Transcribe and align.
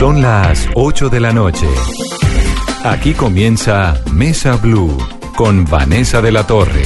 Son 0.00 0.22
las 0.22 0.66
8 0.76 1.10
de 1.10 1.20
la 1.20 1.30
noche. 1.30 1.66
Aquí 2.84 3.12
comienza 3.12 4.02
Mesa 4.10 4.56
Blue 4.56 4.96
con 5.36 5.66
Vanessa 5.66 6.22
de 6.22 6.32
la 6.32 6.46
Torre. 6.46 6.84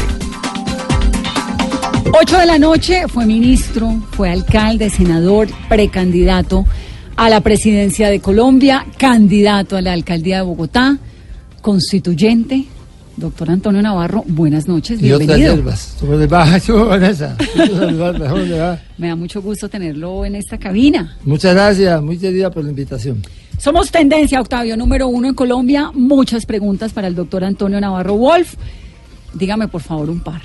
8 2.13 2.39
de 2.39 2.47
la 2.47 2.59
noche 2.59 3.07
fue 3.07 3.25
ministro, 3.25 4.03
fue 4.11 4.33
alcalde, 4.33 4.91
senador, 4.91 5.47
precandidato 5.69 6.67
a 7.15 7.29
la 7.29 7.41
presidencia 7.41 8.11
de 8.11 8.19
Colombia, 8.19 8.85
candidato 8.99 9.77
a 9.77 9.81
la 9.81 9.93
alcaldía 9.93 10.39
de 10.39 10.43
Bogotá, 10.43 10.99
constituyente. 11.63 12.65
Doctor 13.17 13.49
Antonio 13.51 13.81
Navarro, 13.81 14.25
buenas 14.27 14.67
noches, 14.67 15.01
Y 15.01 15.13
otras 15.13 15.21
bienvenido. 15.29 15.55
hierbas. 15.55 15.97
¿Cómo 16.01 16.15
le 16.17 16.27
va, 16.27 16.59
Yo, 16.59 16.87
Vanessa? 16.87 17.37
Gusto 17.57 17.77
saludarla, 17.79 18.29
¿cómo 18.31 18.43
le 18.43 18.59
va? 18.59 18.79
Me 18.99 19.09
da 19.09 19.17
mucho 19.17 19.41
gusto 19.41 19.69
tenerlo 19.69 20.25
en 20.25 20.35
esta 20.35 20.59
cabina. 20.59 21.17
Muchas 21.25 21.55
gracias, 21.55 22.03
muy 22.03 22.19
querida 22.19 22.51
por 22.51 22.65
la 22.65 22.71
invitación. 22.71 23.23
Somos 23.59 23.91
tendencia, 23.93 24.41
Octavio, 24.41 24.77
número 24.77 25.07
uno 25.07 25.29
en 25.29 25.35
Colombia. 25.35 25.91
Muchas 25.95 26.45
preguntas 26.45 26.93
para 26.93 27.07
el 27.07 27.15
doctor 27.15 27.45
Antonio 27.45 27.81
Navarro 27.81 28.15
Wolf. 28.17 28.55
Dígame, 29.33 29.69
por 29.69 29.81
favor, 29.81 30.11
un 30.11 30.21
par. 30.21 30.43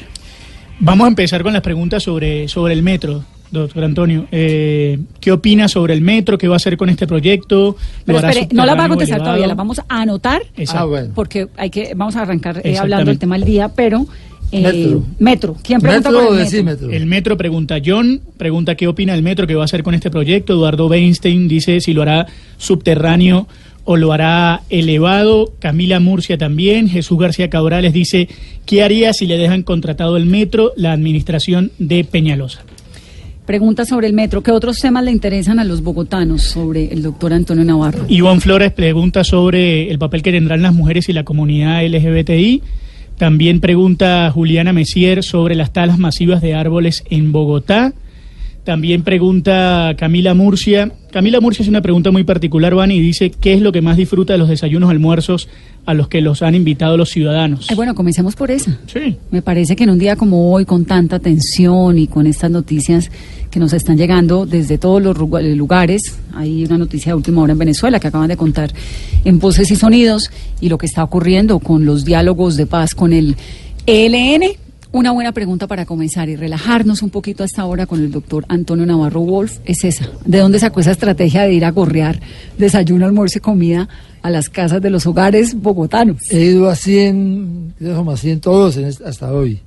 Vamos 0.79 1.05
a 1.05 1.07
empezar 1.09 1.41
con 1.41 1.53
las 1.53 1.63
preguntas 1.63 2.03
sobre, 2.03 2.47
sobre 2.47 2.73
el 2.73 2.83
metro, 2.83 3.23
doctor 3.51 3.83
Antonio. 3.83 4.27
Eh, 4.31 4.99
¿Qué 5.19 5.31
opina 5.31 5.67
sobre 5.67 5.93
el 5.93 6.01
metro? 6.01 6.37
¿Qué 6.37 6.47
va 6.47 6.55
a 6.55 6.57
hacer 6.57 6.77
con 6.77 6.89
este 6.89 7.07
proyecto? 7.07 7.75
¿Lo 7.75 7.75
Pero 8.05 8.19
espere, 8.19 8.47
no 8.51 8.65
la 8.65 8.75
va 8.75 8.85
a 8.85 8.89
contestar 8.89 9.17
elevado? 9.17 9.31
todavía, 9.31 9.47
la 9.47 9.55
vamos 9.55 9.79
a 9.79 9.85
anotar. 10.01 10.41
Ah, 10.73 10.85
bueno. 10.85 11.11
porque 11.15 11.47
hay 11.57 11.69
que 11.69 11.93
vamos 11.95 12.15
a 12.15 12.21
arrancar 12.21 12.61
eh, 12.63 12.77
hablando 12.77 13.05
del 13.11 13.19
tema 13.19 13.37
del 13.37 13.45
día, 13.45 13.69
pero 13.69 14.05
eh, 14.51 14.61
Metro. 14.61 15.03
metro. 15.19 15.55
¿Quién 15.63 15.79
pregunta 15.79 16.09
¿Metro 16.09 16.25
por 16.25 16.33
el 16.37 16.43
metro? 16.43 16.51
decímetro? 16.57 16.89
El 16.91 17.05
metro 17.05 17.37
pregunta 17.37 17.77
John, 17.85 18.21
pregunta 18.37 18.75
qué 18.75 18.87
opina 18.87 19.13
el 19.13 19.21
metro, 19.23 19.45
qué 19.45 19.55
va 19.55 19.61
a 19.61 19.65
hacer 19.65 19.83
con 19.83 19.93
este 19.93 20.09
proyecto. 20.09 20.53
Eduardo 20.53 20.87
Weinstein 20.87 21.47
dice 21.47 21.81
si 21.81 21.93
lo 21.93 22.01
hará 22.01 22.25
subterráneo 22.57 23.47
o 23.85 23.97
lo 23.97 24.13
hará 24.13 24.61
elevado. 24.69 25.53
Camila 25.59 25.99
Murcia 25.99 26.37
también. 26.37 26.87
Jesús 26.89 27.17
García 27.17 27.49
Cabrales 27.49 27.93
dice 27.93 28.27
qué 28.65 28.83
haría 28.83 29.13
si 29.13 29.25
le 29.25 29.37
dejan 29.37 29.63
contratado 29.63 30.17
el 30.17 30.25
metro 30.25 30.73
la 30.75 30.91
administración 30.93 31.71
de 31.79 32.03
Peñalosa. 32.03 32.61
Pregunta 33.49 33.83
sobre 33.83 34.05
el 34.05 34.13
metro. 34.13 34.43
¿Qué 34.43 34.51
otros 34.51 34.79
temas 34.79 35.03
le 35.03 35.09
interesan 35.09 35.57
a 35.57 35.63
los 35.63 35.81
bogotanos 35.81 36.43
sobre 36.43 36.93
el 36.93 37.01
doctor 37.01 37.33
Antonio 37.33 37.65
Navarro? 37.65 38.05
Ivonne 38.07 38.41
Flores 38.41 38.71
pregunta 38.71 39.23
sobre 39.23 39.89
el 39.89 39.97
papel 39.97 40.21
que 40.21 40.31
tendrán 40.31 40.61
las 40.61 40.75
mujeres 40.75 41.09
y 41.09 41.13
la 41.13 41.23
comunidad 41.23 41.83
LGBTI. 41.83 42.61
También 43.17 43.59
pregunta 43.59 44.29
Juliana 44.31 44.71
Messier 44.71 45.23
sobre 45.23 45.55
las 45.55 45.73
talas 45.73 45.97
masivas 45.97 46.43
de 46.43 46.53
árboles 46.53 47.03
en 47.09 47.31
Bogotá. 47.31 47.93
También 48.69 49.01
pregunta 49.01 49.95
Camila 49.97 50.35
Murcia. 50.35 50.91
Camila 51.11 51.39
Murcia 51.41 51.63
hace 51.63 51.71
una 51.71 51.81
pregunta 51.81 52.11
muy 52.11 52.23
particular, 52.23 52.75
Vani, 52.75 52.97
y 52.97 52.99
dice, 52.99 53.31
¿qué 53.31 53.55
es 53.55 53.63
lo 53.63 53.71
que 53.71 53.81
más 53.81 53.97
disfruta 53.97 54.33
de 54.33 54.37
los 54.37 54.47
desayunos 54.47 54.91
almuerzos 54.91 55.49
a 55.87 55.95
los 55.95 56.07
que 56.07 56.21
los 56.21 56.43
han 56.43 56.53
invitado 56.53 56.95
los 56.95 57.09
ciudadanos? 57.09 57.71
Eh, 57.71 57.73
bueno, 57.73 57.95
comencemos 57.95 58.35
por 58.35 58.51
esa. 58.51 58.77
Sí. 58.85 59.17
Me 59.31 59.41
parece 59.41 59.75
que 59.75 59.85
en 59.85 59.89
un 59.89 59.97
día 59.97 60.15
como 60.15 60.53
hoy, 60.53 60.65
con 60.65 60.85
tanta 60.85 61.17
tensión 61.17 61.97
y 61.97 62.05
con 62.05 62.27
estas 62.27 62.51
noticias 62.51 63.09
que 63.49 63.59
nos 63.59 63.73
están 63.73 63.97
llegando 63.97 64.45
desde 64.45 64.77
todos 64.77 65.01
los 65.01 65.17
eh, 65.17 65.55
lugares, 65.55 66.19
hay 66.35 66.63
una 66.63 66.77
noticia 66.77 67.13
de 67.13 67.15
última 67.15 67.41
hora 67.41 67.53
en 67.53 67.57
Venezuela 67.57 67.99
que 67.99 68.09
acaban 68.09 68.27
de 68.27 68.37
contar 68.37 68.71
en 69.25 69.39
Voces 69.39 69.71
y 69.71 69.77
Sonidos 69.77 70.29
y 70.61 70.69
lo 70.69 70.77
que 70.77 70.85
está 70.85 71.03
ocurriendo 71.03 71.57
con 71.57 71.85
los 71.85 72.05
diálogos 72.05 72.55
de 72.55 72.67
paz 72.67 72.93
con 72.93 73.13
el 73.13 73.35
ELN. 73.87 74.68
Una 74.91 75.11
buena 75.11 75.31
pregunta 75.33 75.67
para 75.67 75.85
comenzar 75.85 76.29
y 76.29 76.35
relajarnos 76.35 77.03
un 77.03 77.11
poquito 77.11 77.43
hasta 77.43 77.61
ahora 77.61 77.85
con 77.85 77.99
el 77.99 78.09
doctor 78.09 78.45
Antonio 78.47 78.87
Navarro 78.87 79.19
Wolf 79.19 79.59
es 79.65 79.83
esa. 79.83 80.09
¿De 80.25 80.39
dónde 80.39 80.57
sacó 80.57 80.79
esa 80.79 80.89
estrategia 80.89 81.43
de 81.43 81.53
ir 81.53 81.63
a 81.63 81.69
gorrear 81.69 82.19
desayuno, 82.57 83.05
almuerzo 83.05 83.37
y 83.37 83.41
comida 83.41 83.87
a 84.23 84.31
las 84.31 84.49
casas 84.49 84.81
de 84.81 84.89
los 84.89 85.05
hogares 85.05 85.53
bogotanos? 85.53 86.17
He 86.31 86.45
ido 86.45 86.67
a 86.67 86.75
100, 86.75 87.75
creo 87.77 87.97
como 87.97 88.09
a 88.09 88.17
100 88.17 88.39
todos 88.39 88.77
en 88.77 88.85
hasta 88.85 89.31
hoy. 89.31 89.59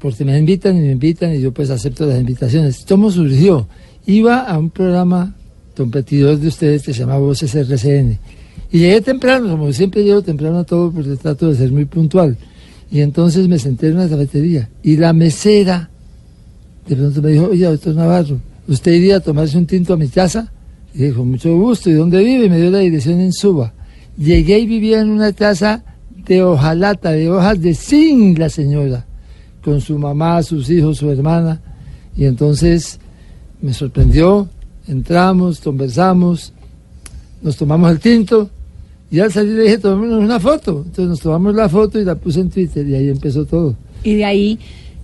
Porque 0.00 0.24
me 0.24 0.36
invitan 0.36 0.76
y 0.76 0.80
me 0.80 0.90
invitan 0.90 1.36
y 1.36 1.40
yo 1.40 1.52
pues 1.52 1.70
acepto 1.70 2.04
las 2.06 2.18
invitaciones. 2.18 2.84
¿Cómo 2.88 3.12
surgió? 3.12 3.68
Iba 4.06 4.40
a 4.40 4.58
un 4.58 4.70
programa 4.70 5.36
competidor 5.76 6.36
de 6.36 6.48
ustedes 6.48 6.82
que 6.82 6.92
se 6.92 6.98
llama 6.98 7.16
Voces 7.18 7.54
RCN. 7.54 8.18
Y 8.72 8.78
llegué 8.80 9.02
temprano, 9.02 9.50
como 9.50 9.72
siempre 9.72 10.02
llego 10.02 10.20
temprano 10.20 10.58
a 10.58 10.64
todo 10.64 10.90
porque 10.90 11.14
trato 11.14 11.48
de 11.48 11.54
ser 11.54 11.70
muy 11.70 11.84
puntual. 11.84 12.36
Y 12.90 13.00
entonces 13.00 13.48
me 13.48 13.58
senté 13.58 13.88
en 13.88 13.96
una 13.96 14.08
cafetería. 14.08 14.68
Y 14.82 14.96
la 14.96 15.12
mesera 15.12 15.90
de 16.88 16.96
pronto 16.96 17.20
me 17.20 17.30
dijo, 17.30 17.48
oye, 17.50 17.66
doctor 17.66 17.94
Navarro, 17.94 18.40
¿usted 18.66 18.92
iría 18.92 19.16
a 19.16 19.20
tomarse 19.20 19.58
un 19.58 19.66
tinto 19.66 19.92
a 19.92 19.96
mi 19.96 20.08
casa? 20.08 20.50
Y 20.94 21.10
con 21.10 21.30
mucho 21.30 21.54
gusto. 21.54 21.90
¿Y 21.90 21.94
dónde 21.94 22.18
vive? 22.24 22.46
Y 22.46 22.50
me 22.50 22.58
dio 22.58 22.70
la 22.70 22.78
dirección 22.78 23.20
en 23.20 23.32
Suba. 23.32 23.74
Llegué 24.16 24.58
y 24.58 24.66
vivía 24.66 25.00
en 25.00 25.10
una 25.10 25.32
casa 25.32 25.84
de 26.26 26.42
hojalata, 26.42 27.10
de 27.10 27.30
hojas 27.30 27.60
de 27.60 27.74
zinc, 27.74 28.38
la 28.38 28.48
señora, 28.48 29.04
con 29.62 29.80
su 29.80 29.98
mamá, 29.98 30.42
sus 30.42 30.70
hijos, 30.70 30.96
su 30.96 31.10
hermana. 31.10 31.60
Y 32.16 32.24
entonces 32.24 32.98
me 33.60 33.74
sorprendió, 33.74 34.48
entramos, 34.86 35.60
conversamos, 35.60 36.52
nos 37.42 37.56
tomamos 37.56 37.90
el 37.92 38.00
tinto. 38.00 38.50
Y 39.10 39.20
al 39.20 39.32
salir 39.32 39.54
le 39.56 39.62
dije, 39.62 39.78
tomémonos 39.78 40.22
una 40.22 40.38
foto. 40.38 40.82
Entonces 40.84 41.06
nos 41.08 41.20
tomamos 41.20 41.54
la 41.54 41.68
foto 41.68 41.98
y 41.98 42.04
la 42.04 42.14
puse 42.14 42.40
en 42.40 42.50
Twitter 42.50 42.86
y 42.86 42.94
ahí 42.94 43.08
empezó 43.08 43.44
todo. 43.44 43.74
y 44.04 44.14
de 44.16 44.24
ahí 44.24 44.58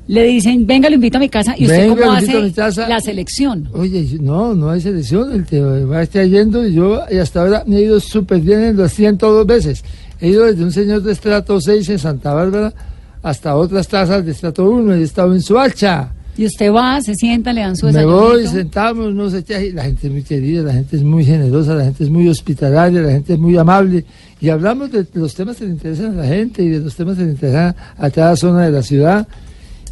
le 0.06 0.24
dicen, 0.24 0.66
venga, 0.66 0.90
lo 0.90 0.96
invito 0.96 1.16
a 1.16 1.20
mi 1.20 1.30
casa, 1.30 1.54
y 1.56 1.64
usted 1.64 1.88
Venga, 1.88 1.96
cómo 2.02 2.12
hace 2.12 2.36
a 2.36 2.40
mi 2.40 2.50
casa. 2.52 2.86
la 2.86 3.00
selección. 3.00 3.68
Oye, 3.72 4.06
no, 4.20 4.54
no 4.54 4.68
hay 4.68 4.82
selección, 4.82 5.32
el 5.32 5.46
que 5.46 5.60
va 5.62 5.98
a 5.98 6.02
estar 6.02 6.26
yendo 6.26 6.66
y 6.66 6.74
yo 6.74 7.00
y 7.10 7.16
hasta 7.16 7.40
ahora 7.40 7.64
me 7.66 7.78
he 7.78 7.82
ido 7.84 7.98
súper 8.00 8.40
bien 8.40 8.60
en 8.60 8.76
las 8.76 8.92
102 8.92 9.46
veces. 9.46 9.82
He 10.20 10.28
ido 10.28 10.44
desde 10.44 10.62
un 10.62 10.72
señor 10.72 11.02
de 11.02 11.12
estrato 11.12 11.58
6 11.58 11.88
en 11.88 11.98
Santa 11.98 12.34
Bárbara 12.34 12.74
hasta 13.22 13.56
otras 13.56 13.88
tasas 13.88 14.22
de 14.26 14.32
estrato 14.32 14.68
1, 14.68 14.92
he 14.94 15.02
estado 15.02 15.32
en 15.32 15.40
Suacha. 15.40 16.12
Y 16.36 16.46
usted 16.46 16.72
va, 16.72 17.00
se 17.00 17.14
sienta, 17.14 17.52
le 17.52 17.60
dan 17.60 17.76
su 17.76 17.86
Me 17.86 17.92
desayuno. 17.92 18.16
voy, 18.20 18.46
sentamos, 18.46 19.14
no 19.14 19.30
sé 19.30 19.44
qué, 19.44 19.72
la 19.72 19.84
gente 19.84 20.08
es 20.08 20.12
muy 20.12 20.22
querida, 20.22 20.62
la 20.62 20.72
gente 20.72 20.96
es 20.96 21.02
muy 21.02 21.24
generosa, 21.24 21.74
la 21.74 21.84
gente 21.84 22.04
es 22.04 22.10
muy 22.10 22.28
hospitalaria, 22.28 23.02
la 23.02 23.12
gente 23.12 23.34
es 23.34 23.38
muy 23.38 23.56
amable 23.56 24.04
y 24.40 24.48
hablamos 24.48 24.90
de 24.90 25.06
los 25.14 25.34
temas 25.34 25.56
que 25.56 25.64
le 25.64 25.70
interesan 25.70 26.18
a 26.18 26.22
la 26.22 26.26
gente 26.26 26.62
y 26.62 26.68
de 26.70 26.80
los 26.80 26.94
temas 26.96 27.16
que 27.16 27.24
le 27.24 27.30
interesan 27.30 27.74
a 27.96 28.10
cada 28.10 28.34
zona 28.36 28.64
de 28.64 28.72
la 28.72 28.82
ciudad 28.82 29.28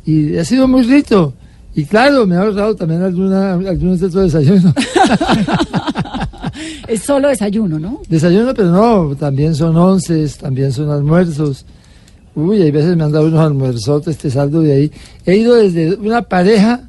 y 0.04 0.36
ha 0.36 0.44
sido 0.44 0.66
muy 0.66 0.82
rico. 0.82 1.34
Y 1.75 1.84
claro, 1.84 2.26
me 2.26 2.36
ha 2.36 2.41
ahorrado 2.42 2.75
también 2.76 3.02
alguna, 3.02 3.54
algunos 3.54 4.00
de 4.00 4.06
estos 4.08 4.32
desayunos. 4.32 4.75
Es 6.86 7.02
solo 7.02 7.28
desayuno, 7.28 7.78
¿no? 7.78 8.02
Desayuno, 8.08 8.52
pero 8.54 8.70
no, 8.70 9.16
también 9.16 9.54
son 9.54 9.76
onces, 9.76 10.36
también 10.36 10.72
son 10.72 10.91
almuerzos. 10.91 11.64
Uy, 12.34 12.62
hay 12.62 12.70
veces 12.70 12.97
me 12.97 13.04
han 13.04 13.12
dado 13.12 13.26
unos 13.26 13.41
almuerzotes, 13.41 14.16
te 14.16 14.31
saldo 14.31 14.60
de 14.60 14.72
ahí. 14.72 14.93
He 15.26 15.37
ido 15.37 15.54
desde 15.56 15.94
una 15.94 16.22
pareja 16.22 16.88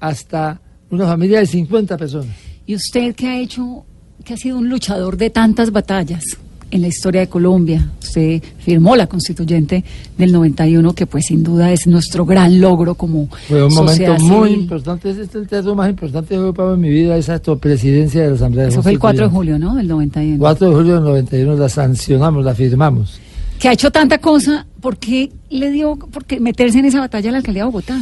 hasta 0.00 0.60
una 0.90 1.06
familia 1.06 1.40
de 1.40 1.46
50 1.46 1.96
personas. 1.96 2.34
Y 2.66 2.74
usted 2.74 3.14
que 3.14 3.26
ha 3.26 3.38
hecho, 3.40 3.84
que 4.24 4.34
ha 4.34 4.36
sido 4.36 4.58
un 4.58 4.68
luchador 4.68 5.16
de 5.16 5.30
tantas 5.30 5.72
batallas 5.72 6.24
en 6.70 6.82
la 6.82 6.88
historia 6.88 7.22
de 7.22 7.28
Colombia, 7.28 7.90
usted 8.02 8.42
firmó 8.58 8.94
la 8.94 9.06
constituyente 9.06 9.82
del 10.18 10.32
91, 10.32 10.94
que 10.94 11.06
pues 11.06 11.26
sin 11.26 11.42
duda 11.42 11.72
es 11.72 11.86
nuestro 11.86 12.26
gran 12.26 12.60
logro 12.60 12.94
como 12.94 13.28
Fue 13.48 13.64
un 13.64 13.72
momento 13.72 14.18
muy 14.18 14.48
civil. 14.50 14.62
importante, 14.62 15.10
este 15.10 15.22
es 15.22 15.34
el 15.34 15.48
teatro 15.48 15.74
más 15.74 15.88
importante 15.88 16.28
que 16.28 16.34
he 16.34 16.38
ocupado 16.38 16.74
en 16.74 16.80
mi 16.80 16.90
vida, 16.90 17.16
esa 17.16 17.40
presidencia 17.40 18.22
de 18.22 18.28
la 18.28 18.34
Asamblea 18.34 18.68
Eso 18.68 18.82
fue 18.82 18.92
el 18.92 18.98
4 18.98 19.24
de 19.24 19.30
julio, 19.30 19.58
¿no? 19.58 19.76
Del 19.76 19.88
91. 19.88 20.38
4 20.38 20.68
de 20.68 20.74
julio 20.74 20.94
del 20.96 21.04
91 21.04 21.56
la 21.56 21.68
sancionamos, 21.68 22.44
la 22.44 22.54
firmamos. 22.54 23.18
Que 23.58 23.68
ha 23.68 23.72
hecho 23.72 23.90
tanta 23.90 24.18
cosa, 24.18 24.66
¿por 24.80 24.98
qué 24.98 25.32
le 25.50 25.70
dio 25.70 25.96
por 25.96 26.24
qué 26.24 26.40
meterse 26.40 26.78
en 26.78 26.84
esa 26.84 27.00
batalla 27.00 27.30
a 27.30 27.32
la 27.32 27.38
alcaldía 27.38 27.64
de 27.64 27.66
Bogotá? 27.66 28.00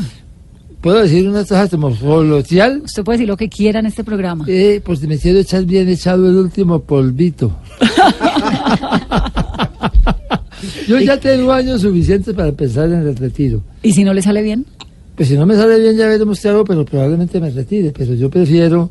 ¿Puedo 0.81 1.03
decir 1.03 1.29
una 1.29 1.41
cosa 1.41 1.69
como 1.69 1.97
coloquial? 1.97 2.83
Usted 2.85 3.03
puede 3.03 3.19
decir 3.19 3.29
lo 3.29 3.37
que 3.37 3.49
quiera 3.49 3.81
en 3.81 3.87
este 3.87 4.05
programa. 4.05 4.45
Eh, 4.47 4.81
pues 4.85 5.01
me 5.03 5.19
quiero 5.19 5.39
echar 5.39 5.65
bien 5.65 5.89
echado 5.89 6.29
el 6.29 6.37
último 6.37 6.81
polvito. 6.81 7.57
Yo 10.87 11.01
ya 11.01 11.19
tengo 11.19 11.53
años 11.53 11.83
suficientes 11.83 12.35
para 12.35 12.53
pensar 12.53 12.91
en 12.91 13.07
el 13.07 13.17
retiro. 13.17 13.63
¿Y 13.83 13.93
si 13.93 14.05
no 14.05 14.15
le 14.15 14.23
sale 14.23 14.43
bien? 14.43 14.65
Pues 15.17 15.29
si 15.29 15.37
no 15.37 15.47
me 15.47 15.57
sale 15.57 15.81
bien 15.81 15.97
ya 15.97 16.07
veremos 16.07 16.41
qué 16.41 16.49
hago, 16.49 16.65
pero 16.65 16.85
probablemente 16.85 17.41
me 17.41 17.51
retire. 17.51 17.93
Pero 17.97 18.15
yo 18.15 18.31
prefiero 18.31 18.91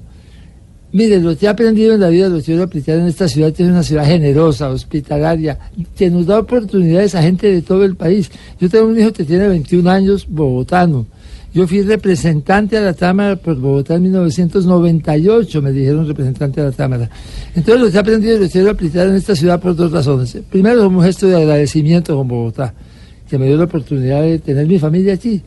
Mire, 0.95 1.19
lo 1.19 1.35
que 1.35 1.45
he 1.45 1.49
aprendido 1.49 1.93
en 1.93 1.99
la 1.99 2.07
vida 2.07 2.29
lo 2.29 2.39
quiero 2.39 2.63
aplicar 2.63 2.97
en 2.97 3.07
esta 3.07 3.27
ciudad, 3.27 3.49
es 3.49 3.59
una 3.59 3.83
ciudad 3.83 4.05
generosa, 4.05 4.69
hospitalaria, 4.69 5.59
que 5.93 6.09
nos 6.09 6.25
da 6.25 6.39
oportunidades 6.39 7.13
a 7.15 7.21
gente 7.21 7.51
de 7.51 7.61
todo 7.61 7.83
el 7.83 7.97
país. 7.97 8.31
Yo 8.61 8.69
tengo 8.69 8.87
un 8.87 8.97
hijo 8.97 9.11
que 9.11 9.25
tiene 9.25 9.49
21 9.49 9.89
años, 9.89 10.25
bogotano. 10.25 11.05
Yo 11.53 11.67
fui 11.67 11.81
representante 11.81 12.77
a 12.77 12.81
la 12.81 12.93
Cámara 12.93 13.35
por 13.35 13.57
Bogotá 13.59 13.95
en 13.95 14.03
1998, 14.03 15.61
me 15.61 15.73
dijeron 15.73 16.07
representante 16.07 16.61
a 16.61 16.63
la 16.63 16.71
Cámara. 16.71 17.09
Entonces 17.53 17.83
lo 17.83 17.91
que 17.91 17.97
he 17.97 17.99
aprendido 17.99 18.39
lo 18.39 18.47
quiero 18.47 18.69
aplicar 18.69 19.07
en 19.09 19.15
esta 19.15 19.35
ciudad 19.35 19.59
por 19.59 19.75
dos 19.75 19.91
razones. 19.91 20.37
Primero, 20.49 20.81
como 20.85 20.99
un 20.99 21.03
gesto 21.03 21.27
de 21.27 21.35
agradecimiento 21.35 22.15
con 22.15 22.29
Bogotá, 22.29 22.73
que 23.29 23.37
me 23.37 23.47
dio 23.47 23.57
la 23.57 23.65
oportunidad 23.65 24.21
de 24.21 24.39
tener 24.39 24.65
mi 24.65 24.79
familia 24.79 25.15
aquí. 25.15 25.41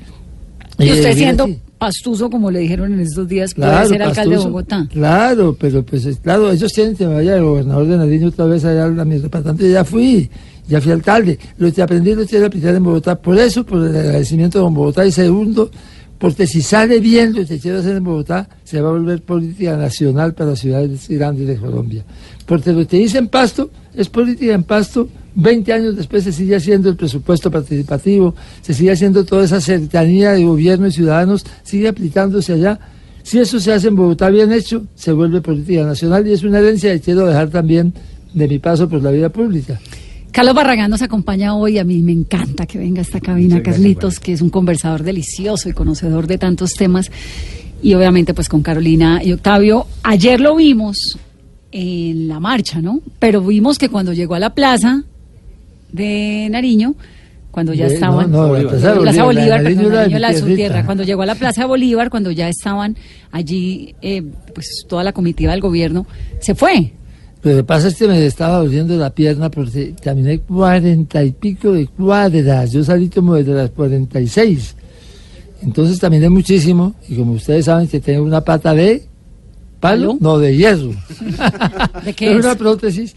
Y 0.79 0.85
de 0.85 0.93
usted 0.93 1.09
vivir 1.09 1.15
siendo 1.17 1.45
aquí. 1.45 1.59
Pastuso, 1.79 2.29
como 2.29 2.51
le 2.51 2.59
dijeron 2.61 2.93
en 2.93 3.01
estos 3.01 3.29
días, 3.29 3.55
puede 3.55 3.87
ser 3.87 4.03
alcalde 4.03 4.37
de. 4.37 4.43
Bogotá. 4.45 4.89
Claro, 4.91 5.57
pero 5.59 5.85
pues 5.85 6.05
es- 6.07 6.19
claro, 6.19 6.51
ellos 6.51 6.73
quieren 6.73 6.97
que 6.97 7.07
me 7.07 7.15
vaya 7.15 7.37
el 7.37 7.43
gobernador 7.45 7.87
de 7.87 7.97
Nariño 7.97 8.29
otra 8.29 8.47
vez 8.47 8.65
allá 8.65 8.87
a 8.87 9.05
mi 9.05 9.19
representante, 9.19 9.71
ya 9.71 9.85
fui, 9.85 10.29
ya 10.69 10.81
fui 10.81 10.93
alcalde. 10.93 11.39
Lo 11.59 11.73
que 11.73 11.81
aprendí 11.83 12.15
lo 12.15 12.27
quiero 12.27 12.47
aplicar 12.47 12.75
en 12.75 12.83
Bogotá, 12.85 13.17
por 13.21 13.39
eso, 13.39 13.65
por 13.65 13.79
el 13.87 13.97
agradecimiento 13.97 14.63
con 14.63 14.75
Bogotá. 14.75 15.07
Y 15.07 15.13
segundo, 15.13 15.71
porque 16.19 16.47
si 16.49 16.63
sale 16.63 16.99
bien 17.01 17.33
lo 17.35 17.47
que 17.47 17.59
quiero 17.59 17.79
hacer 17.79 17.97
en 17.97 18.05
Bogotá, 18.05 18.49
se 18.65 18.81
va 18.81 18.89
a 18.89 18.93
volver 18.93 19.23
política 19.23 19.77
nacional 19.77 20.35
para 20.35 20.51
las 20.51 20.59
ciudades 20.59 21.09
grandes 21.09 21.47
de 21.47 21.57
Colombia. 21.57 22.05
Porque 22.45 22.73
lo 22.73 22.87
que 22.87 22.99
hice 22.99 23.19
en 23.19 23.29
Pasto 23.29 23.71
es 23.95 24.09
política 24.09 24.53
en 24.55 24.65
Pasto. 24.65 25.09
20 25.39 25.73
años 25.73 25.97
después 25.97 26.25
se 26.25 26.33
sigue 26.33 26.57
haciendo 26.57 26.89
el 26.89 26.97
presupuesto 26.97 27.49
participativo, 27.49 28.35
se 28.61 28.75
sigue 28.75 28.91
haciendo 28.91 29.25
toda 29.25 29.45
esa 29.45 29.61
cercanía 29.61 30.33
de 30.33 30.45
gobierno 30.45 30.89
y 30.89 30.93
ciudadanos, 30.93 31.47
sigue 31.63 31.87
aplicándose 31.87 32.55
allá. 32.55 32.81
Si 33.23 33.39
eso 33.39 33.61
se 33.61 33.73
hace 33.73 33.87
en 33.87 33.95
Bogotá 33.95 34.31
bien 34.31 34.51
hecho, 34.53 34.85
se 34.97 35.13
vuelve 35.13 35.41
política 35.41 35.85
nacional 35.85 36.27
y 36.27 36.33
es 36.33 36.43
una 36.43 36.59
herencia 36.59 36.93
que 36.93 37.01
quiero 37.01 37.25
dejar 37.25 37.51
también 37.51 37.95
de 38.35 38.49
mi 38.49 38.59
paso 38.59 38.89
por 38.89 39.01
la 39.01 39.13
vida 39.13 39.29
pública. 39.29 39.79
Carlos 40.33 40.57
Barragán 40.57 40.91
nos 40.91 41.03
acompaña 41.03 41.55
hoy. 41.55 41.79
A 41.79 41.85
mí 41.85 42.03
me 42.03 42.13
encanta 42.13 42.67
que 42.67 42.79
venga 42.79 42.99
a 42.99 43.03
esta 43.03 43.21
cabina, 43.21 43.63
Carlitos, 43.63 44.19
que 44.19 44.33
es 44.33 44.43
un 44.43 44.51
conversador 44.51 45.05
delicioso 45.05 45.69
y 45.69 45.73
conocedor 45.73 46.27
de 46.27 46.39
tantos 46.39 46.75
temas. 46.75 47.13
Y 47.81 47.95
obviamente, 47.95 48.35
pues 48.35 48.49
con 48.49 48.63
Carolina 48.63 49.23
y 49.23 49.33
Octavio. 49.33 49.87
Ayer 50.03 50.41
lo 50.41 50.57
vimos 50.57 51.17
en 51.71 52.27
la 52.27 52.41
marcha, 52.41 52.83
¿no? 52.83 53.01
Pero 53.21 53.41
vimos 53.41 53.79
que 53.79 53.89
cuando 53.89 54.13
llegó 54.13 54.35
a 54.35 54.41
la 54.41 54.55
plaza 54.55 55.05
de 55.93 56.49
Nariño, 56.51 56.95
cuando 57.51 57.73
ya 57.75 57.89
De- 57.89 57.95
estaban. 57.95 58.31
no, 58.31 58.49
no, 58.49 58.55
la 58.57 58.69
Plaza 58.69 58.93
de 58.95 59.01
Plaza 59.01 59.25
Bolívar, 59.25 59.63
la 59.63 59.69
perdón, 59.71 59.93
Nariño, 59.93 60.19
la 60.19 60.35
tierra. 60.35 60.85
Cuando 60.87 61.03
llegó 61.05 61.23
a 61.23 61.27
la 61.27 61.35
Plaza 61.35 61.67
Bolívar, 61.67 62.11
cuando 62.11 62.31
ya 62.31 62.49
estaban 62.49 62.97
allí, 63.33 63.95
eh, 64.03 64.23
pues 64.55 64.85
toda 64.89 65.03
la 65.05 65.13
comitiva 65.13 65.53
del 65.53 65.61
gobierno, 65.61 66.07
se 66.41 66.55
fue. 66.55 66.93
Lo 67.43 67.55
que 67.57 67.65
pasa 67.65 67.89
es 67.89 67.95
que 67.97 68.09
me 68.09 68.27
estaba 68.27 68.59
doliendo 68.59 68.97
la 68.97 69.11
pierna 69.11 69.49
porque 69.51 69.95
caminé 70.03 70.41
cuarenta 70.41 71.23
y 71.23 71.31
pico 71.31 71.73
de 71.73 71.87
cuadras. 71.87 72.73
Yo 72.73 72.83
salí 72.83 73.09
como 73.09 73.35
desde 73.37 73.55
las 73.55 73.71
46. 73.71 74.75
Entonces 75.63 75.99
caminé 75.99 76.29
muchísimo 76.29 76.95
y 77.09 77.15
como 77.17 77.33
ustedes 77.33 77.65
saben 77.67 77.89
que 77.89 78.01
tengo 78.01 78.25
una 78.25 78.41
pata 78.43 78.75
de 78.75 79.03
palo, 79.81 80.09
¿Palo? 80.09 80.19
no 80.21 80.39
de 80.39 80.57
hierro. 80.57 80.91
¿De 82.05 82.13
qué 82.13 82.27
Tengo 82.27 82.41
es? 82.41 82.45
una 82.45 82.55
prótesis. 82.57 83.15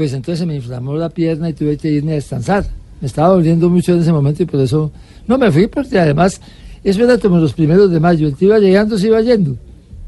Pues 0.00 0.14
entonces 0.14 0.38
se 0.38 0.46
me 0.46 0.56
inflamó 0.56 0.94
la 0.96 1.10
pierna 1.10 1.50
y 1.50 1.52
tuve 1.52 1.76
que 1.76 1.90
irme 1.90 2.12
a 2.12 2.14
descansar. 2.14 2.64
Me 3.02 3.06
estaba 3.06 3.28
doliendo 3.34 3.68
mucho 3.68 3.92
en 3.92 4.00
ese 4.00 4.10
momento 4.10 4.42
y 4.42 4.46
por 4.46 4.58
eso 4.60 4.90
no 5.26 5.36
me 5.36 5.52
fui 5.52 5.66
porque 5.66 5.98
además 5.98 6.40
eso 6.82 7.04
era 7.04 7.18
como 7.18 7.36
los 7.36 7.52
primeros 7.52 7.90
de 7.90 8.00
mayo. 8.00 8.26
El 8.28 8.34
que 8.34 8.46
iba 8.46 8.58
llegando 8.58 8.96
se 8.96 9.08
iba 9.08 9.20
yendo. 9.20 9.58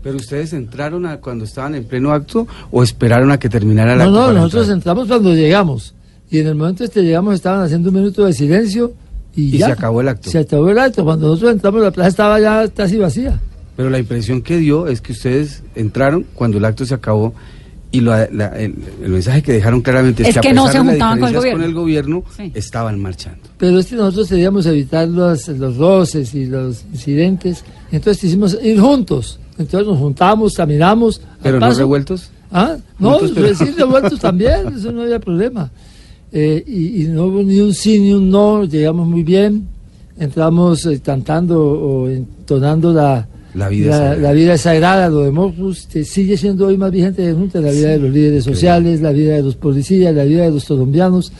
¿Pero 0.02 0.16
ustedes 0.16 0.54
entraron 0.54 1.04
a 1.04 1.18
cuando 1.18 1.44
estaban 1.44 1.74
en 1.74 1.84
pleno 1.84 2.10
acto 2.10 2.48
o 2.70 2.82
esperaron 2.82 3.30
a 3.32 3.38
que 3.38 3.50
terminara 3.50 3.92
el 3.92 3.98
No, 3.98 4.04
acto? 4.04 4.12
no, 4.28 4.32
nosotros 4.32 4.62
entrar? 4.70 4.76
entramos 4.78 5.08
cuando 5.08 5.34
llegamos. 5.34 5.94
Y 6.30 6.38
en 6.38 6.46
el 6.46 6.54
momento 6.54 6.84
en 6.84 6.90
que 6.90 7.02
llegamos 7.02 7.34
estaban 7.34 7.60
haciendo 7.62 7.90
un 7.90 7.96
minuto 7.96 8.24
de 8.24 8.32
silencio 8.32 8.94
y, 9.36 9.56
Y 9.56 9.58
ya. 9.58 9.66
se 9.66 9.72
acabó 9.72 10.00
el 10.00 10.08
acto. 10.08 10.30
Se 10.30 10.38
acabó 10.38 10.70
el 10.70 10.78
acto. 10.78 11.04
Cuando 11.04 11.26
nosotros 11.28 11.52
entramos 11.52 11.82
la 11.82 11.90
plaza 11.90 12.08
estaba 12.08 12.40
ya 12.40 12.66
casi 12.68 12.96
vacía. 12.96 13.38
Pero 13.76 13.90
la 13.90 13.98
impresión 13.98 14.40
que 14.40 14.56
dio 14.56 14.86
es 14.86 15.02
que 15.02 15.12
ustedes 15.12 15.62
entraron 15.74 16.24
cuando 16.34 16.56
el 16.56 16.64
acto 16.64 16.86
se 16.86 16.94
acabó 16.94 17.34
y 17.92 18.00
lo- 18.00 18.10
la- 18.10 18.58
el, 18.58 18.74
el 19.04 19.10
mensaje 19.10 19.42
que 19.42 19.52
dejaron 19.52 19.80
claramente 19.82 20.22
es, 20.22 20.30
Es 20.30 20.34
que, 20.34 20.38
a 20.40 20.42
que 20.42 20.52
no 20.52 20.66
se 20.66 20.78
de 20.78 20.84
juntaban 20.84 21.20
con 21.20 21.28
el 21.28 21.34
gobierno. 21.36 21.80
gobierno, 21.80 22.24
Sí. 22.36 22.50
estaban 22.54 22.98
marchando. 23.00 23.38
Pero 23.58 23.78
es 23.78 23.86
que 23.86 23.94
nosotros 23.96 24.28
queríamos 24.28 24.66
evitar 24.66 25.06
los, 25.08 25.46
los 25.48 25.76
roces 25.76 26.34
y 26.34 26.46
los 26.46 26.84
incidentes. 26.92 27.64
Entonces 27.92 28.20
quisimos 28.20 28.58
ir 28.62 28.80
juntos. 28.80 29.38
Entonces 29.58 29.86
nos 29.86 29.98
juntamos, 29.98 30.54
caminamos. 30.54 31.20
Pero 31.42 31.60
no 31.60 31.70
revueltos. 31.72 32.30
Ah, 32.50 32.76
no, 32.98 33.18
pero- 33.34 33.54
sí, 33.54 33.66
revueltos 33.76 34.18
también, 34.20 34.74
eso 34.76 34.90
no 34.90 35.02
había 35.02 35.18
problema. 35.20 35.70
Eh, 36.32 36.64
y, 36.66 37.02
y 37.02 37.08
no 37.08 37.26
hubo 37.26 37.42
ni 37.42 37.60
un 37.60 37.74
sí 37.74 38.00
ni 38.00 38.12
un 38.14 38.30
no, 38.30 38.64
llegamos 38.64 39.06
muy 39.06 39.22
bien, 39.22 39.68
entramos 40.18 40.86
eh, 40.86 41.00
cantando 41.04 41.60
o 41.62 42.08
entonando 42.08 42.92
la, 42.92 43.26
La 43.54 43.68
vida 43.68 43.90
la, 43.90 43.96
sagrada. 43.96 44.16
la 44.22 44.32
vida 44.32 44.58
sagrada, 44.58 45.08
lo 45.08 45.20
de 45.20 45.30
Mopus, 45.30 45.86
que 45.86 46.04
sigue 46.04 46.36
siendo 46.36 46.66
hoy 46.66 46.78
más 46.78 46.90
vigente 46.90 47.22
que 47.22 47.32
nunca, 47.32 47.60
la 47.60 47.70
vida 47.70 47.88
de 47.90 47.98
los 47.98 48.10
líderes 48.10 48.44
sociales, 48.44 49.00
la 49.00 49.12
vida 49.12 49.34
de 49.34 49.42
los 49.42 49.56
policías, 49.56 50.14
la 50.14 50.24
vida 50.24 50.44
de 50.44 50.50
los 50.50 50.64
colombianos, 50.64 51.32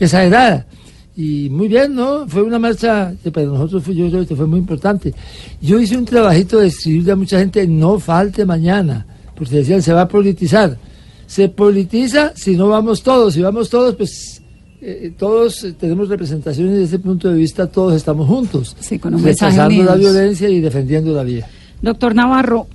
es 0.00 0.10
sagrada. 0.10 0.66
Y 1.14 1.50
muy 1.50 1.68
bien, 1.68 1.94
¿no? 1.94 2.26
Fue 2.28 2.42
una 2.42 2.58
marcha 2.58 3.12
que 3.22 3.30
para 3.30 3.46
nosotros 3.46 3.82
fue, 3.82 3.94
yo 3.94 4.08
creo 4.08 4.26
que 4.26 4.36
fue 4.36 4.46
muy 4.46 4.60
importante. 4.60 5.12
Yo 5.60 5.78
hice 5.80 5.98
un 5.98 6.04
trabajito 6.04 6.60
de 6.60 6.68
escribirle 6.68 7.12
a 7.12 7.16
mucha 7.16 7.38
gente, 7.38 7.66
no 7.66 7.98
falte 7.98 8.46
mañana, 8.46 9.04
porque 9.34 9.56
decían, 9.56 9.82
se 9.82 9.92
va 9.92 10.02
a 10.02 10.08
politizar. 10.08 10.78
Se 11.26 11.48
politiza 11.48 12.32
si 12.34 12.56
no 12.56 12.68
vamos 12.68 13.02
todos, 13.02 13.34
si 13.34 13.42
vamos 13.42 13.68
todos, 13.68 13.94
pues 13.96 14.40
eh, 14.80 15.12
todos 15.18 15.64
eh, 15.64 15.72
tenemos 15.72 16.08
representación 16.08 16.68
y 16.68 16.70
desde 16.70 16.84
ese 16.84 16.98
punto 17.00 17.28
de 17.28 17.34
vista 17.34 17.66
todos 17.66 17.94
estamos 17.94 18.28
juntos, 18.28 18.76
Sí, 18.78 19.00
con 19.00 19.12
un 19.12 19.22
mensaje 19.22 19.56
rechazando 19.56 19.82
la 19.82 19.96
violencia 19.96 20.48
y 20.48 20.60
defendiendo 20.60 21.12
la 21.12 21.24
vida. 21.24 21.48
Doctor 21.82 22.14
Navarro, 22.14 22.66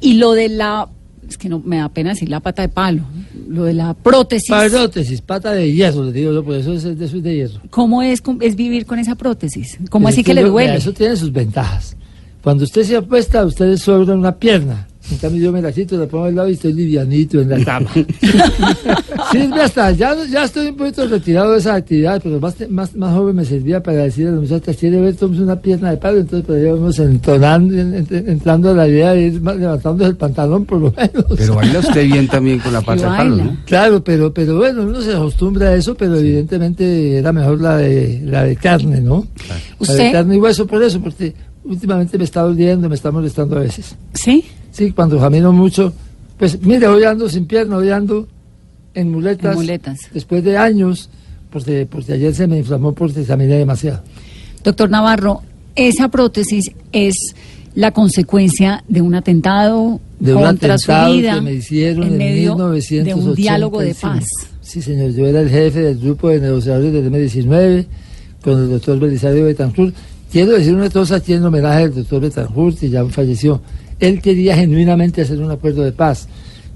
y 0.00 0.14
lo 0.14 0.32
de 0.32 0.48
la, 0.48 0.88
es 1.28 1.36
que 1.36 1.48
no 1.48 1.60
me 1.64 1.78
da 1.78 1.88
pena 1.88 2.10
decir 2.10 2.28
la 2.28 2.40
pata 2.40 2.62
de 2.62 2.68
palo, 2.68 3.02
lo 3.48 3.64
de 3.64 3.74
la 3.74 3.94
prótesis, 3.94 4.50
Prótesis, 4.50 5.20
pata 5.20 5.52
de 5.52 5.72
hierro, 5.72 6.04
le 6.04 6.12
digo 6.12 6.32
yo, 6.32 6.44
por 6.44 6.54
eso 6.56 6.72
es, 6.72 6.82
de 6.84 7.04
eso 7.04 7.16
es 7.16 7.22
de 7.22 7.34
hierro. 7.34 7.60
¿cómo 7.70 8.02
es, 8.02 8.22
es 8.40 8.56
vivir 8.56 8.86
con 8.86 8.98
esa 8.98 9.14
prótesis? 9.14 9.78
¿Cómo 9.90 10.08
Es 10.08 10.14
así 10.14 10.24
que 10.24 10.34
le 10.34 10.44
duele? 10.44 10.76
Eso 10.76 10.92
tiene 10.92 11.16
sus 11.16 11.32
ventajas. 11.32 11.96
Cuando 12.42 12.64
usted 12.64 12.84
se 12.84 12.96
apuesta, 12.96 13.44
usted 13.44 13.76
sobra 13.76 14.14
una 14.14 14.36
pierna. 14.36 14.86
En 15.10 15.18
cambio, 15.18 15.40
yo 15.42 15.52
me 15.52 15.62
la 15.62 15.70
quito, 15.72 15.96
la 15.96 16.06
pongo 16.06 16.24
al 16.24 16.34
lado 16.34 16.48
y 16.48 16.54
estoy 16.54 16.72
livianito 16.72 17.40
en 17.40 17.48
la 17.50 17.64
cama. 17.64 17.88
Sirve 19.32 19.62
hasta, 19.62 19.90
ya, 19.92 20.14
ya 20.30 20.44
estoy 20.44 20.68
un 20.68 20.76
poquito 20.76 21.06
retirado 21.06 21.52
de 21.52 21.58
esa 21.58 21.74
actividad, 21.74 22.20
pero 22.22 22.40
más, 22.40 22.54
más, 22.68 22.94
más 22.96 23.14
joven 23.14 23.36
me 23.36 23.44
servía 23.44 23.82
para 23.82 23.98
decir 23.98 24.26
a 24.28 24.30
los 24.32 24.42
muchachos, 24.42 24.76
quiere 24.76 25.00
ver, 25.00 25.14
tomemos 25.16 25.42
una 25.42 25.56
pierna 25.60 25.90
de 25.90 25.96
palo, 25.96 26.18
entonces 26.18 26.46
pues, 26.46 26.62
íbamos 26.62 26.98
entonando, 26.98 27.74
en- 27.78 27.94
en- 27.94 28.28
entrando 28.28 28.70
a 28.70 28.74
la 28.74 28.88
idea 28.88 29.12
de 29.12 29.22
ir 29.28 29.34
levantándose 29.42 30.10
el 30.10 30.16
pantalón 30.16 30.64
por 30.64 30.80
lo 30.80 30.92
menos. 30.92 31.24
Pero 31.36 31.54
baila 31.54 31.78
usted 31.80 32.04
bien 32.04 32.28
también 32.28 32.58
con 32.58 32.72
la 32.72 32.80
pata 32.82 33.10
de 33.10 33.16
palo. 33.16 33.36
¿no? 33.36 33.56
Claro, 33.66 34.02
pero, 34.02 34.32
pero 34.32 34.56
bueno, 34.56 34.82
uno 34.82 35.00
se 35.00 35.12
acostumbra 35.14 35.68
a 35.68 35.74
eso, 35.76 35.94
pero 35.94 36.16
evidentemente 36.16 37.18
era 37.18 37.32
mejor 37.32 37.60
la 37.60 37.76
de, 37.78 38.22
la 38.24 38.44
de 38.44 38.56
carne, 38.56 39.00
¿no? 39.00 39.26
La 39.80 39.94
de 39.94 40.12
carne 40.12 40.36
y 40.36 40.38
hueso, 40.38 40.66
por 40.66 40.82
eso, 40.82 41.00
porque 41.00 41.34
últimamente 41.64 42.16
me 42.18 42.24
está 42.24 42.42
doliendo, 42.42 42.88
me 42.88 42.94
está 42.94 43.10
molestando 43.10 43.56
a 43.56 43.60
veces. 43.60 43.96
¿Sí? 44.14 44.44
Sí, 44.76 44.92
cuando 44.92 45.18
camino 45.18 45.52
mucho, 45.52 45.94
pues 46.36 46.60
mire, 46.60 46.86
hoy 46.86 47.02
ando 47.04 47.30
sin 47.30 47.46
pierna, 47.46 47.78
hoy 47.78 47.88
ando 47.88 48.28
en 48.92 49.10
muletas. 49.10 49.52
En 49.52 49.58
muletas. 49.58 49.98
Después 50.12 50.44
de 50.44 50.58
años, 50.58 51.08
porque, 51.50 51.88
porque 51.90 52.12
ayer 52.12 52.34
se 52.34 52.46
me 52.46 52.58
inflamó 52.58 52.92
porque 52.92 53.24
caminé 53.24 53.54
demasiado. 53.54 54.02
Doctor 54.62 54.90
Navarro, 54.90 55.40
esa 55.74 56.08
prótesis 56.08 56.72
es 56.92 57.14
la 57.74 57.92
consecuencia 57.92 58.84
de 58.86 59.00
un 59.00 59.14
atentado 59.14 59.98
De 60.20 60.34
un 60.34 60.42
contra 60.42 60.74
atentado 60.74 61.08
su 61.08 61.16
vida 61.16 61.34
que 61.36 61.40
me 61.40 61.52
hicieron 61.54 62.02
en 62.08 62.12
en, 62.12 62.18
medio 62.18 62.54
1985. 62.54 63.18
de 63.18 63.30
un 63.30 63.34
diálogo 63.34 63.80
de 63.80 63.94
paz. 63.94 64.26
Sí, 64.60 64.82
señor, 64.82 65.12
yo 65.12 65.26
era 65.26 65.40
el 65.40 65.48
jefe 65.48 65.80
del 65.80 65.98
grupo 65.98 66.28
de 66.28 66.40
negociadores 66.40 66.92
del 66.92 67.10
M19 67.10 67.86
con 68.42 68.58
el 68.60 68.68
doctor 68.68 68.98
Belisario 68.98 69.46
Betancourt. 69.46 69.94
Quiero 70.30 70.52
decir 70.52 70.74
una 70.74 70.90
cosa 70.90 71.16
aquí 71.16 71.32
en 71.32 71.44
homenaje 71.44 71.84
al 71.84 71.94
doctor 71.94 72.20
Betancourt, 72.20 72.78
que 72.78 72.90
ya 72.90 73.06
falleció. 73.06 73.62
Él 74.00 74.20
quería 74.20 74.56
genuinamente 74.56 75.22
hacer 75.22 75.38
un 75.40 75.50
acuerdo 75.50 75.82
de 75.82 75.92
paz, 75.92 76.28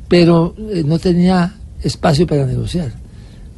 pero 0.09 0.55
eh, 0.73 0.83
no 0.87 0.99
tenía 0.99 1.55
espacio 1.83 2.27
para 2.27 2.47
negociar. 2.47 2.93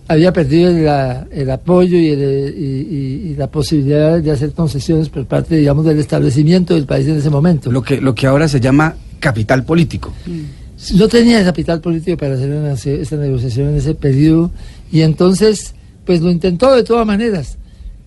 Había 0.09 0.33
perdido 0.33 0.69
el, 0.71 1.27
el 1.31 1.51
apoyo 1.51 1.97
y, 1.97 2.09
el- 2.09 2.55
y- 2.59 2.63
y- 2.95 3.31
y 3.31 3.35
la 3.37 3.47
posibilidad 3.47 4.21
de 4.21 4.31
hacer 4.31 4.53
concesiones 4.53 5.09
por 5.09 5.25
parte, 5.27 5.57
digamos, 5.57 5.85
del 5.85 5.99
establecimiento 6.01 6.75
del 6.75 6.85
país 6.87 7.07
en 7.07 7.17
ese 7.17 7.31
momento. 7.31 7.71
Lo 7.71 7.83
que, 7.83 8.01
lo 8.01 8.15
que 8.15 8.27
ahora 8.27 8.49
se 8.49 8.61
llama 8.61 8.95
capital 9.21 9.65
político. 9.65 10.13
No 10.95 11.07
tenía 11.09 11.45
capital 11.45 11.81
político 11.81 12.17
para 12.17 12.35
hacer 12.35 12.51
una, 12.51 12.73
esa 12.73 13.17
negociación 13.17 13.69
en 13.69 13.77
ese 13.77 13.95
periodo 13.95 14.51
y 14.91 15.03
entonces, 15.03 15.75
pues 16.05 16.21
lo 16.21 16.31
intentó 16.31 16.75
de 16.75 16.83
todas 16.83 17.07
maneras. 17.07 17.57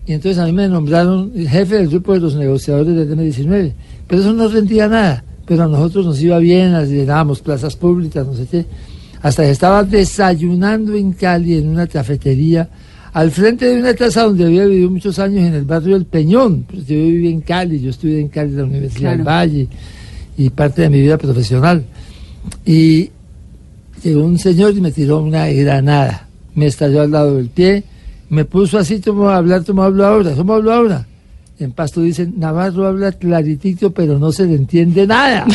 Y 0.06 0.12
entonces 0.12 0.38
a 0.38 0.44
mí 0.44 0.52
me 0.52 0.68
nombraron 0.68 1.32
jefe 1.34 1.76
del 1.76 1.88
grupo 1.88 2.12
de 2.12 2.20
los 2.20 2.36
negociadores 2.36 2.94
del 2.94 3.16
M19. 3.16 3.72
Pero 4.06 4.20
eso 4.20 4.32
no 4.34 4.46
rendía 4.48 4.86
nada, 4.86 5.24
pero 5.46 5.64
a 5.64 5.68
nosotros 5.68 6.04
nos 6.06 6.20
iba 6.20 6.38
bien, 6.38 6.72
las 6.72 6.88
llenábamos 6.88 7.40
plazas 7.40 7.76
públicas, 7.76 8.26
no 8.26 8.34
sé 8.34 8.46
qué. 8.46 8.66
Hasta 9.22 9.44
que 9.44 9.50
estaba 9.50 9.84
desayunando 9.84 10.94
en 10.94 11.12
Cali, 11.12 11.56
en 11.56 11.68
una 11.68 11.86
cafetería, 11.86 12.68
al 13.12 13.30
frente 13.30 13.66
de 13.66 13.80
una 13.80 13.94
casa 13.94 14.24
donde 14.24 14.44
había 14.44 14.66
vivido 14.66 14.90
muchos 14.90 15.18
años 15.18 15.44
en 15.44 15.54
el 15.54 15.64
barrio 15.64 15.94
del 15.94 16.04
Peñón. 16.04 16.64
Pues 16.64 16.86
yo 16.86 16.96
viví 16.96 17.28
en 17.28 17.40
Cali, 17.40 17.80
yo 17.80 17.90
estudié 17.90 18.20
en 18.20 18.28
Cali, 18.28 18.50
en 18.50 18.56
la 18.58 18.64
Universidad 18.64 19.10
del 19.12 19.22
Claro. 19.22 19.38
Valle, 19.38 19.68
y 20.36 20.50
parte 20.50 20.82
de 20.82 20.90
mi 20.90 21.00
vida 21.00 21.16
profesional. 21.16 21.84
Y 22.64 23.10
llegó 24.02 24.24
un 24.24 24.38
señor 24.38 24.76
y 24.76 24.80
me 24.80 24.92
tiró 24.92 25.22
una 25.22 25.48
granada. 25.48 26.28
Me 26.54 26.66
estalló 26.66 27.02
al 27.02 27.10
lado 27.10 27.36
del 27.36 27.48
pie, 27.48 27.84
me 28.28 28.44
puso 28.44 28.78
así, 28.78 29.00
¿cómo 29.00 29.28
hablar? 29.28 29.64
¿Cómo 29.64 29.82
hablo 29.82 30.04
ahora? 30.04 30.32
¿Cómo 30.34 30.54
hablo 30.54 30.72
ahora? 30.72 31.06
En 31.58 31.72
Pasto 31.72 32.02
dicen, 32.02 32.34
Navarro 32.36 32.86
habla 32.86 33.12
claritito, 33.12 33.90
pero 33.90 34.18
no 34.18 34.30
se 34.30 34.44
le 34.44 34.56
entiende 34.56 35.06
nada. 35.06 35.46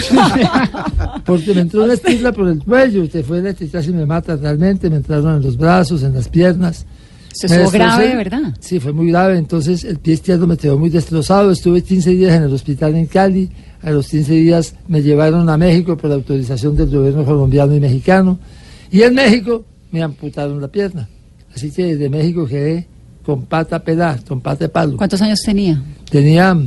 Porque 1.26 1.54
me 1.54 1.62
entró 1.62 1.84
una 1.84 1.94
estirla 1.94 2.32
por 2.32 2.48
el 2.48 2.64
cuello, 2.64 3.06
se 3.08 3.24
fue 3.24 3.42
la 3.42 3.54
casi 3.54 3.92
me 3.92 4.06
mata 4.08 4.36
realmente, 4.36 4.90
me 4.90 4.96
entraron 4.96 5.36
en 5.36 5.44
los 5.44 5.58
brazos, 5.58 6.02
en 6.02 6.16
las 6.16 6.28
piernas. 6.28 6.86
Se 7.34 7.48
estuvo 7.48 7.70
grave. 7.70 8.16
¿verdad? 8.16 8.56
Sí, 8.60 8.80
fue 8.80 8.94
muy 8.94 9.10
grave. 9.10 9.38
Entonces 9.38 9.84
el 9.84 10.00
pie 10.00 10.16
izquierdo 10.16 10.48
me 10.48 10.58
quedó 10.58 10.78
muy 10.78 10.90
destrozado. 10.90 11.52
Estuve 11.52 11.82
15 11.82 12.10
días 12.12 12.36
en 12.36 12.44
el 12.44 12.54
hospital 12.54 12.96
en 12.96 13.06
Cali. 13.06 13.50
A 13.84 13.92
los 13.92 14.08
15 14.08 14.34
días 14.34 14.76
me 14.88 15.02
llevaron 15.02 15.50
a 15.50 15.58
México 15.58 15.96
por 15.98 16.12
autorización 16.12 16.76
del 16.76 16.90
gobierno 16.90 17.24
colombiano 17.24 17.76
y 17.76 17.80
mexicano. 17.80 18.40
Y 18.92 19.04
en 19.04 19.14
México 19.14 19.64
me 19.92 20.02
amputaron 20.04 20.60
la 20.60 20.68
pierna. 20.68 21.08
Así 21.56 21.72
que 21.72 21.96
desde 21.96 22.10
México 22.10 22.46
quedé 22.46 22.88
con 23.26 23.46
pata 23.46 23.84
pelada, 23.84 24.20
con 24.28 24.42
pata 24.42 24.66
de 24.66 24.70
palo. 24.70 24.98
¿Cuántos 24.98 25.22
años 25.22 25.42
tenía? 25.42 25.82
Tenía, 26.10 26.58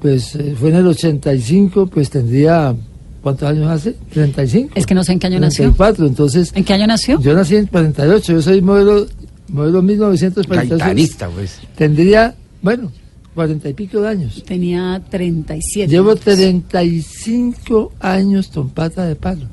pues 0.00 0.34
eh, 0.36 0.54
fue 0.58 0.70
en 0.70 0.76
el 0.76 0.86
85, 0.86 1.86
pues 1.86 2.10
tendría, 2.10 2.74
¿cuántos 3.22 3.48
años 3.48 3.70
hace? 3.70 3.96
35. 4.12 4.72
Es 4.74 4.86
que 4.86 4.94
no 4.94 5.04
sé 5.04 5.12
en 5.12 5.18
qué 5.18 5.26
año 5.26 5.40
nació. 5.40 5.64
34, 5.64 6.06
entonces. 6.06 6.52
¿En 6.54 6.64
qué 6.64 6.74
año 6.74 6.86
nació? 6.86 7.20
Yo 7.20 7.34
nací 7.34 7.56
en 7.56 7.66
48, 7.66 8.32
yo 8.32 8.42
soy 8.42 8.62
modelo, 8.62 9.06
modelo 9.48 9.82
1948. 9.82 10.78
Gaitanista, 10.78 11.28
pues. 11.28 11.60
Tendría, 11.76 12.34
bueno, 12.62 12.90
cuarenta 13.34 13.68
y 13.68 13.74
pico 13.74 14.00
de 14.00 14.08
años. 14.08 14.42
Tenía 14.46 15.02
37. 15.10 15.90
Llevo 15.90 16.16
35 16.16 17.92
años 18.00 18.48
con 18.48 18.70
pata 18.70 19.04
de 19.04 19.16
palo. 19.16 19.46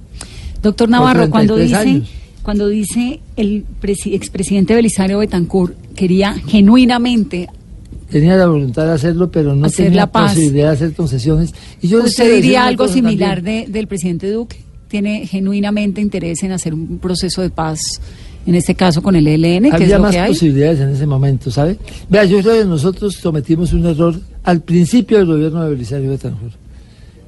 Doctor 0.62 0.90
Navarro, 0.90 1.30
cuando 1.30 1.56
33 1.56 1.68
dice, 1.68 1.98
años. 1.98 2.10
Cuando 2.44 2.68
dice 2.68 3.20
el 3.36 3.64
presi- 3.82 4.14
expresidente 4.14 4.74
Belisario 4.76 5.20
Betancourt 5.20 5.76
quería 5.96 6.34
genuinamente, 6.48 7.48
Tenía 8.10 8.36
la 8.36 8.48
voluntad 8.48 8.88
de 8.88 8.92
hacerlo, 8.92 9.32
pero 9.32 9.56
no 9.56 9.66
Hacer 9.68 9.86
tenía 9.86 10.02
la 10.02 10.12
paz. 10.12 10.34
posibilidad 10.34 10.68
de 10.68 10.74
hacer 10.74 10.94
concesiones. 10.94 11.54
Y 11.82 11.88
yo 11.88 12.04
¿usted 12.04 12.36
diría 12.36 12.66
algo 12.66 12.90
similar 12.90 13.36
también. 13.38 13.66
de- 13.68 13.72
del 13.72 13.88
presidente 13.88 14.30
Duque? 14.30 14.58
¿Tiene 14.90 15.26
genuinamente 15.26 16.02
interés 16.02 16.44
en 16.44 16.52
hacer 16.52 16.74
un 16.74 16.98
proceso 17.00 17.42
de 17.42 17.50
paz, 17.50 17.80
en 18.46 18.56
este 18.56 18.76
caso 18.76 19.02
con 19.02 19.16
el 19.16 19.26
ELN, 19.28 19.64
que 19.64 19.68
es 19.70 19.74
Había 19.76 19.96
lo 19.96 20.02
más 20.04 20.12
que 20.12 20.20
hay? 20.20 20.28
posibilidades 20.34 20.82
en 20.82 20.90
ese 20.90 21.06
momento, 21.08 21.50
¿sabe? 21.52 21.78
Vea, 22.10 22.26
yo 22.26 22.42
creo 22.42 22.60
que 22.60 22.66
nosotros 22.66 23.18
cometimos 23.20 23.72
un 23.72 23.86
error 23.86 24.20
al 24.44 24.60
principio 24.62 25.20
del 25.20 25.28
gobierno 25.28 25.64
de 25.64 25.70
Belisario 25.70 26.10
Betancourt. 26.10 26.54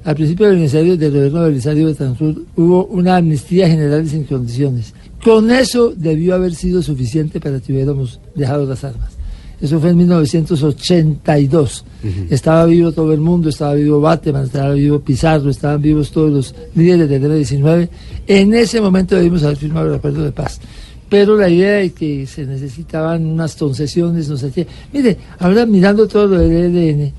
Al 0.04 0.14
principio 0.16 0.48
del, 0.50 0.58
gobierno 0.68 1.40
de 1.44 1.48
Belisario 1.48 1.86
Betancourt 1.86 2.38
hubo 2.56 2.84
una 2.88 3.16
amnistía 3.16 3.66
general 3.70 4.06
sin 4.06 4.24
condiciones. 4.24 4.92
Con 5.24 5.50
eso 5.50 5.94
debió 5.96 6.34
haber 6.34 6.54
sido 6.54 6.82
suficiente 6.82 7.40
para 7.40 7.58
que 7.58 7.72
hubiéramos 7.72 8.20
dejado 8.34 8.66
las 8.66 8.84
armas. 8.84 9.10
Eso 9.58 9.80
fue 9.80 9.90
en 9.90 9.96
1982. 9.96 11.84
Estaba 12.28 12.66
vivo 12.66 12.92
todo 12.92 13.14
el 13.14 13.20
mundo, 13.20 13.48
estaba 13.48 13.72
vivo 13.72 13.98
Bateman, 14.02 14.44
estaba 14.44 14.74
vivo 14.74 15.00
Pizarro, 15.00 15.48
estaban 15.48 15.80
vivos 15.80 16.10
todos 16.10 16.30
los 16.30 16.54
líderes 16.74 17.08
del 17.08 17.24
M-19. 17.24 17.88
En 18.26 18.52
ese 18.52 18.82
momento 18.82 19.16
debimos 19.16 19.42
haber 19.44 19.56
firmado 19.56 19.88
el 19.88 19.94
acuerdo 19.94 20.22
de 20.22 20.32
paz. 20.32 20.60
Pero 21.08 21.38
la 21.38 21.48
idea 21.48 21.76
de 21.76 21.92
que 21.92 22.26
se 22.26 22.44
necesitaban 22.44 23.24
unas 23.24 23.56
concesiones, 23.56 24.28
no 24.28 24.36
sé 24.36 24.50
qué. 24.50 24.66
Mire, 24.92 25.16
ahora 25.38 25.64
mirando 25.64 26.06
todo 26.06 26.26
lo 26.26 26.38
del 26.38 26.76
ELN, 26.76 27.12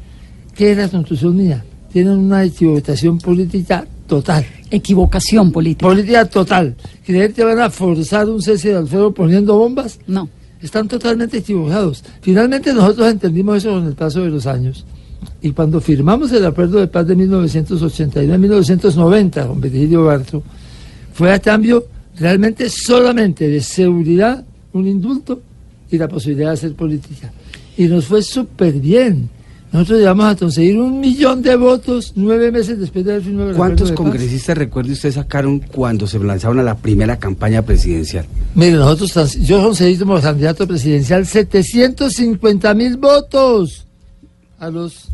¿qué 0.54 0.74
es 0.74 0.78
la 0.78 0.90
construcción 0.90 1.36
mía? 1.36 1.66
Tienen 1.92 2.20
una 2.20 2.44
equivocación 2.44 3.18
política 3.18 3.88
total. 4.08 4.46
Equivocación 4.70 5.52
política. 5.52 5.88
Política 5.88 6.26
total. 6.26 6.76
¿Creer 7.06 7.34
que 7.34 7.44
van 7.44 7.60
a 7.60 7.70
forzar 7.70 8.30
un 8.30 8.42
cese 8.42 8.74
al 8.76 8.88
fuego 8.88 9.14
poniendo 9.14 9.58
bombas? 9.58 10.00
No. 10.08 10.30
Están 10.62 10.88
totalmente 10.88 11.38
equivocados. 11.38 12.02
Finalmente 12.22 12.74
nosotros 12.74 13.12
entendimos 13.12 13.58
eso 13.58 13.72
con 13.72 13.86
el 13.86 13.94
paso 13.94 14.22
de 14.22 14.30
los 14.30 14.48
años. 14.48 14.86
Y 15.42 15.52
cuando 15.52 15.82
firmamos 15.82 16.32
el 16.32 16.46
acuerdo 16.46 16.80
de 16.80 16.88
paz 16.88 17.06
de 17.08 17.18
1989-1990 17.18 19.48
con 19.48 19.60
Virgilio 19.62 20.06
Barto, 20.06 20.42
fue 21.14 21.32
a 21.32 21.40
cambio 21.40 21.86
realmente 22.18 22.70
solamente 22.70 23.48
de 23.48 23.62
seguridad, 23.62 24.44
un 24.74 24.88
indulto 24.88 25.42
y 25.92 25.98
la 25.98 26.08
posibilidad 26.08 26.50
de 26.50 26.54
hacer 26.54 26.74
política. 26.74 27.32
Y 27.78 27.86
nos 27.86 28.06
fue 28.06 28.22
súper 28.22 28.74
bien. 28.74 29.30
Nosotros 29.72 30.00
llegamos 30.00 30.26
a 30.26 30.36
conseguir 30.36 30.78
un 30.78 31.00
millón 31.00 31.42
de 31.42 31.56
votos 31.56 32.14
nueve 32.16 32.52
meses 32.52 32.80
después 32.80 33.04
de 33.04 33.12
haber 33.12 33.24
firmado 33.24 33.50
el 33.50 33.56
¿Cuántos 33.56 33.90
de 33.90 33.96
congresistas, 33.96 34.58
recuerde 34.58 34.94
usted, 34.94 35.12
sacaron 35.12 35.60
cuando 35.60 36.08
se 36.08 36.18
lanzaron 36.20 36.60
a 36.60 36.64
la 36.64 36.78
primera 36.78 37.18
campaña 37.18 37.62
presidencial? 37.62 38.26
Mire, 38.54 38.74
nosotros, 38.74 39.36
yo 39.42 39.62
conseguí 39.62 39.98
como 39.98 40.20
candidato 40.22 40.66
presidencial 40.66 41.26
750 41.26 42.74
mil 42.74 42.98
votos 42.98 43.86
a 44.60 44.70
los, 44.70 45.10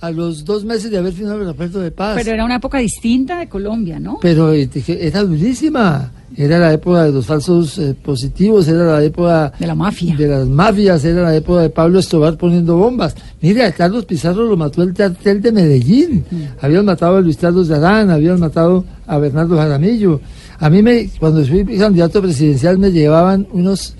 a 0.00 0.10
los 0.10 0.44
dos 0.44 0.64
meses 0.64 0.90
de 0.90 0.98
haber 0.98 1.12
firmado 1.12 1.42
el 1.42 1.48
acuerdo 1.48 1.80
de 1.80 1.90
paz. 1.90 2.16
Pero 2.16 2.32
era 2.32 2.44
una 2.44 2.56
época 2.56 2.78
distinta 2.78 3.38
de 3.38 3.48
Colombia, 3.48 4.00
¿no? 4.00 4.18
Pero 4.20 4.52
eh, 4.52 4.68
era 4.86 5.22
durísima. 5.24 6.10
Era 6.36 6.58
la 6.58 6.72
época 6.72 7.04
de 7.04 7.12
los 7.12 7.26
falsos 7.26 7.76
eh, 7.78 7.94
positivos, 8.00 8.68
era 8.68 8.84
la 8.84 9.02
época 9.02 9.52
De 9.58 9.66
la 9.66 9.74
mafia. 9.74 10.14
de 10.16 10.28
las 10.28 10.46
mafias, 10.46 11.04
era 11.04 11.22
la 11.22 11.34
época 11.34 11.62
de 11.62 11.70
Pablo 11.70 11.98
Escobar 11.98 12.36
poniendo 12.36 12.76
bombas. 12.76 13.16
Mire, 13.42 13.64
a 13.64 13.72
Carlos 13.72 14.04
Pizarro 14.04 14.44
lo 14.44 14.56
mató 14.56 14.82
el 14.82 14.94
cartel 14.94 15.42
de 15.42 15.50
Medellín. 15.50 16.24
Mm. 16.30 16.42
Habían 16.60 16.84
matado 16.84 17.16
a 17.16 17.20
Luis 17.20 17.36
Carlos 17.36 17.66
de 17.66 17.76
Arán, 17.76 18.10
habían 18.10 18.38
matado 18.38 18.84
a 19.08 19.18
Bernardo 19.18 19.56
Jaramillo. 19.56 20.20
A 20.60 20.70
mí, 20.70 20.82
me, 20.82 21.10
cuando 21.18 21.44
fui 21.44 21.64
candidato 21.64 22.22
presidencial, 22.22 22.78
me 22.78 22.92
llevaban 22.92 23.46
unos, 23.52 23.94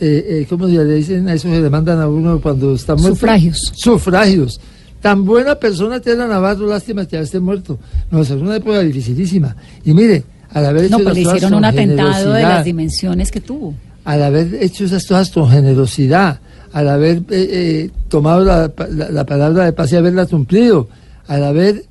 eh, 0.00 0.24
eh, 0.28 0.46
¿cómo 0.48 0.68
se 0.68 0.74
le 0.84 0.94
dicen 0.94 1.28
a 1.28 1.34
eso 1.34 1.48
que 1.48 1.60
le 1.60 1.68
mandan 1.68 2.00
a 2.00 2.08
uno 2.08 2.40
cuando 2.40 2.74
está 2.74 2.94
muerto? 2.94 3.16
Sufragios. 3.16 3.72
Sufragios. 3.74 4.60
Tan 5.02 5.24
buena 5.26 5.56
persona 5.56 6.00
que 6.00 6.12
era 6.12 6.26
Navarro, 6.26 6.66
lástima 6.66 7.04
que 7.06 7.16
ya 7.16 7.22
esté 7.22 7.40
muerto. 7.40 7.78
No, 8.10 8.22
es 8.22 8.30
una 8.30 8.56
época 8.56 8.80
dificilísima. 8.80 9.54
Y 9.84 9.92
mire, 9.92 10.22
al 10.50 10.64
haber 10.66 10.88
No, 10.90 10.96
hecho 10.98 11.04
pues 11.04 11.14
le 11.16 11.20
hicieron 11.22 11.54
un 11.54 11.64
atentado 11.64 12.32
de 12.32 12.42
las 12.42 12.64
dimensiones 12.64 13.30
que 13.30 13.40
tuvo. 13.40 13.74
al 14.04 14.22
haber 14.22 14.54
hecho 14.62 14.84
esas 14.84 15.04
cosas 15.06 15.30
con 15.30 15.50
generosidad, 15.50 16.40
al 16.72 16.88
haber 16.88 17.18
eh, 17.18 17.22
eh, 17.30 17.90
tomado 18.08 18.44
la, 18.44 18.72
la- 18.90 19.10
la 19.10 19.26
palabra 19.26 19.64
de 19.64 19.72
paz 19.72 19.92
y 19.92 19.96
haberla 19.96 20.24
cumplido, 20.26 20.88
al 21.26 21.44
haber 21.44 21.84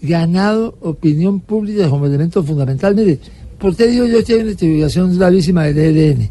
ganado 0.00 0.76
opinión 0.80 1.40
pública 1.40 1.88
como 1.88 2.06
elemento 2.06 2.42
fundamental. 2.42 2.94
Mire, 2.94 3.18
¿por 3.58 3.74
qué 3.74 3.86
digo 3.88 4.06
yo 4.06 4.22
que 4.24 4.34
hay 4.34 4.40
una 4.42 4.52
equivocación 4.52 5.18
gravísima 5.18 5.64
del 5.64 5.96
ELN? 5.96 6.30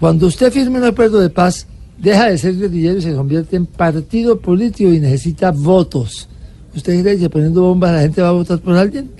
Cuando 0.00 0.26
usted 0.26 0.50
firma 0.52 0.78
un 0.78 0.84
acuerdo 0.84 1.20
de 1.20 1.30
paz, 1.30 1.66
deja 1.98 2.30
de 2.30 2.38
ser 2.38 2.56
guerrillero 2.56 2.98
y 2.98 3.02
se 3.02 3.14
convierte 3.14 3.56
en 3.56 3.66
partido 3.66 4.38
político 4.38 4.92
y 4.92 5.00
necesita 5.00 5.50
votos. 5.50 6.28
¿Usted 6.74 7.02
cree 7.02 7.18
que 7.18 7.28
poniendo 7.28 7.62
bombas 7.62 7.92
la 7.92 8.00
gente 8.02 8.22
va 8.22 8.28
a 8.28 8.32
votar 8.32 8.58
por 8.60 8.76
alguien? 8.76 9.10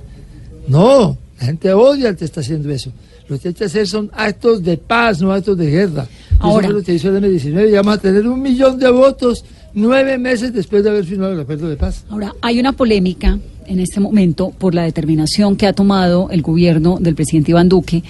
No, 0.68 1.16
la 1.40 1.46
gente 1.46 1.72
odia 1.72 2.10
al 2.10 2.16
que 2.16 2.24
está 2.24 2.40
haciendo 2.40 2.70
eso. 2.70 2.92
Lo 3.28 3.38
que 3.38 3.48
hay 3.48 3.54
que 3.54 3.64
hacer 3.64 3.86
son 3.86 4.10
actos 4.14 4.62
de 4.62 4.76
paz, 4.76 5.20
no 5.20 5.32
actos 5.32 5.56
de 5.58 5.70
guerra. 5.70 6.06
Ahora. 6.38 6.66
Eso 6.66 6.72
fue 6.72 6.80
lo 6.80 6.86
que 6.86 6.94
hizo 6.94 7.16
el 7.16 7.22
M19 7.22 7.68
y 7.68 7.72
vamos 7.72 7.94
a 7.94 7.98
tener 7.98 8.26
un 8.26 8.40
millón 8.40 8.78
de 8.78 8.90
votos 8.90 9.44
nueve 9.74 10.16
meses 10.18 10.52
después 10.52 10.82
de 10.82 10.90
haber 10.90 11.04
firmado 11.04 11.32
el 11.32 11.40
acuerdo 11.40 11.68
de 11.68 11.76
paz. 11.76 12.04
Ahora, 12.08 12.34
hay 12.40 12.58
una 12.58 12.72
polémica 12.72 13.38
en 13.66 13.80
este 13.80 14.00
momento 14.00 14.50
por 14.50 14.74
la 14.74 14.82
determinación 14.84 15.56
que 15.56 15.66
ha 15.66 15.72
tomado 15.72 16.30
el 16.30 16.42
gobierno 16.42 16.98
del 17.00 17.14
presidente 17.14 17.50
Iván 17.50 17.68
Duque 17.68 18.02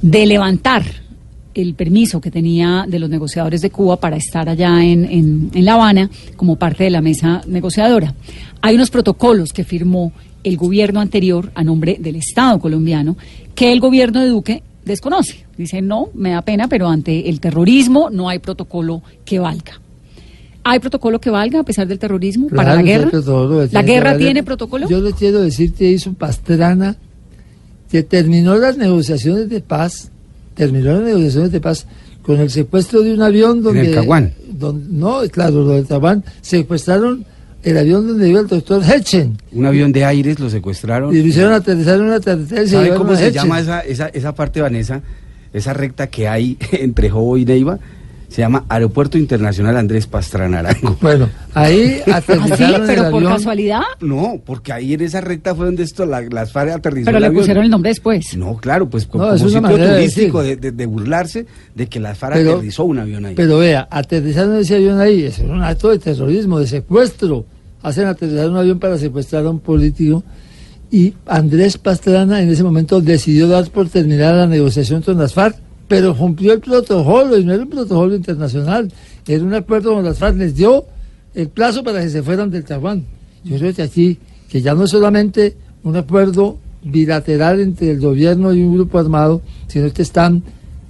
de 0.00 0.26
levantar 0.26 0.84
el 1.54 1.74
permiso 1.74 2.20
que 2.20 2.30
tenía 2.30 2.84
de 2.88 2.98
los 2.98 3.10
negociadores 3.10 3.60
de 3.60 3.70
Cuba 3.70 3.98
para 3.98 4.16
estar 4.16 4.48
allá 4.48 4.82
en, 4.84 5.04
en- 5.04 5.50
en 5.54 5.64
La 5.64 5.74
Habana 5.74 6.10
como 6.36 6.56
parte 6.56 6.84
de 6.84 6.90
la 6.90 7.00
mesa 7.00 7.42
negociadora. 7.46 8.14
Hay 8.60 8.74
unos 8.74 8.90
protocolos 8.90 9.52
que 9.52 9.64
firmó 9.64 10.12
el 10.44 10.56
gobierno 10.56 11.00
anterior 11.00 11.50
a 11.54 11.62
nombre 11.64 11.96
del 12.00 12.16
Estado 12.16 12.58
colombiano 12.58 13.16
que 13.54 13.72
el 13.72 13.80
gobierno 13.80 14.20
de 14.22 14.28
Duque 14.28 14.62
desconoce. 14.84 15.44
Dice, 15.56 15.82
no, 15.82 16.08
me 16.14 16.30
da 16.30 16.42
pena, 16.42 16.68
pero 16.68 16.88
ante 16.88 17.28
el 17.28 17.38
terrorismo 17.40 18.10
no 18.10 18.28
hay 18.28 18.38
protocolo 18.38 19.02
que 19.24 19.38
valga. 19.38 19.80
¿Hay 20.64 20.78
protocolo 20.78 21.20
que 21.20 21.28
valga 21.28 21.58
a 21.60 21.64
pesar 21.64 21.88
del 21.88 21.98
terrorismo 21.98 22.46
para 22.48 22.74
la 22.76 22.82
guerra? 22.86 23.10
¿La 23.72 23.82
guerra 23.82 24.10
tiene 24.26 24.42
protocolo? 24.44 24.88
Yo 24.88 25.00
le 25.00 25.12
quiero 25.12 25.40
decir 25.40 25.72
que 25.74 25.90
hizo 25.90 26.12
Pastrana, 26.12 26.96
que 27.90 28.04
terminó 28.04 28.56
las 28.56 28.76
negociaciones 28.78 29.48
de 29.48 29.60
paz, 29.60 30.11
terminó 30.54 30.92
las 30.94 31.02
negociaciones 31.02 31.52
de 31.52 31.60
paz 31.60 31.86
con 32.22 32.38
el 32.40 32.50
secuestro 32.50 33.02
de 33.02 33.14
un 33.14 33.22
avión 33.22 33.62
donde... 33.62 33.86
el 33.88 33.94
Caguán. 33.94 34.32
donde- 34.50 34.86
no, 34.90 35.20
claro, 35.30 35.62
lo 35.64 35.70
del 35.70 35.86
Caguán, 35.86 36.24
secuestraron 36.40 37.24
el 37.62 37.78
avión 37.78 38.06
donde 38.08 38.28
iba 38.28 38.40
el 38.40 38.46
doctor 38.48 38.82
Hechen. 38.84 39.38
Un 39.52 39.66
avión 39.66 39.92
de 39.92 40.04
aires 40.04 40.38
lo 40.40 40.50
secuestraron. 40.50 41.14
Y 41.14 41.20
lo 41.20 41.26
hicieron 41.28 41.52
aterrizar 41.52 41.96
en 41.96 42.02
una 42.02 42.20
carretera 42.20 42.66
¿Sabe 42.66 42.94
cómo 42.94 43.14
se 43.16 43.28
Hechen. 43.28 43.42
llama 43.42 43.60
esa, 43.60 43.80
esa, 43.80 44.08
esa 44.08 44.34
parte, 44.34 44.60
Vanessa? 44.60 45.00
Esa 45.52 45.72
recta 45.72 46.06
que 46.08 46.28
hay 46.28 46.56
entre 46.72 47.10
Jobo 47.10 47.36
y 47.36 47.44
Neiva. 47.44 47.78
Se 48.32 48.40
llama 48.40 48.64
Aeropuerto 48.70 49.18
Internacional 49.18 49.76
Andrés 49.76 50.06
Pastrana 50.06 50.60
Arango. 50.60 50.96
Bueno, 51.02 51.28
ahí 51.52 52.00
aterrizaron 52.10 52.80
el 52.80 52.86
¿Pero 52.86 53.02
por 53.10 53.14
avión. 53.22 53.32
casualidad? 53.34 53.82
No, 54.00 54.40
porque 54.44 54.72
ahí 54.72 54.94
en 54.94 55.02
esa 55.02 55.20
recta 55.20 55.54
fue 55.54 55.66
donde 55.66 55.82
esto, 55.82 56.06
la- 56.06 56.22
las 56.22 56.50
FARC 56.50 56.70
aterrizó 56.76 57.04
Pero 57.04 57.18
el 57.18 57.20
le 57.20 57.26
avión. 57.26 57.42
pusieron 57.42 57.64
el 57.64 57.70
nombre 57.70 57.90
después. 57.90 58.34
No, 58.38 58.56
claro, 58.56 58.88
pues 58.88 59.06
como, 59.06 59.24
No, 59.26 59.34
es 59.34 59.42
como 59.42 59.68
sitio 59.68 59.86
turístico 59.94 60.42
de, 60.42 60.56
de- 60.56 60.72
de 60.72 60.86
burlarse 60.86 61.44
de 61.74 61.86
que 61.88 62.00
las 62.00 62.16
FARC 62.16 62.36
Pero- 62.36 62.52
aterrizó 62.54 62.84
un 62.84 63.00
avión 63.00 63.26
ahí. 63.26 63.34
Pero 63.34 63.58
vea, 63.58 63.86
aterrizaron 63.90 64.56
ese 64.56 64.76
avión 64.76 64.98
ahí, 64.98 65.24
es 65.24 65.38
un 65.40 65.62
acto 65.62 65.90
de 65.90 65.98
terrorismo, 65.98 66.58
de 66.58 66.66
secuestro. 66.66 67.44
Hacen 67.82 68.06
aterrizar 68.06 68.48
un 68.48 68.56
avión 68.56 68.78
para 68.78 68.96
secuestrar 68.96 69.44
a 69.44 69.50
un 69.50 69.60
político. 69.60 70.24
Y 70.90 71.12
Andrés 71.26 71.76
Pastrana 71.76 72.40
en 72.40 72.48
ese 72.50 72.62
momento 72.62 73.00
decidió 73.02 73.46
dar 73.48 73.68
por 73.70 73.88
terminada 73.90 74.32
la 74.36 74.46
negociación 74.46 75.02
con 75.02 75.18
las 75.18 75.34
FARC, 75.34 75.56
pero 75.92 76.16
cumplió 76.16 76.54
el 76.54 76.60
protocolo 76.60 77.36
y 77.36 77.44
no 77.44 77.52
era 77.52 77.64
un 77.64 77.68
protocolo 77.68 78.14
internacional, 78.14 78.90
era 79.28 79.44
un 79.44 79.52
acuerdo 79.52 79.92
con 79.94 80.02
las 80.02 80.16
FARC, 80.18 80.36
les 80.38 80.54
dio 80.54 80.86
el 81.34 81.48
plazo 81.48 81.84
para 81.84 82.00
que 82.00 82.08
se 82.08 82.22
fueran 82.22 82.50
del 82.50 82.64
Taiwán. 82.64 83.04
Yo 83.44 83.58
creo 83.58 83.74
que 83.74 83.82
aquí, 83.82 84.16
que 84.48 84.62
ya 84.62 84.72
no 84.74 84.84
es 84.84 84.90
solamente 84.90 85.54
un 85.84 85.94
acuerdo 85.96 86.56
bilateral 86.82 87.60
entre 87.60 87.90
el 87.90 88.00
gobierno 88.00 88.54
y 88.54 88.62
un 88.62 88.74
grupo 88.74 88.98
armado, 88.98 89.42
sino 89.66 89.92
que 89.92 90.00
están 90.00 90.42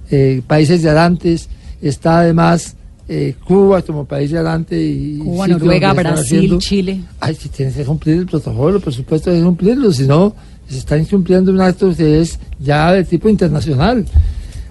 eh, 0.09 0.41
países 0.47 0.81
de 0.81 0.89
adelantes, 0.89 1.49
está 1.81 2.19
además 2.19 2.77
eh, 3.09 3.35
Cuba 3.43 3.81
como 3.81 4.05
país 4.05 4.31
de 4.31 4.37
adelante 4.37 4.81
y 4.81 5.17
Cuba, 5.17 5.49
Noruega, 5.49 5.87
donde 5.89 6.01
están 6.01 6.13
Brasil, 6.15 6.37
haciendo- 6.37 6.59
Chile. 6.59 6.99
Ay, 7.19 7.35
si 7.35 7.49
tienes 7.49 7.75
que 7.75 7.83
cumplir 7.83 8.19
el 8.19 8.25
protocolo, 8.25 8.79
por 8.79 8.93
supuesto 8.93 9.31
hay 9.31 9.39
que 9.39 9.43
cumplirlo, 9.43 9.91
si 9.91 10.07
no, 10.07 10.33
se 10.69 10.77
está 10.77 10.97
incumpliendo 10.97 11.51
un 11.51 11.59
acto 11.59 11.93
que 11.93 12.21
es 12.21 12.39
ya 12.57 12.93
de 12.93 13.03
tipo 13.03 13.27
internacional. 13.27 14.05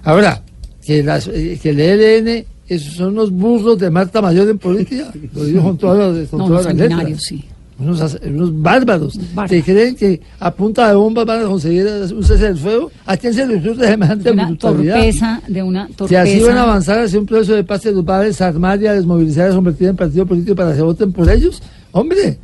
Ahora, 0.03 0.41
que, 0.85 1.01
las, 1.03 1.27
eh, 1.27 1.59
que 1.61 1.69
el 1.69 1.79
ELN, 1.79 2.45
esos 2.67 2.93
son 2.95 3.09
unos 3.13 3.31
burros 3.31 3.79
de 3.79 3.89
Marta 3.89 4.21
Mayor 4.21 4.49
en 4.49 4.57
política, 4.59 5.11
lo 5.33 5.45
digo 5.45 5.63
con 5.63 5.77
todas 5.77 6.15
las, 6.17 6.27
con 6.29 6.39
No, 6.39 6.47
todas 6.47 6.65
los 6.75 6.89
las 6.89 7.23
sí. 7.23 7.45
Unos, 7.79 8.17
unos 8.23 8.61
bárbaros 8.61 9.17
Bárbaros. 9.33 9.49
que 9.49 9.63
creen 9.63 9.95
que 9.95 10.21
a 10.39 10.53
punta 10.53 10.87
de 10.89 10.93
bomba 10.95 11.25
van 11.25 11.41
a 11.41 11.45
conseguir 11.45 11.87
un 12.15 12.23
cese 12.23 12.43
del 12.45 12.57
fuego. 12.57 12.91
¿A 13.05 13.17
quién 13.17 13.33
se 13.33 13.47
le 13.47 13.57
ocurre 13.57 13.87
semejante 13.87 14.25
De 14.25 14.31
una 14.31 14.45
brutalidad? 14.47 14.95
torpeza, 14.95 15.41
de 15.47 15.63
una 15.63 15.87
Si 15.87 15.93
torpeza. 15.93 16.21
así 16.21 16.39
van 16.41 16.57
a 16.57 16.63
avanzar 16.63 16.99
hacia 16.99 17.19
un 17.19 17.25
proceso 17.25 17.55
de 17.55 17.63
paz 17.63 17.83
los 17.85 18.05
va 18.07 18.19
a 18.19 18.23
desarmar 18.23 18.79
y 18.81 18.85
a 18.85 18.93
desmovilizar 18.93 19.49
y 19.49 19.51
a 19.51 19.55
convertir 19.55 19.87
en 19.87 19.95
partido 19.95 20.25
político 20.25 20.55
para 20.55 20.75
que 20.75 20.81
voten 20.83 21.11
por 21.11 21.27
ellos, 21.29 21.63
hombre, 21.91 22.37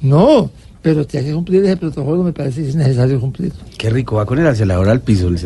no. 0.00 0.50
Pero 0.82 1.06
que 1.06 1.18
hay 1.18 1.26
que 1.26 1.32
cumplir 1.34 1.62
ese 1.62 1.76
protocolo, 1.76 2.22
me 2.22 2.32
parece 2.32 2.62
que 2.62 2.70
es 2.70 2.74
necesario 2.74 3.20
cumplirlo. 3.20 3.60
Qué 3.76 3.90
rico, 3.90 4.16
va 4.16 4.24
con 4.24 4.38
el 4.38 4.46
acelerador 4.46 4.88
al 4.88 5.02
piso 5.02 5.28
el, 5.28 5.36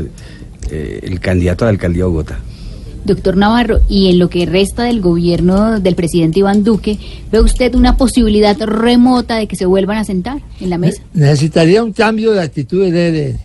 eh, 0.71 1.00
el 1.02 1.21
candidato 1.21 1.64
a 1.64 1.66
la 1.66 1.73
alcaldía 1.73 2.04
de 2.04 2.09
Bogotá. 2.09 2.40
Doctor 3.04 3.37
Navarro, 3.37 3.80
y 3.88 4.09
en 4.09 4.18
lo 4.18 4.30
que 4.30 4.47
resta 4.47 4.85
del 4.85 5.02
gobierno 5.02 5.78
del 5.78 5.94
presidente 5.94 6.38
Iván 6.38 6.64
Duque, 6.64 6.99
¿ve 7.30 7.40
usted 7.40 7.75
una 7.75 7.97
posibilidad 7.99 8.59
remota 8.62 9.37
de 9.37 9.47
que 9.47 9.56
se 9.56 9.66
vuelvan 9.66 9.99
a 9.99 10.04
sentar 10.04 10.40
en 10.61 10.71
la 10.71 10.78
mesa? 10.78 11.02
Necesitaría 11.12 11.85
un 11.85 11.92
cambio 11.92 12.33
de 12.33 12.40
actitud 12.40 12.83
del 12.83 12.97
ELN, 12.97 13.38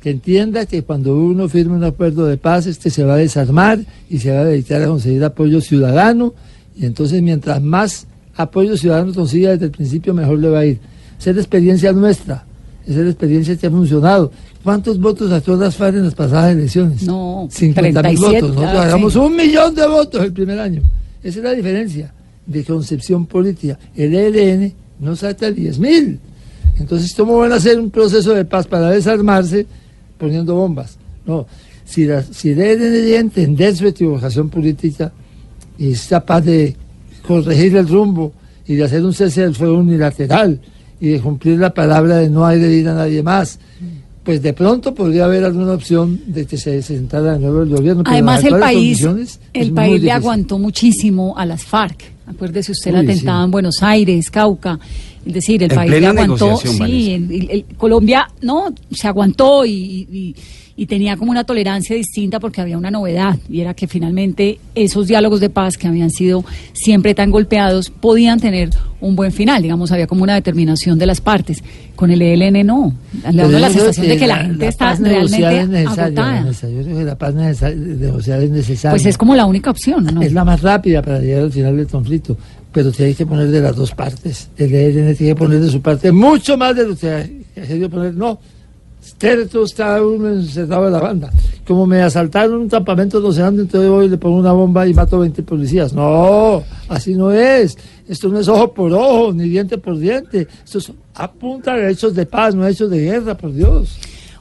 que 0.00 0.10
entienda 0.10 0.66
que 0.66 0.82
cuando 0.82 1.16
uno 1.16 1.48
firma 1.48 1.74
un 1.74 1.84
acuerdo 1.84 2.26
de 2.26 2.36
paz, 2.36 2.66
este 2.66 2.90
se 2.90 3.02
va 3.02 3.14
a 3.14 3.18
desarmar 3.18 3.80
y 4.10 4.18
se 4.18 4.30
va 4.30 4.40
a 4.40 4.44
dedicar 4.44 4.82
a 4.82 4.88
conseguir 4.88 5.24
apoyo 5.24 5.62
ciudadano, 5.62 6.34
y 6.76 6.84
entonces 6.84 7.22
mientras 7.22 7.62
más 7.62 8.06
apoyo 8.36 8.76
ciudadano 8.76 9.14
consiga 9.14 9.52
desde 9.52 9.66
el 9.66 9.70
principio, 9.70 10.12
mejor 10.12 10.38
le 10.38 10.48
va 10.50 10.58
a 10.60 10.66
ir. 10.66 10.80
Esa 11.18 11.30
es 11.30 11.36
la 11.36 11.42
experiencia 11.42 11.92
nuestra, 11.92 12.44
esa 12.88 13.00
es 13.00 13.04
la 13.04 13.10
experiencia 13.10 13.56
que 13.56 13.66
ha 13.66 13.70
funcionado. 13.70 14.32
¿Cuántos 14.64 14.98
votos 14.98 15.28
sacó 15.28 15.56
las 15.56 15.76
FARC 15.76 15.96
en 15.96 16.04
las 16.04 16.14
pasadas 16.14 16.52
elecciones? 16.52 17.02
No, 17.02 17.46
50 17.50 17.82
mil 17.82 17.92
37, 17.94 18.40
votos. 18.40 18.56
Nosotros 18.56 18.80
ah, 18.80 18.82
hagamos 18.84 19.12
sí. 19.12 19.18
un 19.18 19.36
millón 19.36 19.74
de 19.74 19.86
votos 19.86 20.24
el 20.24 20.32
primer 20.32 20.58
año. 20.58 20.82
Esa 21.22 21.38
es 21.38 21.44
la 21.44 21.52
diferencia 21.52 22.14
de 22.46 22.64
concepción 22.64 23.26
política. 23.26 23.78
El 23.94 24.14
ELN 24.14 24.72
no 25.00 25.14
saca 25.16 25.50
10 25.50 25.78
mil. 25.78 26.18
Entonces, 26.78 27.12
¿cómo 27.14 27.36
van 27.38 27.52
a 27.52 27.56
hacer 27.56 27.78
un 27.78 27.90
proceso 27.90 28.32
de 28.32 28.44
paz 28.46 28.66
para 28.66 28.90
desarmarse 28.90 29.66
poniendo 30.16 30.54
bombas? 30.54 30.96
No. 31.26 31.46
Si, 31.84 32.06
la- 32.06 32.22
si 32.22 32.50
el 32.50 32.60
ELN 32.60 32.92
llega 33.04 33.18
a 33.18 33.20
entender 33.20 33.76
su 33.76 33.86
equivocación 33.86 34.48
política 34.48 35.12
y 35.78 35.92
es 35.92 36.06
capaz 36.06 36.40
de 36.40 36.74
corregir 37.26 37.76
el 37.76 37.86
rumbo 37.86 38.32
y 38.66 38.76
de 38.76 38.84
hacer 38.84 39.04
un 39.04 39.12
cese 39.12 39.42
del 39.42 39.54
fuego 39.54 39.78
unilateral 39.78 40.58
y 41.00 41.08
de 41.08 41.20
cumplir 41.20 41.58
la 41.58 41.72
palabra 41.74 42.16
de 42.16 42.28
no 42.30 42.44
agredir 42.46 42.88
a 42.88 42.94
nadie 42.94 43.22
más, 43.22 43.58
pues 44.24 44.42
de 44.42 44.52
pronto 44.52 44.94
podría 44.94 45.24
haber 45.24 45.44
alguna 45.44 45.72
opción 45.72 46.20
de 46.26 46.44
que 46.46 46.56
se 46.58 46.82
sentara 46.82 47.34
de 47.34 47.38
nuevo 47.38 47.62
el 47.62 47.68
gobierno. 47.70 48.02
pero 48.04 48.12
Además, 48.14 48.44
el 48.44 48.58
país, 48.58 49.06
el 49.54 49.72
país 49.72 50.02
le 50.02 50.12
aguantó 50.12 50.58
muchísimo 50.58 51.34
a 51.36 51.46
las 51.46 51.62
FARC. 51.64 52.12
Acuérdese 52.26 52.72
usted 52.72 52.90
el 52.90 52.96
atentado 52.96 53.40
sí. 53.40 53.44
en 53.46 53.50
Buenos 53.50 53.82
Aires, 53.82 54.30
Cauca. 54.30 54.78
Es 55.24 55.32
decir, 55.32 55.62
el 55.62 55.70
En 55.70 55.76
país 55.76 55.90
le 55.90 56.06
aguantó. 56.06 56.56
Sí, 56.58 56.78
Vanessa. 56.78 56.84
el- 57.14 57.32
el- 57.32 57.50
el- 57.50 57.64
Colombia 57.76 58.28
no 58.42 58.72
se 58.90 59.08
aguantó 59.08 59.64
y, 59.64 59.72
y- 59.72 60.34
y 60.78 60.86
tenía 60.86 61.16
como 61.16 61.32
una 61.32 61.42
tolerancia 61.42 61.96
distinta 61.96 62.38
porque 62.38 62.60
había 62.60 62.78
una 62.78 62.92
novedad 62.92 63.36
y 63.50 63.60
era 63.60 63.74
que 63.74 63.88
finalmente 63.88 64.60
esos 64.76 65.08
diálogos 65.08 65.40
de 65.40 65.50
paz 65.50 65.76
que 65.76 65.88
habían 65.88 66.10
sido 66.10 66.44
siempre 66.72 67.16
tan 67.16 67.32
golpeados 67.32 67.90
podían 67.90 68.38
tener 68.38 68.70
un 69.00 69.16
buen 69.16 69.32
final. 69.32 69.60
Digamos, 69.60 69.90
había 69.90 70.06
como 70.06 70.22
una 70.22 70.36
determinación 70.36 70.96
de 70.96 71.06
las 71.06 71.20
partes. 71.20 71.64
Con 71.96 72.12
el 72.12 72.22
ELN 72.22 72.64
no. 72.64 72.94
Le 73.32 73.48
la 73.48 73.70
sensación 73.70 74.06
de 74.06 74.16
que 74.16 74.28
la, 74.28 74.36
gente 74.36 74.68
está 74.68 74.90
paz 74.90 75.00
negociada 75.00 75.50
realmente 75.50 75.82
es 75.82 75.98
agotada. 75.98 76.50
Yo 76.52 76.82
creo 76.84 76.98
que 76.98 77.04
la 77.04 77.18
paz 77.18 77.34
negociada 77.34 78.44
es 78.44 78.50
necesaria. 78.50 78.92
Pues 78.92 79.06
es 79.06 79.18
como 79.18 79.34
la 79.34 79.46
única 79.46 79.72
opción, 79.72 80.04
¿no? 80.04 80.22
Es 80.22 80.32
la 80.32 80.44
más 80.44 80.62
rápida 80.62 81.02
para 81.02 81.18
llegar 81.18 81.42
al 81.42 81.52
final 81.52 81.76
del 81.76 81.88
conflicto, 81.88 82.36
pero 82.70 82.92
tiene 82.92 83.14
que 83.14 83.26
poner 83.26 83.48
de 83.48 83.60
las 83.60 83.74
dos 83.74 83.90
partes. 83.96 84.48
El 84.56 84.72
ELN 84.72 85.16
tiene 85.16 85.32
que 85.32 85.34
poner 85.34 85.58
de 85.58 85.70
su 85.70 85.82
parte 85.82 86.12
mucho 86.12 86.56
más 86.56 86.76
de 86.76 86.86
lo 86.86 86.96
que 86.96 87.10
ha 87.10 87.66
querido 87.66 87.90
poner. 87.90 88.14
No, 88.14 88.38
tertos 89.18 89.74
cada 89.74 90.02
uno 90.02 90.30
encerrado 90.30 90.86
de 90.86 90.90
la 90.92 91.00
banda. 91.00 91.30
Como 91.66 91.86
me 91.86 92.00
asaltaron 92.00 92.62
un 92.62 92.68
campamento 92.68 93.20
docente, 93.20 93.62
entonces 93.62 93.90
voy 93.90 94.08
le 94.08 94.16
pongo 94.16 94.38
una 94.38 94.52
bomba 94.52 94.86
y 94.86 94.94
mato 94.94 95.18
20 95.18 95.42
policías. 95.42 95.92
No, 95.92 96.62
así 96.88 97.14
no 97.14 97.30
es. 97.30 97.76
Esto 98.08 98.28
no 98.28 98.38
es 98.38 98.48
ojo 98.48 98.72
por 98.72 98.92
ojo, 98.92 99.32
ni 99.34 99.48
diente 99.48 99.76
por 99.76 99.98
diente. 99.98 100.48
Esto 100.64 100.78
es 100.78 100.92
apunta 101.14 101.74
a 101.74 101.90
hechos 101.90 102.14
de 102.14 102.24
paz, 102.24 102.54
no 102.54 102.62
a 102.62 102.70
hechos 102.70 102.88
de 102.90 103.00
guerra, 103.00 103.36
por 103.36 103.52
Dios. 103.52 103.98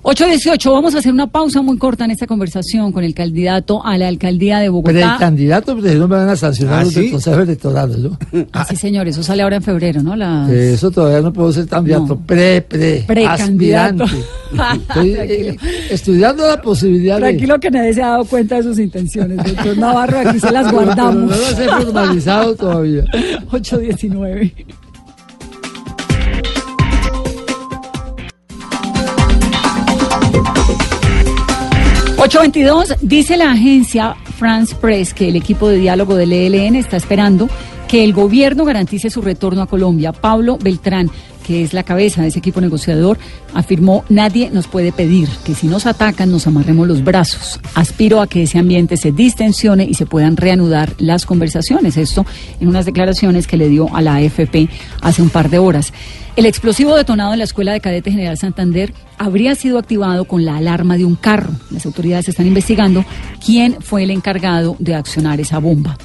818, 0.09 0.71
vamos 0.71 0.95
a 0.95 0.99
hacer 0.99 1.11
una 1.11 1.27
pausa 1.27 1.61
muy 1.61 1.77
corta 1.77 2.05
en 2.05 2.11
esta 2.11 2.25
conversación 2.27 2.93
con 2.93 3.03
el 3.03 3.13
candidato 3.13 3.85
a 3.85 3.97
la 3.97 4.07
alcaldía 4.07 4.59
de 4.59 4.69
Bogotá. 4.69 5.17
Precandidato, 5.17 5.73
porque 5.73 5.89
si 5.89 5.95
no 5.97 6.07
me 6.07 6.15
van 6.15 6.29
a 6.29 6.35
sancionar 6.37 6.75
¿Ah, 6.79 6.83
los 6.85 6.93
sí? 6.93 7.01
del 7.01 7.11
Consejo 7.11 7.41
Electoral, 7.41 8.03
¿no? 8.03 8.17
Ah, 8.53 8.65
sí, 8.69 8.77
señor, 8.77 9.09
eso 9.09 9.21
sale 9.21 9.43
ahora 9.43 9.57
en 9.57 9.63
febrero, 9.63 10.01
¿no? 10.01 10.15
La... 10.15 10.49
Eso 10.49 10.91
todavía 10.91 11.19
no 11.19 11.33
puedo 11.33 11.51
ser 11.51 11.67
candidato. 11.67 12.05
No. 12.05 12.19
Pre, 12.25 12.61
pre, 12.61 13.03
Precandidato. 13.05 14.05
aspirante. 14.05 14.85
Estoy 14.87 15.09
eh, 15.13 15.57
estudiando 15.89 16.47
la 16.47 16.61
posibilidad 16.61 17.15
de... 17.15 17.23
Tranquilo 17.23 17.59
que 17.59 17.69
nadie 17.69 17.93
se 17.93 18.01
ha 18.01 18.07
dado 18.07 18.23
cuenta 18.23 18.55
de 18.55 18.63
sus 18.63 18.79
intenciones, 18.79 19.35
doctor 19.43 19.77
Navarro, 19.77 20.19
aquí 20.19 20.39
se 20.39 20.51
las 20.53 20.67
Pero 20.71 20.85
guardamos. 20.85 21.31
no 21.31 21.35
las 21.35 21.59
he 21.59 21.67
formalizado 21.67 22.55
todavía. 22.55 23.03
819. 23.51 24.53
...822... 32.17 32.97
dice 33.01 33.37
la 33.37 33.51
agencia 33.51 34.15
France 34.37 34.75
Press 34.75 35.13
que 35.13 35.29
el 35.29 35.35
equipo 35.35 35.69
de 35.69 35.77
diálogo 35.77 36.15
del 36.15 36.33
ELN 36.33 36.75
está 36.75 36.97
esperando 36.97 37.47
que 37.87 38.03
el 38.03 38.11
gobierno 38.11 38.65
garantice 38.65 39.09
su 39.09 39.21
retorno 39.21 39.61
a 39.61 39.67
Colombia. 39.67 40.11
Pablo 40.11 40.57
Beltrán, 40.57 41.09
que 41.45 41.63
es 41.63 41.73
la 41.73 41.83
cabeza 41.83 42.21
de 42.21 42.29
ese 42.29 42.39
equipo 42.39 42.59
negociador, 42.59 43.17
afirmó, 43.53 44.03
nadie 44.09 44.49
nos 44.51 44.67
puede 44.67 44.91
pedir 44.91 45.29
que 45.45 45.55
si 45.55 45.67
nos 45.67 45.85
atacan 45.85 46.31
nos 46.31 46.47
amarremos 46.47 46.87
los 46.87 47.03
brazos. 47.03 47.59
Aspiro 47.75 48.19
a 48.19 48.27
que 48.27 48.43
ese 48.43 48.57
ambiente 48.57 48.97
se 48.97 49.11
distensione 49.11 49.85
y 49.85 49.93
se 49.93 50.05
puedan 50.05 50.37
reanudar 50.37 50.93
las 50.97 51.25
conversaciones. 51.25 51.97
Esto 51.97 52.25
en 52.59 52.67
unas 52.67 52.85
declaraciones 52.85 53.47
que 53.47 53.57
le 53.57 53.69
dio 53.69 53.95
a 53.95 54.01
la 54.01 54.15
AFP 54.15 54.69
hace 55.01 55.21
un 55.21 55.29
par 55.29 55.49
de 55.49 55.59
horas. 55.59 55.93
El 56.37 56.45
explosivo 56.45 56.95
detonado 56.95 57.33
en 57.33 57.39
la 57.39 57.45
Escuela 57.45 57.73
de 57.73 57.81
Cadete 57.81 58.11
General 58.11 58.37
Santander 58.37 58.93
habría 59.17 59.55
sido 59.55 59.79
activado 59.79 60.25
con 60.25 60.45
la 60.45 60.57
alarma 60.57 60.95
de 60.95 61.03
un 61.03 61.15
carro. 61.15 61.49
Las 61.71 61.87
autoridades 61.87 62.29
están 62.29 62.45
investigando 62.45 63.03
quién 63.43 63.77
fue 63.79 64.03
el 64.03 64.11
encargado 64.11 64.75
de 64.77 64.93
accionar 64.93 65.41
esa 65.41 65.57
bomba. 65.57 65.97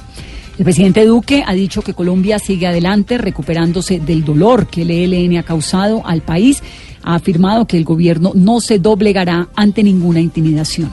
El 0.57 0.63
presidente 0.63 1.05
Duque 1.05 1.43
ha 1.45 1.53
dicho 1.53 1.83
que 1.83 1.93
Colombia 1.93 2.39
sigue 2.39 2.65
adelante 2.65 3.19
recuperándose 3.19 3.99
del 3.99 4.25
dolor 4.25 4.65
que 4.65 4.81
el 4.81 4.89
ELN 4.89 5.37
ha 5.37 5.43
causado 5.43 6.01
al 6.03 6.21
país. 6.21 6.63
Ha 7.03 7.13
afirmado 7.13 7.67
que 7.67 7.77
el 7.77 7.83
gobierno 7.83 8.31
no 8.33 8.59
se 8.59 8.79
doblegará 8.79 9.49
ante 9.55 9.83
ninguna 9.83 10.19
intimidación. 10.19 10.89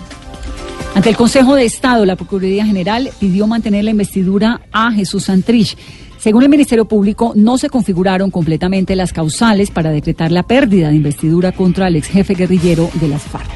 Ante 0.94 1.08
el 1.08 1.16
Consejo 1.16 1.54
de 1.54 1.64
Estado, 1.64 2.04
la 2.04 2.16
Procuraduría 2.16 2.66
General 2.66 3.08
pidió 3.18 3.46
mantener 3.46 3.84
la 3.84 3.92
investidura 3.92 4.60
a 4.70 4.92
Jesús 4.92 5.24
Santrich. 5.24 5.78
Según 6.20 6.42
el 6.42 6.50
Ministerio 6.50 6.84
Público, 6.84 7.32
no 7.34 7.56
se 7.56 7.70
configuraron 7.70 8.30
completamente 8.30 8.94
las 8.94 9.10
causales 9.10 9.70
para 9.70 9.90
decretar 9.90 10.30
la 10.30 10.42
pérdida 10.42 10.90
de 10.90 10.96
investidura 10.96 11.50
contra 11.50 11.88
el 11.88 11.96
ex 11.96 12.08
jefe 12.08 12.34
guerrillero 12.34 12.90
de 13.00 13.08
las 13.08 13.22
FARC. 13.22 13.48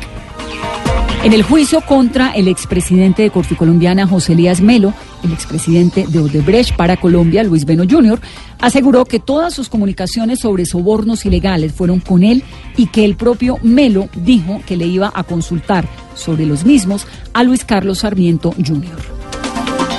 En 1.24 1.34
el 1.34 1.42
juicio 1.42 1.82
contra 1.82 2.30
el 2.30 2.48
expresidente 2.48 3.22
de 3.22 3.30
Corficolombiana, 3.30 4.06
José 4.06 4.32
Elías 4.32 4.62
Melo, 4.62 4.94
el 5.22 5.32
expresidente 5.32 6.06
de 6.08 6.20
Odebrecht 6.20 6.74
para 6.74 6.96
Colombia, 6.96 7.44
Luis 7.44 7.66
Beno 7.66 7.84
Jr., 7.88 8.18
aseguró 8.62 9.04
que 9.04 9.20
todas 9.20 9.52
sus 9.52 9.68
comunicaciones 9.68 10.40
sobre 10.40 10.64
sobornos 10.64 11.26
ilegales 11.26 11.74
fueron 11.74 12.00
con 12.00 12.22
él 12.22 12.44
y 12.78 12.86
que 12.86 13.04
el 13.04 13.16
propio 13.16 13.58
Melo 13.62 14.08
dijo 14.16 14.62
que 14.66 14.78
le 14.78 14.86
iba 14.86 15.12
a 15.14 15.22
consultar 15.24 15.86
sobre 16.14 16.46
los 16.46 16.64
mismos 16.64 17.06
a 17.34 17.42
Luis 17.42 17.62
Carlos 17.62 17.98
Sarmiento 17.98 18.54
Jr. 18.56 19.23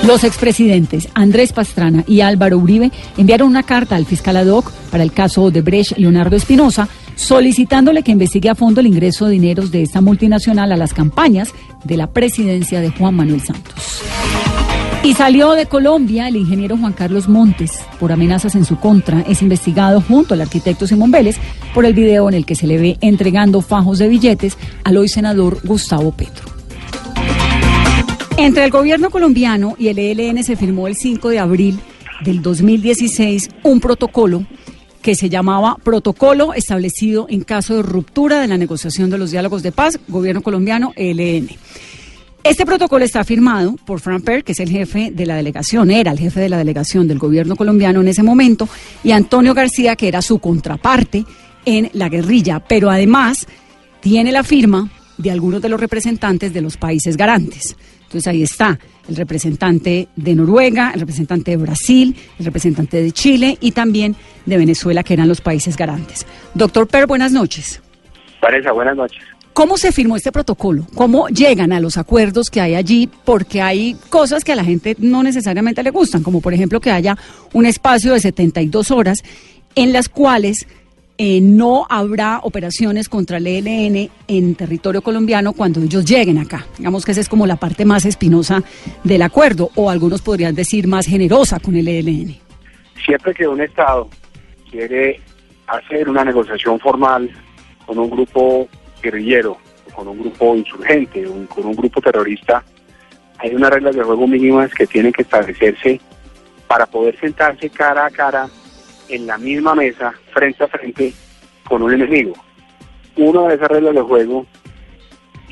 Los 0.04 0.24
expresidentes 0.24 1.08
Andrés 1.14 1.52
Pastrana 1.52 2.04
y 2.06 2.20
Álvaro 2.20 2.58
Uribe 2.58 2.92
enviaron 3.16 3.48
una 3.48 3.62
carta 3.62 3.96
al 3.96 4.06
fiscal 4.06 4.36
ad 4.36 4.46
hoc 4.46 4.70
para 4.90 5.02
el 5.02 5.12
caso 5.12 5.42
Odebrecht 5.42 5.98
Leonardo 5.98 6.36
Espinosa 6.36 6.88
solicitándole 7.16 8.02
que 8.02 8.12
investigue 8.12 8.48
a 8.48 8.54
fondo 8.54 8.80
el 8.80 8.86
ingreso 8.86 9.24
de 9.24 9.32
dineros 9.32 9.70
de 9.70 9.82
esta 9.82 10.00
multinacional 10.00 10.70
a 10.70 10.76
las 10.76 10.94
campañas 10.94 11.52
de 11.82 11.96
la 11.96 12.08
presidencia 12.08 12.80
de 12.80 12.90
Juan 12.90 13.14
Manuel 13.14 13.40
Santos. 13.40 14.02
Y 15.02 15.14
salió 15.14 15.52
de 15.52 15.66
Colombia 15.66 16.28
el 16.28 16.36
ingeniero 16.36 16.76
Juan 16.76 16.92
Carlos 16.92 17.28
Montes 17.28 17.80
por 18.00 18.12
amenazas 18.12 18.56
en 18.56 18.64
su 18.64 18.76
contra. 18.76 19.20
Es 19.20 19.40
investigado 19.40 20.00
junto 20.00 20.34
al 20.34 20.40
arquitecto 20.40 20.86
Simón 20.86 21.12
Vélez 21.12 21.36
por 21.74 21.86
el 21.86 21.94
video 21.94 22.28
en 22.28 22.34
el 22.34 22.44
que 22.44 22.56
se 22.56 22.66
le 22.66 22.76
ve 22.76 22.98
entregando 23.00 23.60
fajos 23.60 23.98
de 23.98 24.08
billetes 24.08 24.58
al 24.82 24.96
hoy 24.96 25.08
senador 25.08 25.60
Gustavo 25.62 26.10
Petro. 26.10 26.55
Entre 28.38 28.64
el 28.64 28.70
gobierno 28.70 29.08
colombiano 29.08 29.76
y 29.78 29.88
el 29.88 29.98
ELN 29.98 30.44
se 30.44 30.56
firmó 30.56 30.86
el 30.86 30.94
5 30.94 31.30
de 31.30 31.38
abril 31.38 31.80
del 32.22 32.42
2016 32.42 33.48
un 33.62 33.80
protocolo 33.80 34.44
que 35.00 35.14
se 35.14 35.30
llamaba 35.30 35.76
Protocolo 35.82 36.52
establecido 36.52 37.26
en 37.30 37.44
caso 37.44 37.76
de 37.76 37.82
ruptura 37.82 38.40
de 38.40 38.46
la 38.46 38.58
negociación 38.58 39.08
de 39.08 39.16
los 39.16 39.30
diálogos 39.30 39.62
de 39.62 39.72
paz, 39.72 39.98
gobierno 40.08 40.42
colombiano, 40.42 40.92
ELN. 40.96 41.48
Este 42.44 42.66
protocolo 42.66 43.04
está 43.04 43.24
firmado 43.24 43.74
por 43.86 44.00
Frank 44.00 44.22
Per, 44.24 44.44
que 44.44 44.52
es 44.52 44.60
el 44.60 44.68
jefe 44.68 45.10
de 45.10 45.26
la 45.26 45.36
delegación, 45.36 45.90
era 45.90 46.12
el 46.12 46.18
jefe 46.18 46.40
de 46.40 46.48
la 46.48 46.58
delegación 46.58 47.08
del 47.08 47.18
gobierno 47.18 47.56
colombiano 47.56 48.02
en 48.02 48.08
ese 48.08 48.22
momento, 48.22 48.68
y 49.02 49.12
Antonio 49.12 49.54
García, 49.54 49.96
que 49.96 50.08
era 50.08 50.22
su 50.22 50.38
contraparte 50.40 51.24
en 51.64 51.88
la 51.94 52.08
guerrilla, 52.08 52.60
pero 52.60 52.90
además 52.90 53.46
tiene 54.00 54.30
la 54.30 54.44
firma 54.44 54.90
de 55.18 55.30
algunos 55.30 55.62
de 55.62 55.68
los 55.68 55.80
representantes 55.80 56.52
de 56.52 56.60
los 56.60 56.76
países 56.76 57.16
garantes. 57.16 57.76
Entonces 58.06 58.26
ahí 58.26 58.42
está 58.42 58.78
el 59.08 59.16
representante 59.16 60.08
de 60.16 60.34
Noruega, 60.34 60.90
el 60.94 61.00
representante 61.00 61.52
de 61.52 61.56
Brasil, 61.56 62.16
el 62.38 62.44
representante 62.44 63.02
de 63.02 63.12
Chile 63.12 63.58
y 63.60 63.72
también 63.72 64.16
de 64.46 64.56
Venezuela, 64.56 65.02
que 65.02 65.14
eran 65.14 65.28
los 65.28 65.40
países 65.40 65.76
garantes. 65.76 66.26
Doctor 66.54 66.86
Per, 66.86 67.06
buenas 67.06 67.32
noches. 67.32 67.82
Vanessa, 68.40 68.72
buenas 68.72 68.96
noches. 68.96 69.22
¿Cómo 69.52 69.78
se 69.78 69.90
firmó 69.90 70.16
este 70.16 70.32
protocolo? 70.32 70.86
¿Cómo 70.94 71.28
llegan 71.28 71.72
a 71.72 71.80
los 71.80 71.96
acuerdos 71.96 72.50
que 72.50 72.60
hay 72.60 72.74
allí? 72.74 73.08
Porque 73.24 73.62
hay 73.62 73.96
cosas 74.10 74.44
que 74.44 74.52
a 74.52 74.56
la 74.56 74.64
gente 74.64 74.96
no 74.98 75.22
necesariamente 75.22 75.82
le 75.82 75.90
gustan, 75.90 76.22
como 76.22 76.42
por 76.42 76.52
ejemplo 76.52 76.78
que 76.78 76.90
haya 76.90 77.16
un 77.54 77.64
espacio 77.64 78.12
de 78.12 78.20
72 78.20 78.90
horas 78.90 79.22
en 79.74 79.94
las 79.94 80.10
cuales 80.10 80.66
eh, 81.18 81.40
no 81.40 81.86
habrá 81.88 82.40
operaciones 82.42 83.08
contra 83.08 83.38
el 83.38 83.46
ELN 83.46 84.10
en 84.28 84.54
territorio 84.54 85.02
colombiano 85.02 85.52
cuando 85.52 85.80
ellos 85.80 86.04
lleguen 86.04 86.38
acá. 86.38 86.66
Digamos 86.76 87.04
que 87.04 87.12
esa 87.12 87.20
es 87.20 87.28
como 87.28 87.46
la 87.46 87.56
parte 87.56 87.84
más 87.84 88.04
espinosa 88.04 88.62
del 89.02 89.22
acuerdo, 89.22 89.70
o 89.76 89.88
algunos 89.90 90.20
podrían 90.20 90.54
decir 90.54 90.86
más 90.86 91.06
generosa 91.06 91.58
con 91.58 91.76
el 91.76 91.88
ELN. 91.88 92.36
Siempre 93.04 93.34
que 93.34 93.48
un 93.48 93.60
Estado 93.60 94.08
quiere 94.70 95.20
hacer 95.66 96.08
una 96.08 96.24
negociación 96.24 96.78
formal 96.80 97.30
con 97.86 97.98
un 97.98 98.10
grupo 98.10 98.68
guerrillero, 99.02 99.56
con 99.94 100.08
un 100.08 100.18
grupo 100.18 100.54
insurgente, 100.54 101.24
con 101.48 101.64
un 101.64 101.76
grupo 101.76 102.00
terrorista, 102.00 102.62
hay 103.38 103.54
unas 103.54 103.70
reglas 103.70 103.96
de 103.96 104.02
juego 104.02 104.26
mínimas 104.26 104.72
que 104.74 104.86
tienen 104.86 105.12
que 105.12 105.22
establecerse 105.22 106.00
para 106.66 106.86
poder 106.86 107.18
sentarse 107.20 107.70
cara 107.70 108.06
a 108.06 108.10
cara 108.10 108.48
en 109.08 109.26
la 109.26 109.38
misma 109.38 109.74
mesa, 109.74 110.14
frente 110.32 110.64
a 110.64 110.68
frente, 110.68 111.12
con 111.68 111.82
un 111.82 111.92
enemigo. 111.92 112.34
Una 113.16 113.48
de 113.48 113.54
esas 113.54 113.68
reglas 113.68 113.94
de 113.94 114.02
juego 114.02 114.46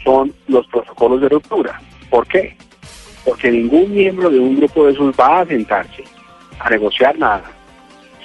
son 0.02 0.34
los 0.48 0.66
protocolos 0.68 1.20
de 1.20 1.28
ruptura. 1.28 1.80
¿Por 2.10 2.26
qué? 2.26 2.56
Porque 3.24 3.50
ningún 3.50 3.92
miembro 3.92 4.28
de 4.28 4.38
un 4.38 4.56
grupo 4.56 4.86
de 4.86 4.92
esos 4.92 5.14
va 5.18 5.40
a 5.40 5.46
sentarse 5.46 6.04
a 6.58 6.70
negociar 6.70 7.18
nada. 7.18 7.50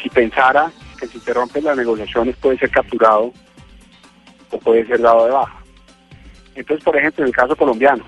Si 0.02 0.10
pensara 0.10 0.72
que 1.00 1.08
si 1.08 1.20
se 1.20 1.34
rompen 1.34 1.64
las 1.64 1.78
negociaciones 1.78 2.36
puede 2.38 2.58
ser 2.58 2.70
capturado 2.70 3.34
o 4.52 4.60
puede 4.60 4.86
ser 4.86 5.02
dado 5.02 5.26
de 5.26 5.32
baja. 5.32 5.60
Entonces, 6.56 6.84
por 6.84 6.98
ejemplo, 6.98 7.24
en 7.24 7.30
el 7.30 7.36
caso 7.36 7.56
colombiano, 7.56 8.04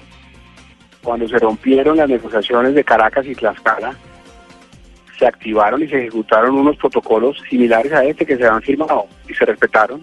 cuando 1.01 1.27
se 1.27 1.39
rompieron 1.39 1.97
las 1.97 2.09
negociaciones 2.09 2.75
de 2.75 2.83
Caracas 2.83 3.25
y 3.25 3.35
Tlaxcala, 3.35 3.95
se 5.21 5.27
activaron 5.27 5.83
y 5.83 5.87
se 5.87 5.99
ejecutaron 5.99 6.55
unos 6.55 6.75
protocolos 6.77 7.37
similares 7.47 7.93
a 7.93 8.03
este 8.03 8.25
que 8.25 8.37
se 8.37 8.43
han 8.43 8.59
firmado 8.63 9.05
y 9.29 9.35
se 9.35 9.45
respetaron 9.45 10.01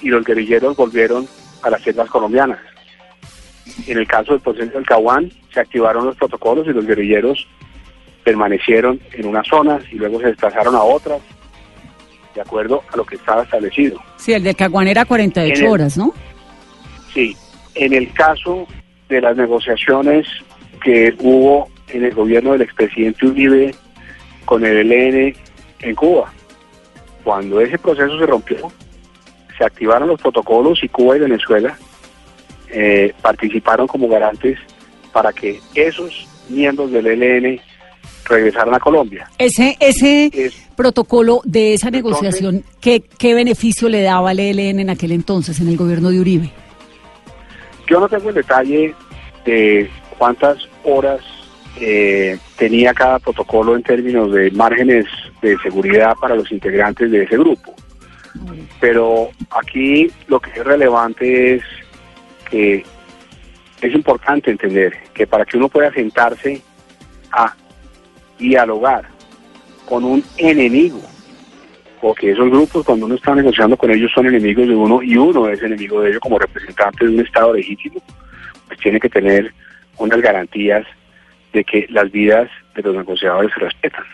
y 0.00 0.08
los 0.08 0.24
guerrilleros 0.24 0.74
volvieron 0.74 1.28
a 1.62 1.68
las 1.68 1.82
selvas 1.82 2.08
colombianas. 2.08 2.58
En 3.86 3.98
el 3.98 4.08
caso 4.08 4.32
del 4.32 4.40
proceso 4.40 4.72
del 4.72 4.86
Caguán 4.86 5.30
se 5.52 5.60
activaron 5.60 6.06
los 6.06 6.16
protocolos 6.16 6.66
y 6.66 6.70
los 6.70 6.86
guerrilleros 6.86 7.46
permanecieron 8.24 8.98
en 9.12 9.26
unas 9.26 9.46
zonas 9.46 9.82
y 9.92 9.96
luego 9.96 10.18
se 10.18 10.28
desplazaron 10.28 10.74
a 10.74 10.82
otras 10.82 11.20
de 12.34 12.40
acuerdo 12.40 12.82
a 12.90 12.96
lo 12.96 13.04
que 13.04 13.16
estaba 13.16 13.42
establecido. 13.42 14.00
Sí, 14.16 14.32
el 14.32 14.44
del 14.44 14.56
Caguán 14.56 14.88
era 14.88 15.04
48 15.04 15.70
horas, 15.70 15.98
¿no? 15.98 16.14
Sí, 17.12 17.36
en 17.74 17.92
el 17.92 18.10
caso 18.14 18.66
de 19.10 19.20
las 19.20 19.36
negociaciones 19.36 20.26
que 20.82 21.14
hubo 21.18 21.68
en 21.88 22.06
el 22.06 22.14
gobierno 22.14 22.52
del 22.52 22.62
expresidente 22.62 23.26
Uribe 23.26 23.74
con 24.48 24.64
el 24.64 24.90
ELN 24.90 25.36
en 25.80 25.94
Cuba. 25.94 26.32
Cuando 27.22 27.60
ese 27.60 27.76
proceso 27.76 28.18
se 28.18 28.24
rompió, 28.24 28.72
se 29.58 29.62
activaron 29.62 30.08
los 30.08 30.18
protocolos 30.18 30.82
y 30.82 30.88
Cuba 30.88 31.18
y 31.18 31.20
Venezuela 31.20 31.76
eh, 32.70 33.12
participaron 33.20 33.86
como 33.86 34.08
garantes 34.08 34.58
para 35.12 35.34
que 35.34 35.60
esos 35.74 36.26
miembros 36.48 36.90
del 36.90 37.08
ELN 37.08 37.60
regresaran 38.24 38.74
a 38.74 38.80
Colombia. 38.80 39.28
Ese, 39.36 39.76
ese 39.80 40.30
protocolo 40.74 41.42
de 41.44 41.74
esa 41.74 41.90
negociación, 41.90 42.64
¿qué, 42.80 43.02
¿qué 43.02 43.34
beneficio 43.34 43.90
le 43.90 44.00
daba 44.00 44.30
al 44.30 44.40
ELN 44.40 44.80
en 44.80 44.88
aquel 44.88 45.12
entonces, 45.12 45.60
en 45.60 45.68
el 45.68 45.76
gobierno 45.76 46.08
de 46.08 46.20
Uribe? 46.20 46.50
Yo 47.86 48.00
no 48.00 48.08
tengo 48.08 48.30
el 48.30 48.36
detalle 48.36 48.94
de 49.44 49.90
cuántas 50.16 50.56
horas 50.84 51.20
eh, 51.80 52.38
tenía 52.56 52.94
cada 52.94 53.18
protocolo 53.18 53.76
en 53.76 53.82
términos 53.82 54.32
de 54.32 54.50
márgenes 54.50 55.06
de 55.42 55.56
seguridad 55.58 56.14
para 56.20 56.34
los 56.34 56.50
integrantes 56.50 57.10
de 57.10 57.22
ese 57.24 57.36
grupo. 57.36 57.74
Pero 58.80 59.30
aquí 59.50 60.10
lo 60.26 60.40
que 60.40 60.50
es 60.50 60.64
relevante 60.64 61.54
es 61.56 61.62
que 62.50 62.84
es 63.80 63.94
importante 63.94 64.50
entender 64.50 64.92
que 65.14 65.26
para 65.26 65.44
que 65.44 65.56
uno 65.56 65.68
pueda 65.68 65.92
sentarse 65.92 66.62
a 67.30 67.54
dialogar 68.38 69.04
con 69.86 70.04
un 70.04 70.22
enemigo, 70.36 71.00
porque 72.00 72.32
esos 72.32 72.50
grupos 72.50 72.84
cuando 72.84 73.06
uno 73.06 73.14
está 73.14 73.34
negociando 73.34 73.76
con 73.76 73.90
ellos 73.90 74.10
son 74.12 74.26
enemigos 74.26 74.68
de 74.68 74.74
uno 74.74 75.02
y 75.02 75.16
uno 75.16 75.48
es 75.48 75.62
enemigo 75.62 76.00
de 76.00 76.10
ellos 76.10 76.20
como 76.20 76.38
representante 76.38 77.06
de 77.06 77.14
un 77.14 77.20
Estado 77.20 77.54
legítimo, 77.54 78.00
pues 78.66 78.78
tiene 78.80 79.00
que 79.00 79.08
tener 79.08 79.52
unas 79.96 80.20
garantías 80.20 80.86
de 81.52 81.64
que 81.64 81.86
las 81.90 82.10
vidas 82.10 82.48
de 82.74 82.82
los 82.82 82.94
negociadores 82.94 83.50
se 83.54 83.60
respetan. 83.60 84.04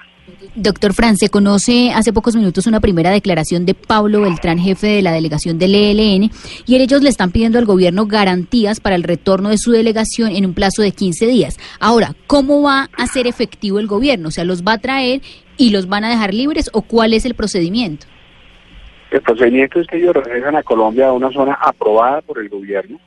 Doctor 0.55 0.95
Fran, 0.95 1.17
se 1.17 1.29
conoce 1.29 1.93
hace 1.93 2.13
pocos 2.13 2.37
minutos 2.37 2.67
una 2.67 2.81
primera 2.81 3.11
declaración 3.11 3.67
de 3.67 3.75
Pablo 3.75 4.23
Beltrán, 4.23 4.59
jefe 4.59 4.87
de 4.87 5.03
la 5.03 5.13
delegación 5.13 5.59
del 5.59 5.75
ELN, 5.75 6.31
y 6.67 6.77
ellos 6.77 7.03
le 7.03 7.11
están 7.11 7.31
pidiendo 7.31 7.59
al 7.59 7.65
gobierno 7.67 8.07
garantías 8.07 8.81
para 8.81 8.97
el 8.97 9.03
retorno 9.03 9.51
de 9.51 9.59
su 9.59 9.73
delegación 9.73 10.31
en 10.31 10.47
un 10.47 10.55
plazo 10.55 10.83
de 10.83 10.93
15 10.93 11.27
días. 11.27 11.59
Ahora, 11.81 12.15
¿cómo 12.27 12.63
va 12.63 12.89
a 12.97 13.07
ser 13.07 13.27
efectivo 13.27 13.79
el 13.79 13.87
gobierno? 13.87 14.29
O 14.29 14.31
sea, 14.31 14.45
¿los 14.45 14.63
va 14.63 14.75
a 14.75 14.79
traer 14.79 15.21
y 15.57 15.71
los 15.71 15.89
van 15.89 16.05
a 16.05 16.11
dejar 16.11 16.33
libres 16.33 16.71
o 16.73 16.83
cuál 16.83 17.13
es 17.13 17.27
el 17.27 17.35
procedimiento? 17.35 18.07
El 19.11 19.21
procedimiento 19.21 19.81
es 19.81 19.87
que 19.87 19.99
ellos 19.99 20.15
regresan 20.15 20.57
a 20.57 20.63
Colombia 20.63 21.09
a 21.09 21.13
una 21.13 21.31
zona 21.31 21.55
aprobada 21.61 22.23
por 22.23 22.39
el 22.39 22.49
gobierno 22.49 22.99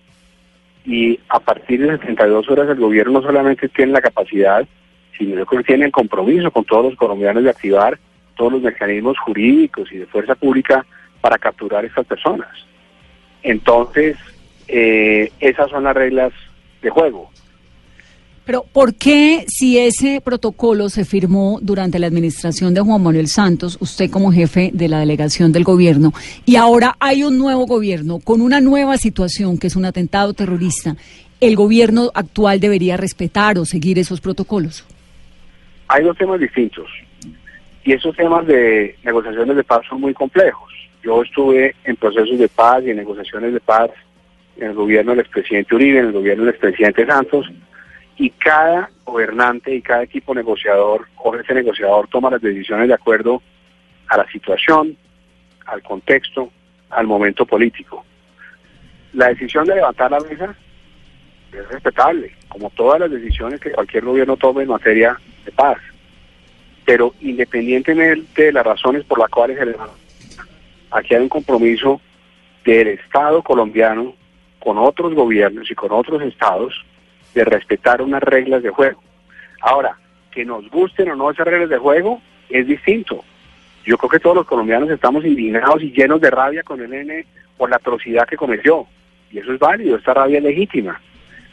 y 0.88 1.20
a 1.28 1.40
partir 1.42 1.82
de 1.82 1.98
72 1.98 2.50
horas 2.50 2.70
el 2.70 2.80
gobierno 2.80 3.20
no 3.20 3.22
solamente 3.22 3.68
tiene 3.68 3.92
la 3.92 4.02
capacidad, 4.02 4.66
sino 5.18 5.46
que 5.46 5.64
tiene 5.64 5.86
el 5.86 5.92
compromiso 5.92 6.50
con 6.50 6.64
todos 6.64 6.86
los 6.86 6.96
colombianos 6.96 7.44
de 7.44 7.50
activar 7.50 8.00
todos 8.38 8.54
los 8.54 8.62
mecanismos 8.62 9.20
jurídicos 9.20 9.92
y 9.92 9.98
de 9.98 10.06
fuerza 10.06 10.36
pública 10.36 10.86
para 11.20 11.38
capturar 11.38 11.84
a 11.84 11.88
estas 11.88 12.06
personas. 12.06 12.48
Entonces, 13.44 14.16
eh, 14.70 15.30
esas 15.42 15.70
son 15.70 15.84
las 15.84 15.96
reglas 15.96 16.32
de 16.82 16.90
juego. 16.90 17.32
Pero 18.48 18.64
¿por 18.64 18.96
qué 18.96 19.44
si 19.50 19.78
ese 19.78 20.22
protocolo 20.22 20.88
se 20.88 21.04
firmó 21.04 21.60
durante 21.62 22.00
la 22.00 22.08
administración 22.08 22.74
de 22.74 22.80
Juan 22.80 23.04
Manuel 23.04 23.28
Santos, 23.28 23.78
usted 23.82 24.10
como 24.10 24.32
jefe 24.32 24.72
de 24.74 24.88
la 24.88 25.02
delegación 25.02 25.52
del 25.52 25.66
gobierno, 25.66 26.14
y 26.46 26.56
ahora 26.56 26.96
hay 27.02 27.26
un 27.26 27.38
nuevo 27.38 27.66
gobierno 27.66 28.20
con 28.24 28.40
una 28.40 28.62
nueva 28.62 28.96
situación 28.96 29.58
que 29.58 29.68
es 29.68 29.76
un 29.76 29.84
atentado 29.84 30.34
terrorista, 30.34 30.96
el 31.42 31.58
gobierno 31.58 32.10
actual 32.14 32.62
debería 32.62 32.96
respetar 32.96 33.60
o 33.60 33.66
seguir 33.66 34.00
esos 34.00 34.22
protocolos? 34.22 34.86
Hay 35.90 36.06
dos 36.06 36.18
temas 36.18 36.40
distintos 36.40 36.88
y 37.84 37.92
esos 37.92 38.16
temas 38.16 38.48
de 38.48 38.96
negociaciones 39.04 39.58
de 39.58 39.64
paz 39.66 39.82
son 39.90 40.00
muy 40.00 40.14
complejos. 40.14 40.72
Yo 41.04 41.22
estuve 41.22 41.76
en 41.84 41.98
procesos 41.98 42.40
de 42.40 42.48
paz 42.48 42.82
y 42.86 42.92
en 42.92 42.96
negociaciones 42.96 43.52
de 43.52 43.60
paz 43.60 43.92
en 44.56 44.68
el 44.68 44.74
gobierno 44.74 45.12
del 45.12 45.20
expresidente 45.20 45.76
Uribe, 45.76 46.00
en 46.00 46.06
el 46.06 46.14
gobierno 46.14 46.46
del 46.46 46.54
expresidente 46.54 47.06
Santos, 47.06 47.46
y 48.18 48.32
cada 48.32 48.90
gobernante 49.06 49.74
y 49.74 49.82
cada 49.82 50.04
equipo 50.04 50.34
negociador 50.34 51.08
o 51.18 51.36
ese 51.36 51.54
negociador 51.54 52.08
toma 52.08 52.32
las 52.32 52.42
decisiones 52.42 52.88
de 52.88 52.96
acuerdo 52.96 53.42
a 54.08 54.18
la 54.18 54.28
situación, 54.32 54.98
al 55.66 55.84
contexto, 55.84 56.52
al 56.90 57.06
momento 57.06 57.46
político. 57.46 58.04
La 59.14 59.28
decisión 59.28 59.66
de 59.66 59.76
levantar 59.76 60.12
la 60.12 60.20
mesa 60.20 60.56
es 61.52 61.68
respetable, 61.70 62.36
como 62.48 62.70
todas 62.72 63.00
las 63.00 63.12
decisiones 63.12 63.60
que 63.60 63.72
cualquier 63.72 64.06
gobierno 64.06 64.36
tome 64.36 64.64
en 64.64 64.70
materia 64.70 65.18
de 65.46 65.52
paz. 65.52 65.78
Pero 66.86 67.14
independientemente 67.22 68.44
de 68.46 68.52
las 68.52 68.66
razones 68.66 69.04
por 69.04 69.20
las 69.20 69.30
cuales 69.30 69.58
se 69.58 69.66
levanta, 69.66 69.94
aquí 70.92 71.14
hay 71.14 71.22
un 71.22 71.30
compromiso 71.30 72.02
del 72.66 72.88
Estado 72.88 73.44
colombiano 73.44 74.16
con 74.60 74.78
otros 74.78 75.14
gobiernos 75.14 75.70
y 75.70 75.76
con 75.76 75.92
otros 75.92 76.22
estados 76.24 76.74
de 77.38 77.46
respetar 77.46 78.02
unas 78.02 78.24
reglas 78.24 78.64
de 78.64 78.72
juego. 78.72 79.00
Ahora, 79.62 79.96
que 80.32 80.44
nos 80.44 80.68
gusten 80.72 81.10
o 81.12 81.16
no 81.16 81.30
esas 81.30 81.46
reglas 81.46 81.70
de 81.70 81.78
juego 81.78 82.20
es 82.50 82.66
distinto. 82.66 83.24
Yo 83.86 83.98
creo 83.98 84.10
que 84.10 84.20
todos 84.20 84.36
los 84.36 84.48
colombianos 84.48 84.90
estamos 84.90 85.24
indignados 85.24 85.84
y 85.84 85.92
llenos 85.92 86.20
de 86.20 86.32
rabia 86.32 86.64
con 86.64 86.82
el 86.82 86.92
N 86.92 87.26
por 87.56 87.70
la 87.70 87.76
atrocidad 87.76 88.28
que 88.28 88.38
cometió. 88.38 88.88
Y 89.32 89.38
eso 89.38 89.54
es 89.54 89.60
válido, 89.60 89.98
esta 89.98 90.16
rabia 90.16 90.40
es 90.40 90.44
legítima. 90.44 91.00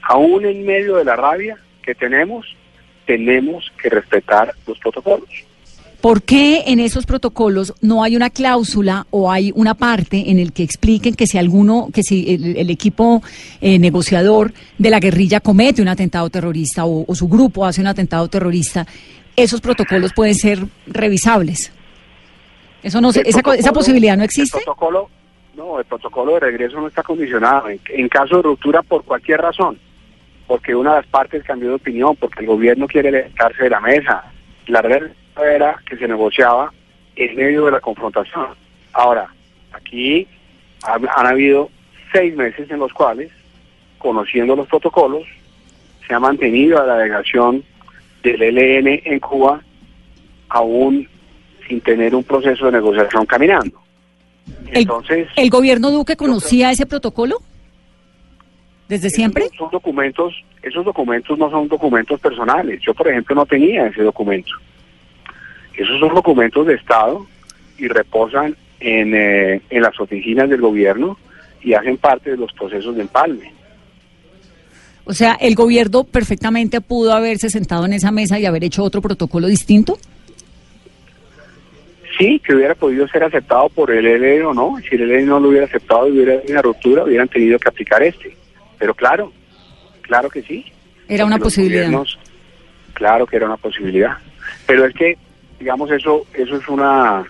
Aún 0.02 0.46
en 0.46 0.64
medio 0.64 0.96
de 0.96 1.04
la 1.04 1.16
rabia 1.16 1.58
que 1.82 1.94
tenemos, 1.94 2.56
tenemos 3.04 3.70
que 3.80 3.90
respetar 3.90 4.54
los 4.66 4.78
protocolos. 4.78 5.28
¿Por 6.04 6.22
qué 6.22 6.64
en 6.66 6.80
esos 6.80 7.06
protocolos 7.06 7.72
no 7.80 8.04
hay 8.04 8.14
una 8.14 8.28
cláusula 8.28 9.06
o 9.08 9.32
hay 9.32 9.52
una 9.54 9.72
parte 9.72 10.30
en 10.30 10.38
el 10.38 10.52
que 10.52 10.62
expliquen 10.62 11.14
que 11.14 11.26
si 11.26 11.38
alguno, 11.38 11.88
que 11.94 12.02
si 12.02 12.34
el, 12.58 12.68
equipo 12.68 13.22
eh, 13.62 13.78
negociador 13.78 14.52
de 14.76 14.90
la 14.90 15.00
guerrilla 15.00 15.40
comete 15.40 15.80
un 15.80 15.88
atentado 15.88 16.28
terrorista 16.28 16.84
o, 16.84 17.06
su 17.14 17.26
grupo 17.26 17.64
hace 17.64 17.80
un 17.80 17.86
atentado 17.86 18.28
terrorista, 18.28 18.86
esos 19.34 19.62
protocolos 19.62 20.12
pueden 20.12 20.34
ser 20.34 20.58
revisables? 20.86 21.72
Eso 22.82 23.00
no, 23.00 23.08
esa, 23.08 23.40
esa 23.56 23.72
posibilidad 23.72 24.14
no 24.14 24.24
existe. 24.24 24.58
El 24.58 24.64
protocolo, 24.64 25.08
no, 25.56 25.78
el 25.78 25.86
protocolo 25.86 26.34
de 26.34 26.40
regreso 26.40 26.82
no 26.82 26.88
está 26.88 27.02
condicionado. 27.02 27.70
En, 27.70 27.80
en 27.88 28.10
caso 28.10 28.36
de 28.36 28.42
ruptura 28.42 28.82
por 28.82 29.04
cualquier 29.04 29.40
razón, 29.40 29.78
porque 30.46 30.74
una 30.74 30.96
de 30.96 30.96
las 30.96 31.06
partes 31.06 31.42
cambió 31.44 31.70
de 31.70 31.76
opinión, 31.76 32.14
porque 32.16 32.40
el 32.40 32.46
gobierno 32.46 32.86
quiere 32.86 33.10
levantarse 33.10 33.62
de 33.62 33.70
la 33.70 33.80
mesa, 33.80 34.22
la 34.66 34.82
red 34.82 35.04
era 35.42 35.80
que 35.88 35.96
se 35.96 36.06
negociaba 36.06 36.72
en 37.16 37.36
medio 37.36 37.64
de 37.64 37.72
la 37.72 37.80
confrontación. 37.80 38.48
Ahora, 38.92 39.28
aquí 39.72 40.26
han, 40.82 41.26
habido 41.26 41.70
seis 42.12 42.34
meses 42.36 42.70
en 42.70 42.78
los 42.78 42.92
cuales, 42.92 43.30
conociendo 43.98 44.54
los 44.54 44.68
protocolos, 44.68 45.24
se 46.06 46.14
ha 46.14 46.20
mantenido 46.20 46.80
a 46.80 46.86
la 46.86 46.96
delegación 46.96 47.64
del 48.22 48.42
ELN 48.42 49.02
en 49.04 49.20
Cuba 49.20 49.60
aún 50.48 51.08
sin 51.66 51.80
tener 51.80 52.14
un 52.14 52.24
proceso 52.24 52.66
de 52.66 52.72
negociación 52.72 53.26
caminando. 53.26 53.80
Entonces, 54.72 55.28
¿El, 55.36 55.50
gobierno 55.50 55.90
Duque 55.90 56.16
conocía 56.16 56.70
ese 56.70 56.86
protocolo? 56.86 57.38
¿Desde 58.88 59.08
siempre? 59.08 59.48
Son 59.56 59.70
documentos, 59.70 60.34
esos 60.62 60.84
documentos 60.84 61.38
no 61.38 61.50
son 61.50 61.68
documentos 61.68 62.20
personales. 62.20 62.80
Yo, 62.82 62.92
por 62.92 63.08
ejemplo, 63.08 63.34
no 63.34 63.46
tenía 63.46 63.86
ese 63.86 64.02
documento. 64.02 64.52
Esos 65.76 65.98
son 66.00 66.14
documentos 66.14 66.66
de 66.66 66.74
Estado 66.74 67.26
y 67.78 67.88
reposan 67.88 68.56
en, 68.80 69.14
eh, 69.14 69.60
en 69.70 69.82
las 69.82 69.98
oficinas 69.98 70.48
del 70.48 70.60
gobierno 70.60 71.18
y 71.62 71.74
hacen 71.74 71.96
parte 71.96 72.30
de 72.30 72.36
los 72.36 72.52
procesos 72.52 72.94
de 72.94 73.02
empalme. 73.02 73.52
O 75.04 75.12
sea, 75.12 75.34
¿el 75.34 75.54
gobierno 75.54 76.04
perfectamente 76.04 76.80
pudo 76.80 77.12
haberse 77.12 77.50
sentado 77.50 77.84
en 77.84 77.92
esa 77.92 78.10
mesa 78.10 78.38
y 78.38 78.46
haber 78.46 78.64
hecho 78.64 78.82
otro 78.82 79.02
protocolo 79.02 79.48
distinto? 79.48 79.98
Sí, 82.18 82.40
que 82.44 82.54
hubiera 82.54 82.74
podido 82.74 83.06
ser 83.08 83.24
aceptado 83.24 83.68
por 83.68 83.90
el 83.90 84.06
ELN 84.06 84.46
o 84.46 84.54
no. 84.54 84.76
Si 84.88 84.94
el 84.94 85.10
ELN 85.10 85.26
no 85.26 85.40
lo 85.40 85.48
hubiera 85.48 85.66
aceptado 85.66 86.08
y 86.08 86.12
hubiera 86.12 86.40
una 86.48 86.62
ruptura, 86.62 87.04
hubieran 87.04 87.28
tenido 87.28 87.58
que 87.58 87.68
aplicar 87.68 88.02
este. 88.02 88.36
Pero 88.78 88.94
claro, 88.94 89.32
claro 90.02 90.30
que 90.30 90.42
sí. 90.42 90.64
Era 91.08 91.24
una 91.24 91.38
posibilidad. 91.38 91.90
Claro 92.94 93.26
que 93.26 93.36
era 93.36 93.46
una 93.46 93.56
posibilidad. 93.56 94.16
Pero 94.66 94.86
es 94.86 94.94
que 94.94 95.18
digamos, 95.58 95.90
eso, 95.90 96.26
eso 96.34 96.56
es 96.56 96.68
una, 96.68 97.24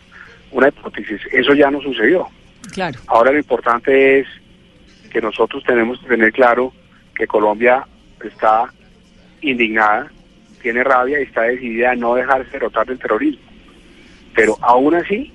una 0.51 0.69
hipótesis. 0.69 1.21
Eso 1.33 1.55
ya 1.55 1.71
no 1.71 1.81
sucedió. 1.81 2.27
Claro. 2.73 2.99
Ahora 3.07 3.33
lo 3.33 3.39
importante 3.39 4.21
es 4.21 4.27
que 5.11 5.21
nosotros 5.21 5.63
tenemos 5.65 6.01
que 6.01 6.09
tener 6.09 6.33
claro 6.33 6.73
que 7.15 7.27
Colombia 7.27 7.87
está 8.25 8.73
indignada, 9.41 10.11
tiene 10.63 10.83
rabia 10.83 11.21
y 11.21 11.25
está 11.25 11.43
decidida 11.43 11.93
a 11.93 11.95
no 11.95 12.15
dejarse 12.15 12.51
derrotar 12.51 12.87
del 12.87 12.99
terrorismo. 12.99 13.45
Pero 14.35 14.57
aún 14.61 14.95
así, 14.95 15.33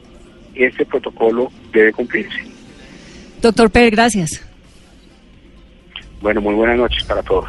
este 0.56 0.86
protocolo 0.86 1.52
debe 1.71 1.93
cumplirse. 1.93 2.43
Doctor 3.41 3.69
Pérez, 3.69 3.91
gracias. 3.91 4.45
Bueno, 6.21 6.41
muy 6.41 6.56
buenas 6.56 6.78
noches 6.78 7.04
para 7.06 7.23
todos. 7.23 7.47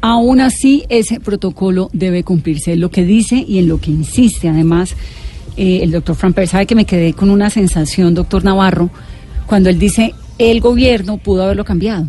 Aún 0.00 0.40
así, 0.40 0.84
ese 0.88 1.20
protocolo 1.20 1.90
debe 1.92 2.24
cumplirse, 2.24 2.76
lo 2.76 2.90
que 2.90 3.04
dice 3.04 3.44
y 3.46 3.58
en 3.58 3.68
lo 3.68 3.80
que 3.80 3.90
insiste. 3.90 4.48
Además, 4.48 4.94
eh, 5.56 5.80
el 5.82 5.90
doctor 5.90 6.16
Framper 6.16 6.48
sabe 6.48 6.66
que 6.66 6.74
me 6.74 6.86
quedé 6.86 7.12
con 7.12 7.30
una 7.30 7.50
sensación, 7.50 8.14
doctor 8.14 8.44
Navarro, 8.44 8.90
cuando 9.46 9.68
él 9.68 9.78
dice 9.78 10.14
el 10.38 10.60
gobierno 10.60 11.18
pudo 11.18 11.42
haberlo 11.42 11.64
cambiado. 11.64 12.06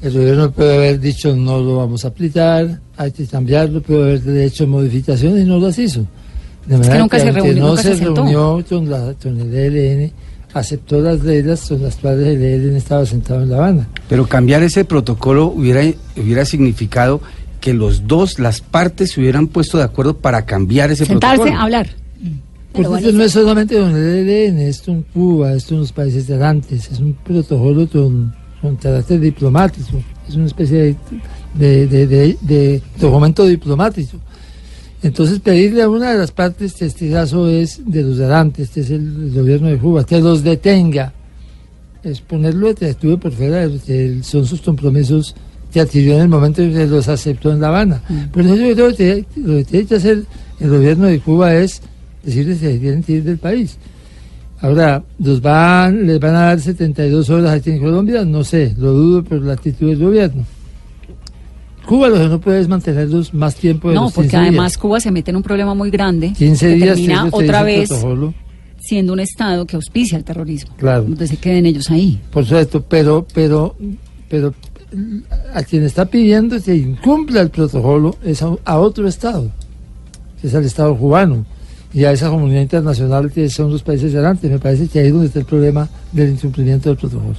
El 0.00 0.12
gobierno 0.12 0.50
puede 0.52 0.76
haber 0.76 1.00
dicho 1.00 1.36
no 1.36 1.60
lo 1.60 1.76
vamos 1.76 2.04
a 2.04 2.08
aplicar, 2.08 2.80
hay 2.96 3.12
que 3.12 3.26
cambiarlo, 3.26 3.82
puede 3.82 4.16
haber 4.16 4.44
hecho 4.44 4.66
modificaciones 4.66 5.44
y 5.44 5.46
no 5.46 5.58
las 5.58 5.78
hizo. 5.78 6.06
De 6.66 6.76
manera 6.76 6.94
que 6.94 7.00
nunca 7.00 7.18
se 7.18 7.32
reunió, 7.32 7.66
no 7.66 7.76
se, 7.76 7.94
reunió 7.94 8.64
con, 8.68 8.90
la, 8.90 9.14
con 9.20 9.40
el 9.40 9.54
ELN 9.54 10.12
aceptó 10.54 11.00
las 11.00 11.20
reglas 11.20 11.60
son 11.60 11.82
las 11.82 11.96
cuales 11.96 12.26
el 12.26 12.42
ELN 12.42 12.76
estaba 12.76 13.04
sentado 13.06 13.42
en 13.42 13.50
La 13.50 13.56
Habana. 13.56 13.88
Pero 14.08 14.26
cambiar 14.26 14.62
ese 14.62 14.84
protocolo 14.84 15.46
hubiera, 15.46 15.82
hubiera 16.16 16.44
significado 16.44 17.20
que 17.60 17.74
los 17.74 18.06
dos, 18.06 18.38
las 18.38 18.60
partes, 18.60 19.12
se 19.12 19.20
hubieran 19.20 19.48
puesto 19.48 19.78
de 19.78 19.84
acuerdo 19.84 20.16
para 20.16 20.44
cambiar 20.44 20.90
ese 20.90 21.06
protocolo. 21.06 21.44
Sentarse 21.44 21.54
a 21.54 21.62
hablar. 21.62 21.88
Porque 22.72 22.96
esto 22.96 23.12
no 23.12 23.24
es 23.24 23.32
solamente 23.32 23.78
con 23.78 23.96
el 23.96 24.28
ELN, 24.28 24.58
esto 24.58 24.92
en 24.92 25.02
Cuba, 25.02 25.54
esto 25.54 25.74
en 25.74 25.80
los 25.80 25.92
países 25.92 26.26
de 26.26 26.44
antes, 26.44 26.90
es 26.90 27.00
un 27.00 27.14
protocolo 27.14 27.88
con, 27.88 28.34
carácter 28.80 29.20
diplomático, 29.20 30.00
es 30.28 30.36
una 30.36 30.46
especie 30.46 30.96
de, 31.54 31.86
de 31.86 32.82
documento 33.00 33.46
diplomático. 33.46 34.18
Entonces 35.02 35.38
pedirle 35.38 35.82
a 35.82 35.88
una 35.88 36.12
de 36.12 36.18
las 36.18 36.32
partes 36.32 36.74
testigazo 36.74 37.46
es 37.48 37.80
de 37.86 38.02
los 38.02 38.18
delante, 38.18 38.62
este 38.62 38.80
es 38.80 38.90
el, 38.90 39.32
gobierno 39.32 39.68
de 39.68 39.78
Cuba, 39.78 40.04
que 40.04 40.20
los 40.20 40.42
detenga, 40.42 41.12
es 42.02 42.20
ponerlo 42.20 42.74
de 42.74 42.90
estuve 42.90 43.16
por 43.16 43.32
fuera, 43.32 43.68
son 44.22 44.46
sus 44.46 44.60
compromisos 44.60 45.34
que 45.72 45.80
adquirió 45.80 46.14
en 46.14 46.22
el 46.22 46.28
momento 46.28 46.62
en 46.62 46.72
que 46.72 46.86
los 46.86 47.08
aceptó 47.08 47.52
en 47.52 47.60
La 47.60 47.68
Habana. 47.68 48.02
Mm. 48.08 48.18
Pero 48.32 48.54
eso 48.54 48.82
lo 48.82 48.96
que, 48.96 49.24
tiene 49.64 49.86
que 49.86 49.94
hacer 49.94 50.24
el 50.58 50.70
gobierno 50.70 51.06
de 51.06 51.20
Cuba 51.20 51.54
es 51.54 51.80
decirles 52.22 52.58
que 52.58 52.78
tienen 52.78 53.02
que 53.02 53.12
ir 53.12 53.24
del 53.24 53.38
país. 53.38 53.76
Ahora, 54.60 55.04
¿los 55.20 55.40
van, 55.40 56.06
¿les 56.06 56.18
van 56.18 56.34
a 56.34 56.40
dar 56.46 56.60
72 56.60 57.30
horas 57.30 57.52
aquí 57.52 57.70
en 57.70 57.78
Colombia? 57.78 58.24
No 58.24 58.42
sé, 58.42 58.74
lo 58.76 58.92
dudo 58.92 59.22
por 59.22 59.40
la 59.42 59.52
actitud 59.52 59.88
del 59.88 59.98
gobierno. 59.98 60.44
Cuba 61.88 62.10
lo 62.10 62.16
que 62.16 62.28
no 62.28 62.38
puede 62.38 62.60
es 62.60 62.68
mantenerlos 62.68 63.32
más 63.32 63.54
tiempo 63.54 63.88
de 63.88 63.94
No, 63.94 64.10
porque 64.10 64.36
además 64.36 64.76
Cuba 64.76 65.00
se 65.00 65.10
mete 65.10 65.30
en 65.30 65.38
un 65.38 65.42
problema 65.42 65.72
muy 65.72 65.90
grande. 65.90 66.34
15 66.36 66.68
días 66.74 66.96
termina 66.96 67.28
otra 67.32 67.62
vez 67.62 67.88
siendo 68.78 69.14
un 69.14 69.20
Estado 69.20 69.64
que 69.64 69.74
auspicia 69.74 70.18
el 70.18 70.24
terrorismo. 70.24 70.74
Claro. 70.76 71.04
Donde 71.04 71.26
se 71.26 71.38
queden 71.38 71.64
ellos 71.64 71.90
ahí. 71.90 72.20
Por 72.30 72.44
supuesto, 72.44 72.82
pero, 72.82 73.26
pero, 73.32 73.74
pero 74.28 74.52
a 75.54 75.62
quien 75.62 75.82
está 75.84 76.04
pidiendo 76.04 76.62
que 76.62 76.76
incumpla 76.76 77.40
el 77.40 77.48
protocolo 77.48 78.16
es 78.22 78.42
a, 78.42 78.78
otro 78.78 79.08
Estado, 79.08 79.50
que 80.42 80.48
es 80.48 80.54
al 80.54 80.66
Estado 80.66 80.94
cubano 80.94 81.46
y 81.94 82.04
a 82.04 82.12
esa 82.12 82.28
comunidad 82.28 82.60
internacional 82.60 83.32
que 83.32 83.48
son 83.48 83.72
los 83.72 83.82
países 83.82 84.12
delante. 84.12 84.50
Me 84.50 84.58
parece 84.58 84.88
que 84.88 84.98
ahí 84.98 85.06
es 85.06 85.12
donde 85.12 85.28
está 85.28 85.38
el 85.38 85.46
problema 85.46 85.88
del 86.12 86.32
incumplimiento 86.32 86.90
del 86.90 86.98
protocolo. 86.98 87.36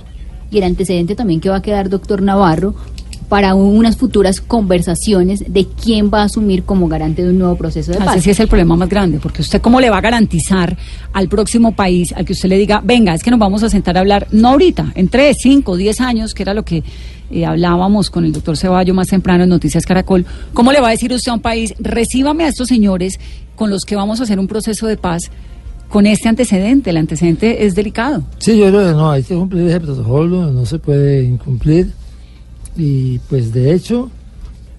Y 0.50 0.58
el 0.58 0.64
antecedente 0.64 1.16
también 1.16 1.40
que 1.40 1.50
va 1.50 1.58
a 1.58 1.62
quedar, 1.62 1.90
doctor 1.90 2.24
Navarro, 2.24 2.74
para 3.30 3.54
unas 3.54 3.96
futuras 3.96 4.42
conversaciones 4.42 5.44
de 5.48 5.68
quién 5.68 6.10
va 6.12 6.22
a 6.22 6.26
asumir 6.26 6.64
como 6.64 6.88
garante 6.88 7.24
de 7.24 7.30
un 7.30 7.38
nuevo 7.38 7.56
proceso 7.56 7.92
de 7.92 8.00
paz. 8.00 8.16
Ese 8.16 8.24
sí 8.24 8.30
es 8.32 8.40
el 8.40 8.48
problema 8.48 8.76
más 8.76 8.90
grande, 8.90 9.20
porque 9.22 9.44
usted 9.44 9.62
cómo 9.62 9.80
le 9.80 9.92
va 9.92 10.00
a 10.00 10.02
garantizar 10.02 10.76
al 11.14 11.30
próximo 11.30 11.74
país, 11.74 12.12
al 12.14 12.26
que 12.26 12.34
usted 12.34 12.50
le 12.50 12.58
diga, 12.58 12.82
venga, 12.84 13.14
es 13.14 13.22
que 13.22 13.30
nos 13.30 13.40
vamos 13.40 13.62
a 13.62 13.70
sentar 13.70 13.96
a 13.98 14.00
hablar, 14.00 14.28
no 14.32 14.50
ahorita, 14.50 14.94
en 14.96 15.10
tres, 15.10 15.38
cinco, 15.42 15.78
diez 15.78 16.02
años, 16.02 16.34
que 16.34 16.42
era 16.42 16.56
lo 16.56 16.66
que 16.66 16.84
eh, 17.32 17.46
hablábamos 17.46 18.10
con 18.10 18.26
el 18.26 18.32
doctor 18.32 18.58
Ceballo 18.58 18.96
más 18.96 19.08
temprano 19.08 19.44
en 19.44 19.50
Noticias 19.50 19.86
Caracol, 19.86 20.26
¿cómo 20.54 20.72
le 20.72 20.82
va 20.82 20.88
a 20.88 20.92
decir 20.92 21.14
usted 21.14 21.32
a 21.32 21.36
un 21.36 21.42
país, 21.42 21.76
recíbame 21.78 22.46
a 22.46 22.48
estos 22.48 22.68
señores 22.68 23.20
con 23.56 23.70
los 23.70 23.86
que 23.86 23.96
vamos 23.96 24.20
a 24.20 24.24
hacer 24.24 24.40
un 24.40 24.48
proceso 24.48 24.88
de 24.88 24.98
paz 24.98 25.30
con 25.88 26.08
este 26.08 26.30
antecedente? 26.30 26.90
El 26.90 26.98
antecedente 26.98 27.68
es 27.68 27.76
delicado. 27.76 28.24
Sí, 28.40 28.58
yo 28.58 28.70
creo 28.70 28.88
que 28.88 28.94
no, 28.94 29.12
hay 29.12 29.22
que 29.22 29.36
cumplir 29.36 29.68
ese 29.68 29.80
protocolo, 29.80 30.52
no 30.52 30.66
se 30.66 30.80
puede 30.80 31.24
incumplir. 31.24 31.99
Y 32.78 33.20
pues 33.30 33.54
de 33.54 33.74
hecho, 33.74 34.10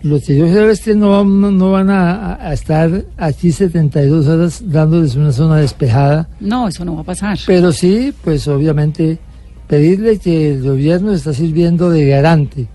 los 0.02 0.24
que 0.24 0.36
yo 0.36 0.46
creo 0.46 0.70
es 0.70 0.80
que 0.80 0.94
no, 0.94 1.24
no, 1.24 1.50
no 1.50 1.72
van 1.72 1.90
a, 1.90 2.34
a 2.34 2.52
estar 2.52 3.04
aquí 3.16 3.52
72 3.52 4.26
horas 4.26 4.62
dándoles 4.66 5.16
una 5.16 5.32
zona 5.32 5.56
despejada. 5.56 6.28
No, 6.40 6.68
eso 6.68 6.84
no 6.84 6.94
va 6.94 7.02
a 7.02 7.04
pasar. 7.04 7.38
Pero 7.46 7.72
sí, 7.72 8.12
pues 8.24 8.48
obviamente 8.48 9.18
pedirle 9.66 10.18
que 10.18 10.52
el 10.52 10.62
gobierno 10.62 11.12
está 11.12 11.32
sirviendo 11.32 11.90
de 11.90 12.06
garante 12.06 12.66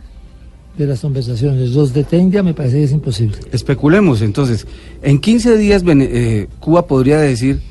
de 0.78 0.86
las 0.86 1.00
conversaciones. 1.00 1.72
Los 1.72 1.94
detenga 1.94 2.44
me 2.44 2.54
parece 2.54 2.78
que 2.78 2.84
es 2.84 2.92
imposible. 2.92 3.38
Especulemos 3.52 4.22
entonces. 4.22 4.68
En 5.02 5.20
15 5.20 5.58
días 5.58 5.84
eh, 5.86 6.48
Cuba 6.60 6.88
podría 6.88 7.20
decir 7.20 7.62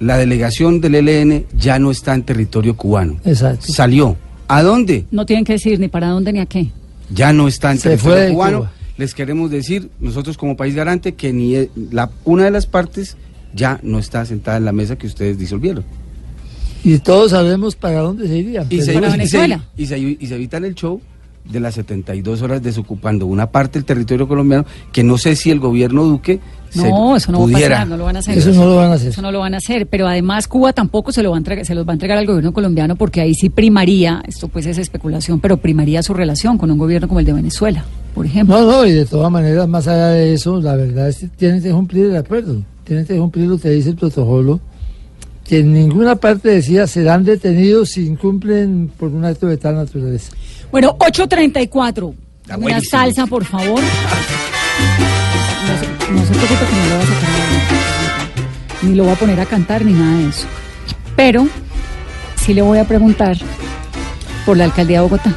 la 0.00 0.18
delegación 0.18 0.80
del 0.80 0.94
ELN 0.96 1.46
ya 1.56 1.78
no 1.78 1.90
está 1.90 2.14
en 2.14 2.22
territorio 2.22 2.76
cubano. 2.76 3.18
Exacto. 3.24 3.66
Salió. 3.72 4.16
¿A 4.48 4.62
dónde? 4.62 5.06
No 5.10 5.26
tienen 5.26 5.44
que 5.44 5.54
decir 5.54 5.78
ni 5.80 5.88
para 5.88 6.08
dónde 6.08 6.32
ni 6.32 6.40
a 6.40 6.46
qué. 6.46 6.70
Ya 7.10 7.32
no 7.32 7.48
está 7.48 7.70
en 7.72 7.78
Se 7.78 7.90
territorio 7.90 8.16
fue 8.26 8.32
cubano. 8.32 8.58
Cuba. 8.58 8.72
Les 8.96 9.14
queremos 9.14 9.50
decir, 9.50 9.90
nosotros 10.00 10.38
como 10.38 10.56
país 10.56 10.74
garante, 10.74 11.14
que 11.14 11.32
ni 11.32 11.54
e- 11.54 11.70
la, 11.90 12.10
una 12.24 12.44
de 12.44 12.50
las 12.50 12.66
partes 12.66 13.16
ya 13.54 13.78
no 13.82 13.98
está 13.98 14.24
sentada 14.24 14.56
en 14.56 14.64
la 14.64 14.72
mesa 14.72 14.96
que 14.96 15.06
ustedes 15.06 15.38
disolvieron. 15.38 15.84
Y 16.84 16.98
todos 16.98 17.32
sabemos 17.32 17.74
para 17.76 18.00
dónde 18.00 18.26
se 18.28 18.38
irían. 18.38 18.66
Y 18.70 18.80
se, 18.82 18.92
Para 18.94 19.08
y 19.08 19.10
se- 19.10 19.16
Venezuela. 19.16 19.64
y 19.76 19.86
se- 19.86 19.98
y 19.98 20.26
se 20.26 20.34
evitan 20.34 20.64
el 20.64 20.74
show 20.74 21.00
de 21.44 21.60
las 21.60 21.74
72 21.74 22.42
horas 22.42 22.62
desocupando 22.62 23.26
una 23.26 23.50
parte 23.50 23.78
del 23.78 23.84
territorio 23.86 24.26
colombiano 24.26 24.64
que 24.92 25.02
no 25.04 25.18
sé 25.18 25.36
si 25.36 25.50
el 25.50 25.60
gobierno 25.60 26.04
Duque 26.04 26.40
No, 26.76 27.16
eso 27.16 27.32
no 27.32 27.38
va 27.40 27.44
a 27.44 27.48
pudiera. 27.48 27.74
pasar, 27.76 27.88
no 27.88 27.96
lo 27.96 28.04
van 28.04 28.16
a 28.16 28.18
hacer. 28.20 28.38
Eso 28.38 28.52
no 28.52 28.64
lo 28.66 28.76
van 28.76 28.90
a 28.90 28.94
hacer. 28.94 29.08
Eso 29.08 29.22
no 29.22 29.32
lo 29.32 29.38
van 29.40 29.54
a 29.54 29.56
hacer, 29.58 29.86
pero 29.86 30.06
además 30.08 30.46
Cuba 30.48 30.72
tampoco 30.72 31.12
se 31.12 31.22
lo 31.22 31.30
va 31.30 31.36
a 31.36 31.38
entregar, 31.38 31.64
se 31.64 31.74
los 31.74 31.86
va 31.86 31.92
a 31.92 31.94
entregar 31.94 32.18
al 32.18 32.26
gobierno 32.26 32.52
colombiano 32.52 32.96
porque 32.96 33.20
ahí 33.20 33.34
sí 33.34 33.48
primaría, 33.50 34.22
esto 34.26 34.48
pues 34.48 34.66
es 34.66 34.78
especulación, 34.78 35.40
pero 35.40 35.56
primaría 35.56 36.02
su 36.02 36.14
relación 36.14 36.58
con 36.58 36.70
un 36.70 36.78
gobierno 36.78 37.08
como 37.08 37.20
el 37.20 37.26
de 37.26 37.32
Venezuela, 37.32 37.84
por 38.14 38.26
ejemplo. 38.26 38.58
No, 38.60 38.66
no, 38.70 38.86
y 38.86 38.92
de 38.92 39.06
todas 39.06 39.30
maneras, 39.30 39.66
más 39.68 39.86
allá 39.88 40.08
de 40.08 40.34
eso, 40.34 40.60
la 40.60 40.76
verdad 40.76 41.08
es 41.08 41.18
que 41.18 41.28
tienen 41.28 41.62
que 41.62 41.70
cumplir 41.70 42.06
el 42.06 42.16
acuerdo, 42.16 42.62
tienen 42.84 43.06
que 43.06 43.16
cumplir 43.16 43.46
lo 43.48 43.58
que 43.58 43.70
dice 43.70 43.90
el 43.90 43.96
protocolo, 43.96 44.60
que 45.44 45.60
en 45.60 45.72
ninguna 45.72 46.16
parte 46.16 46.48
decía 46.48 46.86
serán 46.88 47.24
detenidos 47.24 47.90
si 47.90 48.04
incumplen 48.06 48.90
por 48.98 49.10
un 49.10 49.24
acto 49.24 49.46
de 49.46 49.56
tal 49.56 49.76
naturaleza. 49.76 50.32
Bueno, 50.72 50.96
8.34. 50.98 52.14
Está 52.42 52.56
Una 52.56 52.62
buenísimo. 52.62 52.90
salsa, 52.90 53.26
por 53.26 53.44
favor. 53.44 53.80
No 55.66 55.78
se, 55.78 56.12
no 56.12 56.20
se 56.26 56.32
preocupe 56.32 56.64
que 56.66 56.76
no 56.76 56.84
lo 56.88 56.96
va 56.96 57.02
a 57.02 57.06
sacar 57.06 57.30
a 57.30 58.86
Ni 58.86 58.94
lo 58.94 59.04
voy 59.04 59.12
a 59.12 59.16
poner 59.16 59.40
a 59.40 59.46
cantar 59.46 59.84
ni 59.84 59.92
nada 59.92 60.18
de 60.18 60.28
eso. 60.28 60.46
Pero 61.16 61.46
sí 62.36 62.54
le 62.54 62.62
voy 62.62 62.78
a 62.78 62.84
preguntar 62.84 63.36
por 64.44 64.56
la 64.56 64.64
alcaldía 64.64 64.98
de 64.98 65.02
Bogotá. 65.02 65.34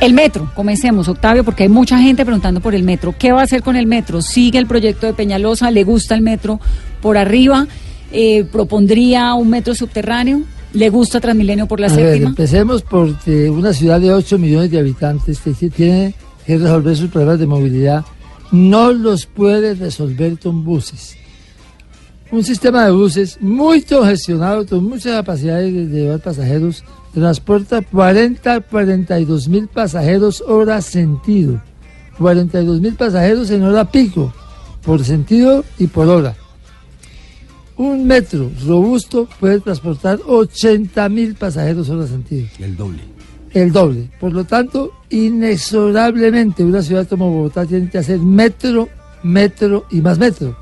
El 0.00 0.12
metro, 0.12 0.50
comencemos, 0.54 1.08
Octavio, 1.08 1.42
porque 1.42 1.62
hay 1.64 1.68
mucha 1.70 1.98
gente 1.98 2.24
preguntando 2.24 2.60
por 2.60 2.74
el 2.74 2.82
metro. 2.82 3.14
¿Qué 3.18 3.32
va 3.32 3.40
a 3.40 3.44
hacer 3.44 3.62
con 3.62 3.76
el 3.76 3.86
metro? 3.86 4.20
¿Sigue 4.20 4.58
el 4.58 4.66
proyecto 4.66 5.06
de 5.06 5.14
Peñalosa? 5.14 5.70
¿Le 5.70 5.84
gusta 5.84 6.14
el 6.14 6.20
metro 6.20 6.60
por 7.00 7.16
arriba? 7.16 7.66
Eh, 8.12 8.44
¿Propondría 8.52 9.32
un 9.34 9.48
metro 9.48 9.74
subterráneo? 9.74 10.42
¿Le 10.74 10.90
gusta 10.90 11.18
Transmilenio 11.18 11.66
por 11.66 11.80
la 11.80 11.86
A 11.86 11.90
ver, 11.96 12.06
séptima? 12.10 12.28
empecemos 12.28 12.82
porque 12.82 13.48
una 13.48 13.72
ciudad 13.72 13.98
de 13.98 14.12
8 14.12 14.38
millones 14.38 14.70
de 14.70 14.78
habitantes 14.78 15.38
que 15.40 15.52
tiene 15.70 16.14
que 16.46 16.58
resolver 16.58 16.94
sus 16.94 17.08
problemas 17.10 17.38
de 17.38 17.46
movilidad 17.46 18.04
no 18.52 18.92
los 18.92 19.26
puede 19.26 19.74
resolver 19.74 20.38
con 20.38 20.64
buses. 20.64 21.16
Un 22.30 22.42
sistema 22.42 22.84
de 22.84 22.90
buses 22.90 23.40
muy 23.40 23.82
congestionado, 23.82 24.66
con 24.66 24.84
muchas 24.84 25.12
capacidades 25.12 25.72
de 25.72 25.86
llevar 25.86 26.20
pasajeros, 26.20 26.82
transporta 27.14 27.82
40, 27.82 28.60
42 28.62 29.48
mil 29.48 29.68
pasajeros 29.68 30.40
hora 30.40 30.82
sentido. 30.82 31.62
42 32.18 32.80
mil 32.80 32.94
pasajeros 32.94 33.50
en 33.50 33.62
hora 33.62 33.90
pico, 33.90 34.32
por 34.82 35.04
sentido 35.04 35.64
y 35.78 35.86
por 35.86 36.08
hora. 36.08 36.34
Un 37.76 38.06
metro 38.06 38.50
robusto 38.66 39.28
puede 39.38 39.60
transportar 39.60 40.18
80 40.26 41.08
mil 41.10 41.34
pasajeros 41.34 41.90
hora 41.90 42.06
sentido, 42.06 42.48
El 42.58 42.76
doble. 42.76 43.15
El 43.52 43.72
doble. 43.72 44.08
Por 44.20 44.32
lo 44.32 44.44
tanto, 44.44 44.92
inexorablemente 45.10 46.64
una 46.64 46.82
ciudad 46.82 47.06
como 47.08 47.30
Bogotá 47.30 47.64
tiene 47.66 47.88
que 47.90 47.98
hacer 47.98 48.18
metro, 48.18 48.88
metro 49.22 49.86
y 49.90 50.00
más 50.00 50.18
metro. 50.18 50.56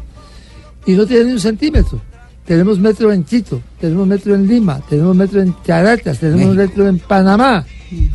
Y 0.87 0.93
no 0.93 1.07
tiene 1.07 1.25
ni 1.27 1.33
un 1.33 1.41
centímetro. 1.41 2.01
Tenemos 2.45 2.79
metro 2.79 3.11
en 3.11 3.25
Quito, 3.25 3.61
tenemos 3.81 4.07
metro 4.07 4.35
en 4.35 4.47
Lima, 4.47 4.81
tenemos 4.89 5.17
metro 5.17 5.41
en 5.41 5.53
Caracas, 5.67 6.19
tenemos 6.19 6.55
México. 6.55 6.63
metro 6.63 6.89
en 6.89 6.99
Panamá. 6.99 7.65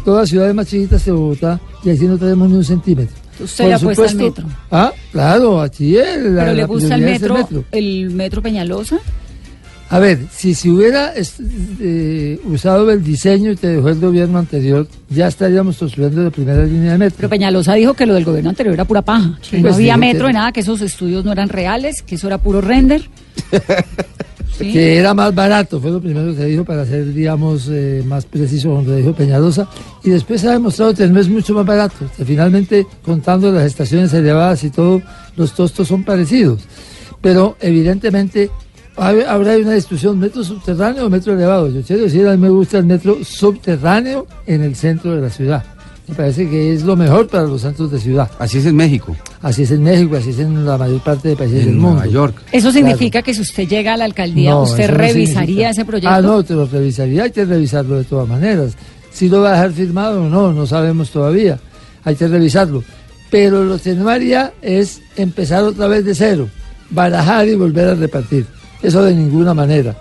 Todas 0.06 0.30
ciudades 0.30 0.54
más 0.54 0.68
chiquitas 0.68 1.02
que 1.04 1.12
Bogotá 1.12 1.60
y 1.84 1.90
aquí 1.90 2.06
no 2.06 2.18
tenemos 2.18 2.48
ni 2.50 2.56
un 2.58 2.64
centímetro. 2.66 3.16
Usted 3.40 3.64
Por 3.64 3.70
le 3.70 3.74
apuesta 3.76 4.04
al 4.04 4.10
supuesto- 4.10 4.42
metro. 4.44 4.58
Ah, 4.70 4.92
claro, 5.12 5.62
aquí 5.62 5.98
es. 5.98 6.18
la- 6.26 6.44
¿Pero 6.44 6.54
le 6.54 6.66
gusta 6.66 6.96
el 6.96 7.02
metro, 7.02 7.38
el 7.72 8.10
metro 8.12 8.42
Peñalosa? 8.42 9.00
A 9.92 9.98
ver, 10.00 10.20
si 10.32 10.54
se 10.54 10.70
hubiera 10.70 11.14
eh, 11.16 12.40
usado 12.46 12.92
el 12.92 13.04
diseño 13.04 13.56
que 13.56 13.68
dejó 13.68 13.90
el 13.90 14.00
gobierno 14.00 14.38
anterior, 14.38 14.88
ya 15.10 15.28
estaríamos 15.28 15.78
construyendo 15.78 16.24
la 16.24 16.30
primera 16.30 16.64
línea 16.64 16.92
de 16.92 16.98
metro. 17.00 17.18
Pero 17.18 17.30
Peñalosa 17.30 17.74
dijo 17.74 17.96
que 17.96 18.06
lo 18.06 18.14
del 18.14 18.24
gobierno 18.24 18.52
anterior 18.52 18.76
era 18.76 18.86
pura 18.86 19.02
paja, 19.02 19.40
que 19.50 19.58
no 19.58 19.64
Pues 19.64 19.76
había 19.76 19.98
metro 19.98 20.28
que- 20.28 20.34
ni 20.34 20.38
nada, 20.38 20.52
que 20.52 20.60
esos 20.60 20.82
estudios 20.82 21.26
no 21.26 21.32
eran 21.32 21.50
reales, 21.50 22.04
que 22.04 22.16
eso 22.16 22.28
era 22.28 22.38
puro 22.38 22.62
render. 22.62 23.10
Sí. 24.58 24.74
Que 24.74 24.98
era 24.98 25.14
más 25.14 25.34
barato, 25.34 25.80
fue 25.80 25.90
lo 25.90 26.02
primero 26.02 26.36
que 26.36 26.44
dijo 26.44 26.66
para 26.66 26.86
ser, 26.86 27.14
digamos, 27.14 27.70
eh, 27.72 28.04
más 28.06 28.26
preciso 28.26 28.72
cuando 28.74 28.94
dijo 28.94 29.14
Peñalosa. 29.14 29.70
Y 30.04 30.10
después 30.10 30.42
se 30.42 30.50
ha 30.50 30.52
demostrado 30.52 30.94
que 30.94 31.08
no 31.08 31.18
es 31.18 31.30
mucho 31.30 31.54
más 31.54 31.66
barato, 31.66 31.96
que 32.18 32.26
finalmente, 32.26 32.86
contando 33.02 33.54
las 33.54 33.64
estaciones 33.64 34.12
elevadas 34.14 34.62
y 34.66 34.70
todo, 34.70 35.02
los 35.38 35.54
tostos 35.56 35.88
son 35.88 36.04
parecidos. 36.04 36.60
Pero 37.22 37.56
evidentemente 37.62 38.50
habrá 39.02 39.58
una 39.58 39.74
discusión, 39.74 40.20
metro 40.20 40.44
subterráneo 40.44 41.06
o 41.06 41.10
metro 41.10 41.34
elevado. 41.34 41.70
Yo 41.70 41.82
quiero 41.82 42.04
decir, 42.04 42.28
a 42.28 42.32
mí 42.32 42.38
me 42.38 42.50
gusta 42.50 42.78
el 42.78 42.86
metro 42.86 43.18
subterráneo 43.24 44.28
en 44.46 44.64
el 44.64 44.76
centro 44.76 45.16
de 45.16 45.22
la 45.22 45.30
ciudad. 45.30 45.64
Me 46.08 46.16
parece 46.16 46.50
que 46.50 46.74
es 46.74 46.84
lo 46.84 46.96
mejor 46.96 47.28
para 47.28 47.44
los 47.44 47.62
centros 47.62 47.92
de 47.92 48.00
ciudad. 48.00 48.32
Así 48.40 48.58
es 48.58 48.66
en 48.66 48.76
México. 48.76 49.16
Así 49.44 49.62
es 49.62 49.72
en 49.72 49.84
México, 49.84 50.16
así 50.16 50.32
es 50.32 50.40
en 50.40 50.66
la 50.66 50.76
mayor 50.76 51.02
parte 51.02 51.30
de 51.30 51.36
países 51.36 51.66
del 51.66 51.76
mundo. 51.76 51.98
Nueva 51.98 52.08
York. 52.08 52.36
Eso 52.52 52.72
significa 52.72 53.22
que 53.22 53.34
si 53.34 53.42
usted 53.42 53.68
llega 53.68 53.94
a 53.94 53.98
la 53.98 54.06
alcaldía, 54.06 54.52
No, 54.52 54.64
¿usted 54.64 54.90
no 54.90 54.98
revisaría 54.98 55.70
ese 55.70 55.86
proyecto? 55.86 56.10
Ah, 56.10 56.20
no, 56.22 56.44
te 56.44 56.56
lo 56.56 56.66
revisaría, 56.66 57.24
hay 57.24 57.32
que 57.32 57.46
revisarlo 57.46 57.98
de 57.98 58.06
todas 58.06 58.28
maneras. 58.28 58.74
Si 59.12 59.30
lo 59.30 59.42
va 59.42 59.50
a 59.50 59.54
dejar 59.54 59.72
firmado 59.72 60.24
o 60.24 60.30
no, 60.30 60.52
no 60.52 60.66
sabemos 60.66 61.12
todavía. 61.12 61.60
Hay 62.04 62.16
que 62.16 62.28
revisarlo. 62.28 62.84
Pero 63.30 63.64
lo 63.64 63.78
que 63.78 63.94
no 63.94 64.10
haría 64.10 64.54
es 64.64 65.02
empezar 65.16 65.64
otra 65.64 65.88
vez 65.88 66.04
de 66.06 66.16
cero, 66.16 66.50
barajar 66.90 67.48
y 67.48 67.54
volver 67.54 67.90
a 67.90 67.94
repartir. 67.94 68.48
Eso 68.82 69.04
de 69.04 69.14
ninguna 69.16 69.54
manera. 69.54 69.96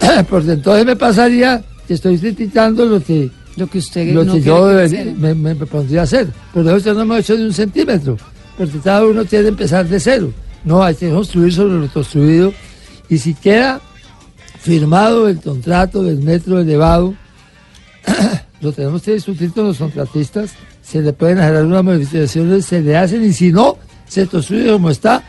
Porque 0.28 0.52
entonces 0.52 0.84
me 0.86 0.96
pasaría 0.96 1.62
que 1.86 1.94
estoy 1.94 2.18
criticando 2.18 2.84
lo 2.86 3.02
que, 3.02 3.30
Lo 3.56 3.66
que 3.66 3.78
usted 3.78 4.12
lo 4.14 4.24
no 4.24 4.34
que 4.34 4.40
yo 4.42 4.66
que 4.88 5.14
me, 5.16 5.34
me- 5.34 5.54
me 5.54 5.66
pondría 5.66 6.00
a 6.00 6.04
hacer. 6.04 6.28
Por 6.52 6.66
eso 6.68 6.94
no 6.94 7.02
hemos 7.02 7.18
hecho 7.20 7.36
ni 7.36 7.44
un 7.44 7.52
centímetro. 7.52 8.16
Porque 8.56 8.78
cada 8.78 9.04
uno 9.06 9.24
tiene 9.24 9.44
que 9.44 9.48
empezar 9.50 9.86
de 9.88 9.98
cero. 10.00 10.32
No, 10.64 10.82
hay 10.82 10.94
que 10.94 11.10
construir 11.10 11.52
sobre 11.52 11.74
lo 11.78 11.88
construido. 11.88 12.52
Y 13.08 13.18
si 13.18 13.34
queda 13.34 13.80
firmado 14.60 15.28
el 15.28 15.40
contrato 15.40 16.02
del 16.02 16.18
metro 16.18 16.60
elevado, 16.60 17.14
lo 18.60 18.72
tenemos 18.72 19.02
que 19.02 19.14
discutir 19.14 19.52
con 19.52 19.66
los 19.66 19.78
contratistas. 19.78 20.50
Se 20.82 21.00
le 21.00 21.12
pueden 21.12 21.38
hacer 21.38 21.56
algunas 21.56 21.84
modificaciones, 21.84 22.64
se 22.66 22.80
le 22.80 22.96
hacen 22.96 23.24
y 23.24 23.32
si 23.32 23.52
no, 23.52 23.78
se 24.08 24.26
construye 24.26 24.70
como 24.72 24.90
está. 24.90 25.22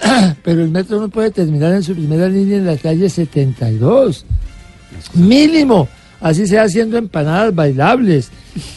Pero 0.44 0.62
el 0.62 0.70
metro 0.70 1.00
no 1.00 1.08
puede 1.08 1.30
terminar 1.30 1.72
en 1.72 1.82
su 1.82 1.94
primera 1.94 2.28
línea 2.28 2.58
en 2.58 2.66
la 2.66 2.76
calle 2.76 3.08
72. 3.08 4.24
Mínimo. 5.14 5.88
Así 6.20 6.46
sea 6.46 6.62
haciendo 6.62 6.98
empanadas 6.98 7.54
bailables. 7.54 8.30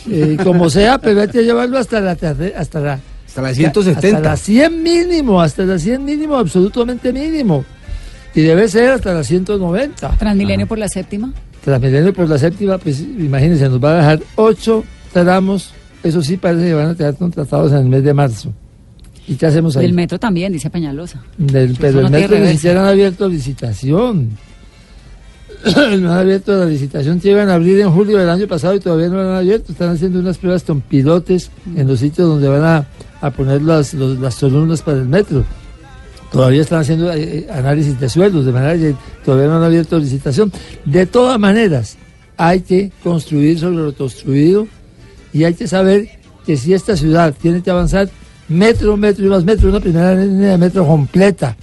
eh, 0.09 0.37
como 0.43 0.69
sea, 0.69 0.99
pero 0.99 1.21
hay 1.21 1.27
que 1.27 1.43
llevarlo 1.43 1.79
hasta 1.79 1.99
la, 1.99 2.11
hasta 2.11 2.33
la 2.79 2.99
Hasta 3.27 3.41
las 3.41 3.55
170. 3.55 4.17
hasta 4.17 4.29
las 4.29 4.39
100 4.41 4.83
mínimo, 4.83 5.41
hasta 5.41 5.63
las 5.63 5.81
100 5.81 6.05
mínimo, 6.05 6.35
absolutamente 6.37 7.11
mínimo. 7.11 7.65
Y 8.35 8.41
debe 8.41 8.67
ser 8.67 8.91
hasta 8.91 9.13
las 9.13 9.25
190. 9.27 10.17
Transmilenio 10.17 10.67
por 10.67 10.77
la 10.77 10.87
séptima. 10.87 11.33
Transmilenio 11.63 12.13
por 12.13 12.29
la 12.29 12.37
séptima, 12.37 12.77
pues 12.77 12.99
imagínense, 12.99 13.67
nos 13.69 13.83
va 13.83 13.93
a 13.93 13.97
dejar 13.97 14.19
8 14.35 14.83
tramos 15.11 15.73
eso 16.03 16.21
sí 16.21 16.37
parece 16.37 16.67
que 16.67 16.73
van 16.73 16.89
a 16.89 16.95
quedar 16.95 17.15
contratados 17.15 17.71
en 17.71 17.79
el 17.79 17.85
mes 17.85 18.03
de 18.03 18.13
marzo. 18.13 18.53
¿Y 19.31 19.35
qué 19.35 19.45
hacemos 19.45 19.77
ahí? 19.77 19.85
Del 19.85 19.93
metro 19.93 20.19
también, 20.19 20.51
dice 20.51 20.69
Peñalosa. 20.69 21.21
Del, 21.37 21.75
pero 21.79 22.01
no 22.01 22.07
el 22.07 22.11
tiene 22.13 22.27
metro 22.27 22.39
ni 22.45 22.53
siquiera 22.53 22.81
han 22.81 22.87
abierto 22.87 23.29
licitación. 23.29 24.29
no 25.75 26.11
han 26.11 26.17
abierto 26.17 26.57
la 26.57 26.65
licitación 26.65 27.19
que 27.19 27.31
iban 27.31 27.47
a 27.49 27.53
abrir 27.53 27.79
en 27.79 27.91
julio 27.91 28.17
del 28.17 28.29
año 28.29 28.47
pasado 28.47 28.75
y 28.75 28.79
todavía 28.79 29.07
no 29.07 29.17
la 29.17 29.29
han 29.29 29.35
abierto. 29.37 29.71
Están 29.71 29.91
haciendo 29.91 30.19
unas 30.19 30.37
pruebas 30.37 30.63
con 30.63 30.81
pilotes 30.81 31.49
en 31.75 31.87
los 31.87 31.99
sitios 31.99 32.27
donde 32.27 32.47
van 32.49 32.63
a, 32.63 32.87
a 33.21 33.31
poner 33.31 33.61
las, 33.61 33.93
los- 33.93 34.19
las 34.19 34.35
columnas 34.35 34.81
para 34.81 34.97
el 34.97 35.05
metro. 35.07 35.45
Todavía 36.31 36.61
están 36.61 36.81
haciendo 36.81 37.11
eh, 37.11 37.39
eh, 37.39 37.47
análisis 37.51 37.99
de 37.99 38.09
sueldos, 38.09 38.45
de 38.45 38.51
manera 38.51 38.75
que 38.75 38.95
todavía 39.23 39.47
no 39.47 39.57
han 39.57 39.63
abierto 39.63 39.97
licitación. 39.99 40.51
De 40.85 41.05
todas 41.05 41.39
maneras, 41.39 41.97
hay 42.37 42.61
que 42.61 42.91
construir 43.03 43.59
sobre 43.59 43.77
lo 43.77 43.93
construido 43.95 44.67
y 45.33 45.43
hay 45.43 45.53
que 45.53 45.67
saber 45.67 46.09
que 46.45 46.57
si 46.57 46.73
esta 46.73 46.97
ciudad 46.97 47.33
tiene 47.39 47.61
que 47.61 47.69
avanzar 47.69 48.09
metro, 48.51 48.97
metro 48.97 49.25
y 49.25 49.29
más 49.29 49.43
metro, 49.43 49.69
una 49.69 49.79
primera 49.79 50.13
línea 50.13 50.51
de 50.51 50.57
metro 50.57 50.85
completa, 50.85 51.55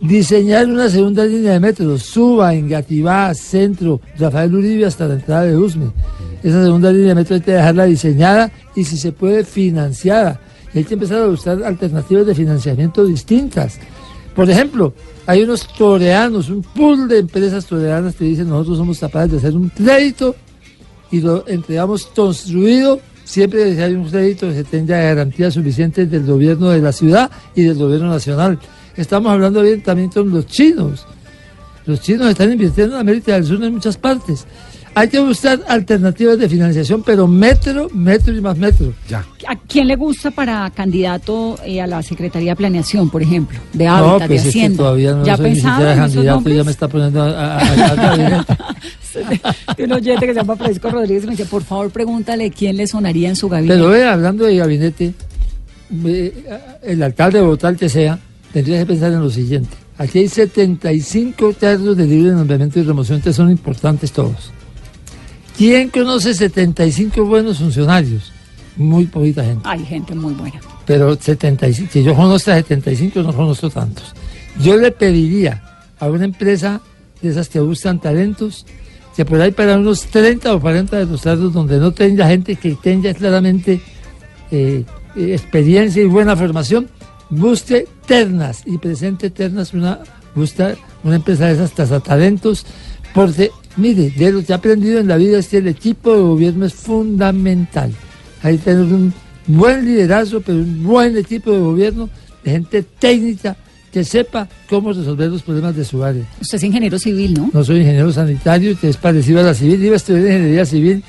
diseñar 0.00 0.66
una 0.66 0.88
segunda 0.88 1.24
línea 1.24 1.52
de 1.52 1.60
metro, 1.60 1.98
suba, 1.98 2.54
Engativá, 2.54 3.34
centro, 3.34 4.00
Rafael 4.18 4.54
Uribe 4.54 4.86
hasta 4.86 5.08
la 5.08 5.14
entrada 5.14 5.44
de 5.44 5.56
Usme. 5.56 5.90
Esa 6.42 6.62
segunda 6.62 6.92
línea 6.92 7.08
de 7.08 7.14
metro 7.14 7.34
hay 7.34 7.40
que 7.40 7.52
dejarla 7.52 7.84
diseñada 7.84 8.52
y 8.76 8.84
si 8.84 8.96
se 8.96 9.12
puede 9.12 9.44
financiada. 9.44 10.40
Y 10.74 10.78
hay 10.78 10.84
que 10.84 10.94
empezar 10.94 11.22
a 11.22 11.26
buscar 11.26 11.62
alternativas 11.62 12.26
de 12.26 12.34
financiamiento 12.34 13.04
distintas. 13.06 13.78
Por 14.34 14.50
ejemplo, 14.50 14.92
hay 15.26 15.42
unos 15.42 15.66
toreanos, 15.66 16.50
un 16.50 16.62
pool 16.62 17.08
de 17.08 17.20
empresas 17.20 17.64
toreanas 17.64 18.16
que 18.16 18.24
dicen 18.24 18.48
nosotros 18.48 18.78
somos 18.78 18.98
capaces 18.98 19.32
de 19.32 19.38
hacer 19.38 19.54
un 19.54 19.68
crédito 19.70 20.34
y 21.10 21.20
lo 21.20 21.46
entregamos 21.46 22.06
construido 22.06 23.00
siempre 23.24 23.82
hay 23.82 23.94
un 23.94 24.08
crédito 24.08 24.48
que 24.48 24.54
se 24.54 24.64
tenga 24.64 25.00
garantías 25.00 25.54
suficientes 25.54 26.10
del 26.10 26.24
gobierno 26.24 26.70
de 26.70 26.80
la 26.80 26.92
ciudad 26.92 27.30
y 27.54 27.62
del 27.62 27.76
gobierno 27.76 28.10
nacional. 28.10 28.58
Estamos 28.96 29.32
hablando 29.32 29.62
bien 29.62 29.82
también 29.82 30.10
con 30.10 30.30
los 30.30 30.46
chinos. 30.46 31.06
Los 31.86 32.00
chinos 32.00 32.28
están 32.30 32.52
invirtiendo 32.52 32.94
en 32.94 33.00
América 33.00 33.34
del 33.34 33.44
Sur 33.44 33.62
en 33.62 33.74
muchas 33.74 33.96
partes. 33.96 34.46
Hay 34.96 35.08
que 35.08 35.18
buscar 35.18 35.60
alternativas 35.66 36.38
de 36.38 36.48
financiación, 36.48 37.02
pero 37.02 37.26
metro, 37.26 37.88
metro 37.92 38.32
y 38.36 38.40
más 38.40 38.56
metro. 38.56 38.92
Ya. 39.08 39.24
¿A 39.48 39.56
quién 39.56 39.88
le 39.88 39.96
gusta 39.96 40.30
para 40.30 40.70
candidato 40.70 41.56
eh, 41.64 41.80
a 41.82 41.86
la 41.88 42.00
Secretaría 42.02 42.52
de 42.52 42.56
Planeación, 42.56 43.10
por 43.10 43.20
ejemplo? 43.22 43.58
De 43.72 43.86
No, 43.86 43.94
Hábitat, 43.96 44.28
pues 44.28 44.28
de 44.28 44.36
es 44.36 44.42
que 44.42 44.48
Hacienda. 44.60 44.76
todavía 44.78 45.14
no 45.14 45.24
¿Ya 45.24 45.36
soy 45.36 45.50
ni 45.50 45.56
siquiera 45.56 45.92
en 45.94 45.98
esos 46.04 46.14
candidato 46.14 46.48
y 46.50 46.54
ya 46.54 46.64
me 46.64 46.70
está 46.70 46.88
poniendo 46.88 47.22
a, 47.22 47.28
a- 47.28 47.58
a-. 47.58 48.46
De 49.76 49.84
un 49.84 49.92
oyente 49.92 50.26
que 50.26 50.32
se 50.32 50.40
llama 50.40 50.56
Francisco 50.56 50.90
Rodríguez 50.90 51.24
me 51.24 51.30
dice, 51.32 51.46
por 51.46 51.64
favor, 51.64 51.90
pregúntale 51.90 52.50
quién 52.52 52.76
le 52.76 52.86
sonaría 52.86 53.28
en 53.28 53.36
su 53.36 53.48
gabinete. 53.48 53.74
Pero 53.76 53.88
ve, 53.90 54.04
hablando 54.04 54.44
de 54.44 54.56
gabinete, 54.56 55.14
ve, 55.90 56.44
el 56.82 57.02
alcalde 57.02 57.38
de 57.38 57.44
Bogotá, 57.44 57.68
el 57.68 57.76
que 57.76 57.88
sea, 57.88 58.18
tendría 58.52 58.78
que 58.78 58.86
pensar 58.86 59.12
en 59.12 59.20
lo 59.20 59.30
siguiente. 59.30 59.76
Aquí 59.98 60.20
hay 60.20 60.28
75 60.28 61.52
cargos 61.60 61.96
de 61.96 62.06
libre 62.06 62.32
nombramiento 62.32 62.78
y 62.78 62.82
remoción 62.82 63.20
que 63.20 63.32
son 63.32 63.50
importantes 63.50 64.12
todos. 64.12 64.52
¿Quién 65.56 65.88
conoce 65.88 66.34
75 66.34 67.24
buenos 67.24 67.58
funcionarios? 67.58 68.32
Muy 68.76 69.06
poquita 69.06 69.44
gente. 69.44 69.62
Hay 69.64 69.84
gente 69.84 70.14
muy 70.14 70.34
buena. 70.34 70.60
Pero 70.84 71.14
75, 71.14 71.90
que 71.92 72.02
yo 72.02 72.14
conozco 72.14 72.50
a 72.50 72.56
75, 72.56 73.22
no 73.22 73.32
conozco 73.32 73.70
tantos. 73.70 74.14
Yo 74.60 74.76
le 74.76 74.90
pediría 74.90 75.62
a 76.00 76.08
una 76.08 76.24
empresa 76.24 76.80
de 77.22 77.30
esas 77.30 77.48
que 77.48 77.60
buscan 77.60 78.00
talentos, 78.00 78.66
que 79.16 79.24
por 79.24 79.40
ahí 79.40 79.52
para 79.52 79.76
unos 79.76 80.06
30 80.06 80.54
o 80.54 80.60
40 80.60 80.98
de 80.98 81.06
los 81.06 81.22
cargos 81.22 81.52
donde 81.52 81.78
no 81.78 81.92
tenga 81.92 82.26
gente 82.26 82.56
que 82.56 82.74
tenga 82.74 83.14
claramente 83.14 83.80
eh, 84.50 84.84
eh, 85.16 85.32
experiencia 85.32 86.02
y 86.02 86.06
buena 86.06 86.36
formación, 86.36 86.88
busque 87.30 87.86
ternas 88.06 88.62
y 88.66 88.78
presente 88.78 89.30
ternas 89.30 89.72
una, 89.72 90.00
busca 90.34 90.74
una 91.04 91.16
empresa 91.16 91.46
de 91.46 91.64
esas 91.64 92.02
talentos, 92.02 92.66
porque 93.14 93.52
mire, 93.76 94.10
de 94.10 94.32
lo 94.32 94.44
que 94.44 94.52
he 94.52 94.54
aprendido 94.54 95.00
en 95.00 95.08
la 95.08 95.16
vida 95.16 95.38
es 95.38 95.48
que 95.48 95.58
el 95.58 95.68
equipo 95.68 96.14
de 96.14 96.22
gobierno 96.22 96.66
es 96.66 96.74
fundamental. 96.74 97.92
Hay 98.42 98.58
que 98.58 98.64
tener 98.64 98.84
un 98.84 99.12
buen 99.46 99.84
liderazgo, 99.84 100.40
pero 100.40 100.58
un 100.58 100.82
buen 100.84 101.16
equipo 101.16 101.52
de 101.52 101.58
gobierno, 101.58 102.08
de 102.42 102.50
gente 102.50 102.82
técnica 102.82 103.56
que 103.92 104.02
sepa 104.02 104.48
cómo 104.68 104.92
resolver 104.92 105.30
los 105.30 105.42
problemas 105.42 105.76
de 105.76 105.84
su 105.84 106.02
área. 106.02 106.24
Usted 106.40 106.56
es 106.56 106.64
ingeniero 106.64 106.98
civil, 106.98 107.34
¿no? 107.34 107.50
No 107.52 107.62
soy 107.62 107.78
ingeniero 107.78 108.12
sanitario, 108.12 108.76
que 108.78 108.88
es 108.88 108.96
parecido 108.96 109.38
a 109.38 109.44
la 109.44 109.54
civil. 109.54 109.84
Iba 109.84 109.94
a 109.94 109.96
estudiar 109.96 110.26
ingeniería 110.26 110.66
civil 110.66 111.04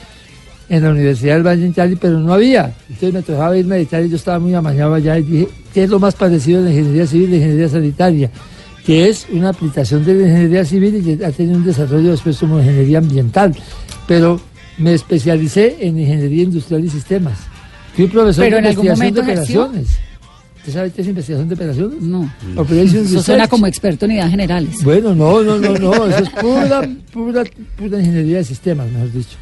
en 0.70 0.84
la 0.84 0.92
Universidad 0.92 1.34
del 1.36 1.48
Valle 1.48 1.66
en 1.66 1.74
Cali, 1.74 1.96
pero 1.96 2.20
no 2.20 2.34
había. 2.34 2.76
Entonces 2.88 3.14
me 3.14 3.22
tocaba 3.24 3.58
irme 3.58 3.78
de 3.78 3.86
Cali, 3.88 4.10
yo 4.10 4.16
estaba 4.16 4.40
muy 4.40 4.54
amañado 4.54 4.94
allá 4.94 5.18
y 5.18 5.24
dije, 5.24 5.48
¿qué 5.74 5.84
es 5.86 5.90
lo 5.90 6.00
más 6.00 6.14
parecido 6.16 6.60
a 6.60 6.64
la 6.64 6.70
ingeniería 6.70 7.08
civil 7.08 7.30
y 7.30 7.32
la 7.32 7.36
ingeniería 7.38 7.70
sanitaria? 7.70 8.32
Que 8.86 9.10
es 9.10 9.28
una 9.32 9.50
aplicación 9.50 10.06
de 10.06 10.14
la 10.14 10.28
ingeniería 10.28 10.64
civil 10.66 10.96
y 10.96 11.02
que 11.18 11.26
ha 11.26 11.32
tenido 11.32 11.58
un 11.58 11.66
desarrollo 11.66 12.12
después 12.12 12.38
como 12.38 12.60
ingeniería 12.60 13.00
ambiental. 13.00 13.56
Pero 14.08 14.40
me 14.78 14.94
especialicé 14.94 15.78
en 15.80 16.00
ingeniería 16.00 16.44
industrial 16.44 16.86
y 16.86 16.90
sistemas. 16.90 17.40
Fui 17.96 18.08
profesor 18.08 18.44
Pero 18.44 18.58
de 18.62 18.70
investigación 18.70 19.14
de 19.14 19.22
ejerció. 19.22 19.64
operaciones. 19.64 20.00
¿Usted 20.58 20.74
sabe 20.74 20.92
qué 20.92 21.02
es 21.02 21.08
investigación 21.08 21.48
de 21.48 21.56
operaciones? 21.56 22.02
No. 22.02 22.32
Eso 22.72 23.22
suena 23.24 23.48
como 23.48 23.68
experto 23.68 24.06
en 24.06 24.12
unidades 24.12 24.32
generales. 24.32 24.84
Bueno, 24.84 25.14
no, 25.16 25.42
no, 25.44 25.58
no, 25.60 25.78
no, 25.78 26.06
eso 26.08 26.24
es 26.24 26.30
pura, 26.30 26.82
pura, 27.14 27.44
pura 27.78 28.00
ingeniería 28.00 28.38
de 28.38 28.44
sistemas, 28.44 28.90
mejor 28.92 29.12
dicho. 29.12 29.38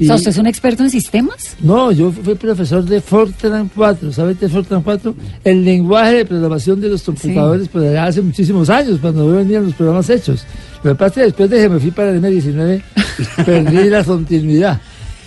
Sea, 0.00 0.14
¿usted 0.16 0.30
es 0.30 0.38
un 0.38 0.46
experto 0.46 0.82
en 0.82 0.90
sistemas? 0.90 1.56
No, 1.60 1.92
yo 1.92 2.10
fui 2.10 2.34
profesor 2.34 2.84
de 2.84 3.00
Fortran 3.00 3.70
4, 3.74 4.12
¿sabes 4.12 4.36
qué 4.38 4.46
es 4.46 4.52
Fortran 4.52 4.82
4? 4.82 5.14
El 5.44 5.64
lenguaje 5.64 6.14
de 6.16 6.24
programación 6.24 6.80
de 6.80 6.88
los 6.88 7.02
computadores, 7.02 7.68
pues 7.68 7.88
allá 7.90 8.06
hace 8.06 8.20
muchísimos 8.22 8.68
años, 8.70 8.98
cuando 9.00 9.28
venían 9.28 9.64
los 9.66 9.74
programas 9.74 10.08
hechos. 10.10 10.44
Lo 10.82 10.92
que 10.92 10.94
pasa 10.96 11.20
después 11.20 11.48
de 11.50 11.58
que 11.62 11.68
me 11.68 11.78
fui 11.78 11.90
para 11.92 12.10
el 12.10 12.20
M19, 12.20 12.82
perdí 13.46 13.88
la 13.90 14.02
continuidad. 14.02 14.80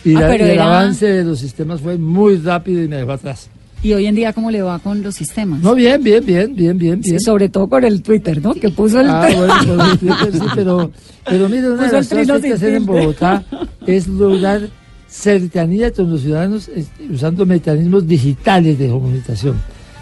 Y, 0.04 0.16
Ah, 0.16 0.22
la- 0.22 0.32
y 0.38 0.42
el 0.42 0.50
era- 0.50 0.66
avance 0.66 1.06
de 1.08 1.24
los 1.24 1.40
sistemas 1.40 1.80
fue 1.82 1.98
muy 1.98 2.38
rápido 2.38 2.84
y 2.84 2.88
me 2.88 2.98
dejó 2.98 3.14
atrás. 3.14 3.50
¿Y 3.86 3.94
hoy 3.94 4.08
en 4.08 4.16
día 4.16 4.34
cómo 4.34 4.50
le 4.50 4.64
va 4.64 4.80
con 4.80 5.04
los 5.04 5.14
sistemas? 5.14 5.62
No, 5.62 5.76
bien, 5.76 6.02
bien, 6.02 6.26
bien, 6.26 6.56
bien, 6.56 6.76
bien, 6.76 7.04
Sí, 7.04 7.12
bien. 7.12 7.20
sobre 7.22 7.50
todo 7.50 7.68
con 7.70 7.84
el 7.84 8.02
Twitter, 8.02 8.42
¿no? 8.42 8.56
Que 8.56 8.70
puso 8.72 9.00
el... 9.00 9.08
Ah, 9.08 9.30
bueno, 9.38 9.92
el 9.92 10.00
Twitter 10.00 10.34
sí, 10.34 10.46
pero, 10.56 10.90
pero 11.24 11.48
mire, 11.48 11.70
una 11.70 11.86
de 11.86 11.92
las 11.92 12.08
cosas 12.08 12.26
que 12.26 12.34
hay 12.34 12.42
que 12.42 12.54
hacer 12.54 12.74
en. 12.74 12.86
Bogotá 12.88 13.44
es 13.86 14.08
lograr 14.08 14.70
cercanía 15.08 15.94
con 15.94 16.10
los 16.10 16.22
ciudadanos 16.22 16.68
usando 17.12 17.46
mecanismos 17.46 18.08
digitales 18.08 18.80
de 18.80 18.90
comunicación. 18.90 19.56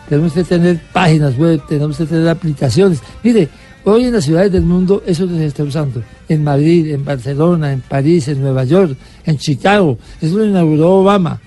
Tenemos 0.07 0.31
que 0.31 0.45
tener 0.45 0.79
páginas 0.93 1.37
web, 1.37 1.61
tenemos 1.67 1.97
que 1.97 2.05
tener 2.05 2.29
aplicaciones. 2.29 2.99
Mire, 3.21 3.49
hoy 3.83 4.05
en 4.05 4.13
las 4.13 4.23
ciudades 4.23 4.53
del 4.53 4.63
mundo 4.63 5.03
eso 5.05 5.27
se 5.27 5.45
está 5.45 5.61
usando. 5.61 6.01
En 6.29 6.41
Madrid, 6.41 6.89
en 6.93 7.03
Barcelona, 7.03 7.73
en 7.73 7.81
París, 7.81 8.29
en 8.29 8.39
Nueva 8.39 8.63
York, 8.63 8.95
en 9.25 9.37
Chicago. 9.37 9.97
Eso 10.21 10.37
lo 10.37 10.45
inauguró 10.45 11.01
Obama. 11.01 11.41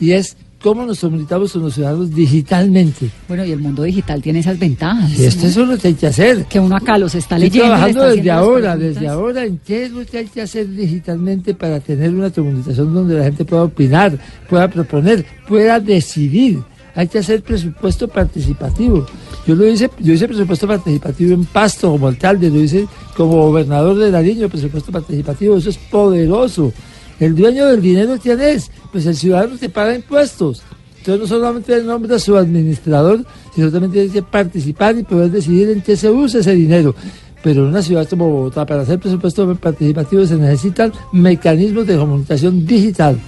Y 0.00 0.12
es 0.12 0.38
cómo 0.62 0.84
nos 0.84 1.00
comunicamos 1.00 1.52
con 1.52 1.62
los 1.62 1.74
ciudadanos 1.74 2.14
digitalmente. 2.14 3.10
Bueno, 3.28 3.44
y 3.44 3.52
el 3.52 3.60
mundo 3.60 3.82
digital 3.82 4.22
tiene 4.22 4.40
esas 4.40 4.58
ventajas. 4.58 5.18
Y 5.18 5.24
esto 5.24 5.42
¿no? 5.42 5.48
es 5.48 5.56
lo 5.56 5.78
que 5.78 5.88
hay 5.88 5.94
que 5.94 6.06
hacer. 6.06 6.44
Que 6.46 6.60
uno 6.60 6.76
acá 6.76 6.98
los 6.98 7.14
está 7.14 7.36
Estoy 7.36 7.50
leyendo. 7.50 7.66
y 7.66 7.68
le 7.68 7.74
trabajando 7.74 8.04
está 8.04 8.16
desde 8.16 8.30
ahora, 8.30 8.76
desde 8.76 9.08
ahora 9.08 9.44
en 9.44 9.58
qué 9.58 9.84
es 9.84 9.92
lo 9.92 10.04
que 10.04 10.18
hay 10.18 10.26
que 10.26 10.42
hacer 10.42 10.68
digitalmente 10.68 11.54
para 11.54 11.80
tener 11.80 12.14
una 12.14 12.30
comunicación 12.30 12.92
donde 12.92 13.16
la 13.16 13.24
gente 13.24 13.44
pueda 13.44 13.64
opinar, 13.64 14.18
pueda 14.48 14.68
proponer, 14.68 15.26
pueda 15.48 15.80
decidir. 15.80 16.60
Hay 16.94 17.08
que 17.08 17.18
hacer 17.18 17.42
presupuesto 17.42 18.08
participativo. 18.08 19.06
Yo 19.46 19.54
lo 19.54 19.66
hice, 19.66 19.90
yo 20.00 20.14
hice 20.14 20.26
presupuesto 20.26 20.66
participativo 20.66 21.34
en 21.34 21.44
Pasto 21.44 21.90
como 21.90 22.08
alcalde, 22.08 22.50
lo 22.50 22.58
hice 22.58 22.88
como 23.16 23.48
gobernador 23.48 23.96
de 23.98 24.10
Nariño, 24.10 24.48
presupuesto 24.48 24.90
participativo, 24.90 25.56
eso 25.58 25.70
es 25.70 25.76
poderoso. 25.76 26.72
El 27.18 27.34
dueño 27.34 27.66
del 27.66 27.80
dinero, 27.80 28.18
¿quién 28.22 28.40
es? 28.40 28.70
Pues 28.92 29.06
el 29.06 29.16
ciudadano 29.16 29.58
que 29.58 29.68
paga 29.68 29.94
impuestos. 29.94 30.62
Entonces 30.98 31.20
no 31.20 31.26
solamente 31.26 31.82
nombra 31.82 32.16
a 32.16 32.18
su 32.18 32.36
administrador, 32.36 33.24
sino 33.54 33.70
también 33.70 33.92
tiene 33.92 34.08
que 34.10 34.22
participar 34.22 34.98
y 34.98 35.02
poder 35.04 35.30
decidir 35.30 35.70
en 35.70 35.80
qué 35.80 35.96
se 35.96 36.10
usa 36.10 36.40
ese 36.40 36.52
dinero. 36.52 36.94
Pero 37.42 37.62
en 37.62 37.68
una 37.68 37.82
ciudad 37.82 38.08
como 38.08 38.28
Bogotá, 38.28 38.66
para 38.66 38.82
hacer 38.82 38.98
presupuesto 38.98 39.54
participativo 39.54 40.26
se 40.26 40.36
necesitan 40.36 40.92
mecanismos 41.12 41.86
de 41.86 41.96
comunicación 41.96 42.66
digital. 42.66 43.18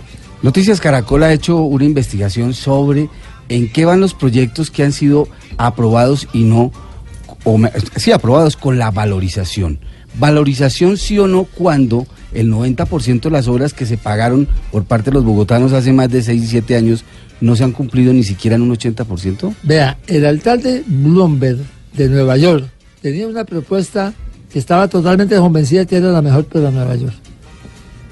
Noticias 0.43 0.81
Caracol 0.81 1.23
ha 1.23 1.33
hecho 1.33 1.63
una 1.63 1.85
investigación 1.85 2.53
sobre 2.53 3.09
en 3.49 3.73
qué 3.73 3.85
van 3.85 4.01
los 4.01 4.15
proyectos 4.15 4.71
que 4.71 4.83
han 4.83 4.93
sido 4.93 5.29
aprobados 5.57 6.29
y 6.33 6.45
no, 6.45 6.73
o 7.45 7.59
sí, 7.97 8.13
aprobados 8.13 8.57
con 8.57 8.79
la 8.79 8.91
valorización. 8.91 9.79
Valorización 10.19 10.97
sí 10.97 11.19
o 11.19 11.27
no 11.27 11.45
cuando 11.45 12.07
el 12.33 12.51
90% 12.51 13.23
de 13.23 13.31
las 13.31 13.49
obras 13.49 13.73
que 13.73 13.87
se 13.87 13.97
pagaron 13.99 14.49
por 14.71 14.85
parte 14.85 15.11
de 15.11 15.15
los 15.15 15.25
bogotanos 15.25 15.73
hace 15.73 15.93
más 15.93 16.11
de 16.11 16.23
6 16.23 16.43
y 16.43 16.47
7 16.47 16.77
años 16.77 17.05
no 17.41 17.57
se 17.57 17.65
han 17.65 17.73
cumplido 17.73 18.13
ni 18.13 18.25
siquiera 18.25 18.57
en 18.57 18.63
un 18.63 18.75
80%. 18.75 19.55
Vea, 19.63 19.99
el 20.07 20.27
alcalde 20.27 20.83
Bloomberg 20.87 21.59
de 21.95 22.09
Nueva 22.09 22.37
York 22.37 22.69
tenía 23.01 23.27
una 23.27 23.45
propuesta 23.45 24.13
que 24.53 24.59
estaba 24.59 24.89
totalmente 24.89 25.37
convencida 25.37 25.85
que 25.85 25.97
era 25.97 26.11
la 26.11 26.23
mejor 26.23 26.45
para 26.47 26.71
Nueva 26.71 26.97
York. 26.97 27.15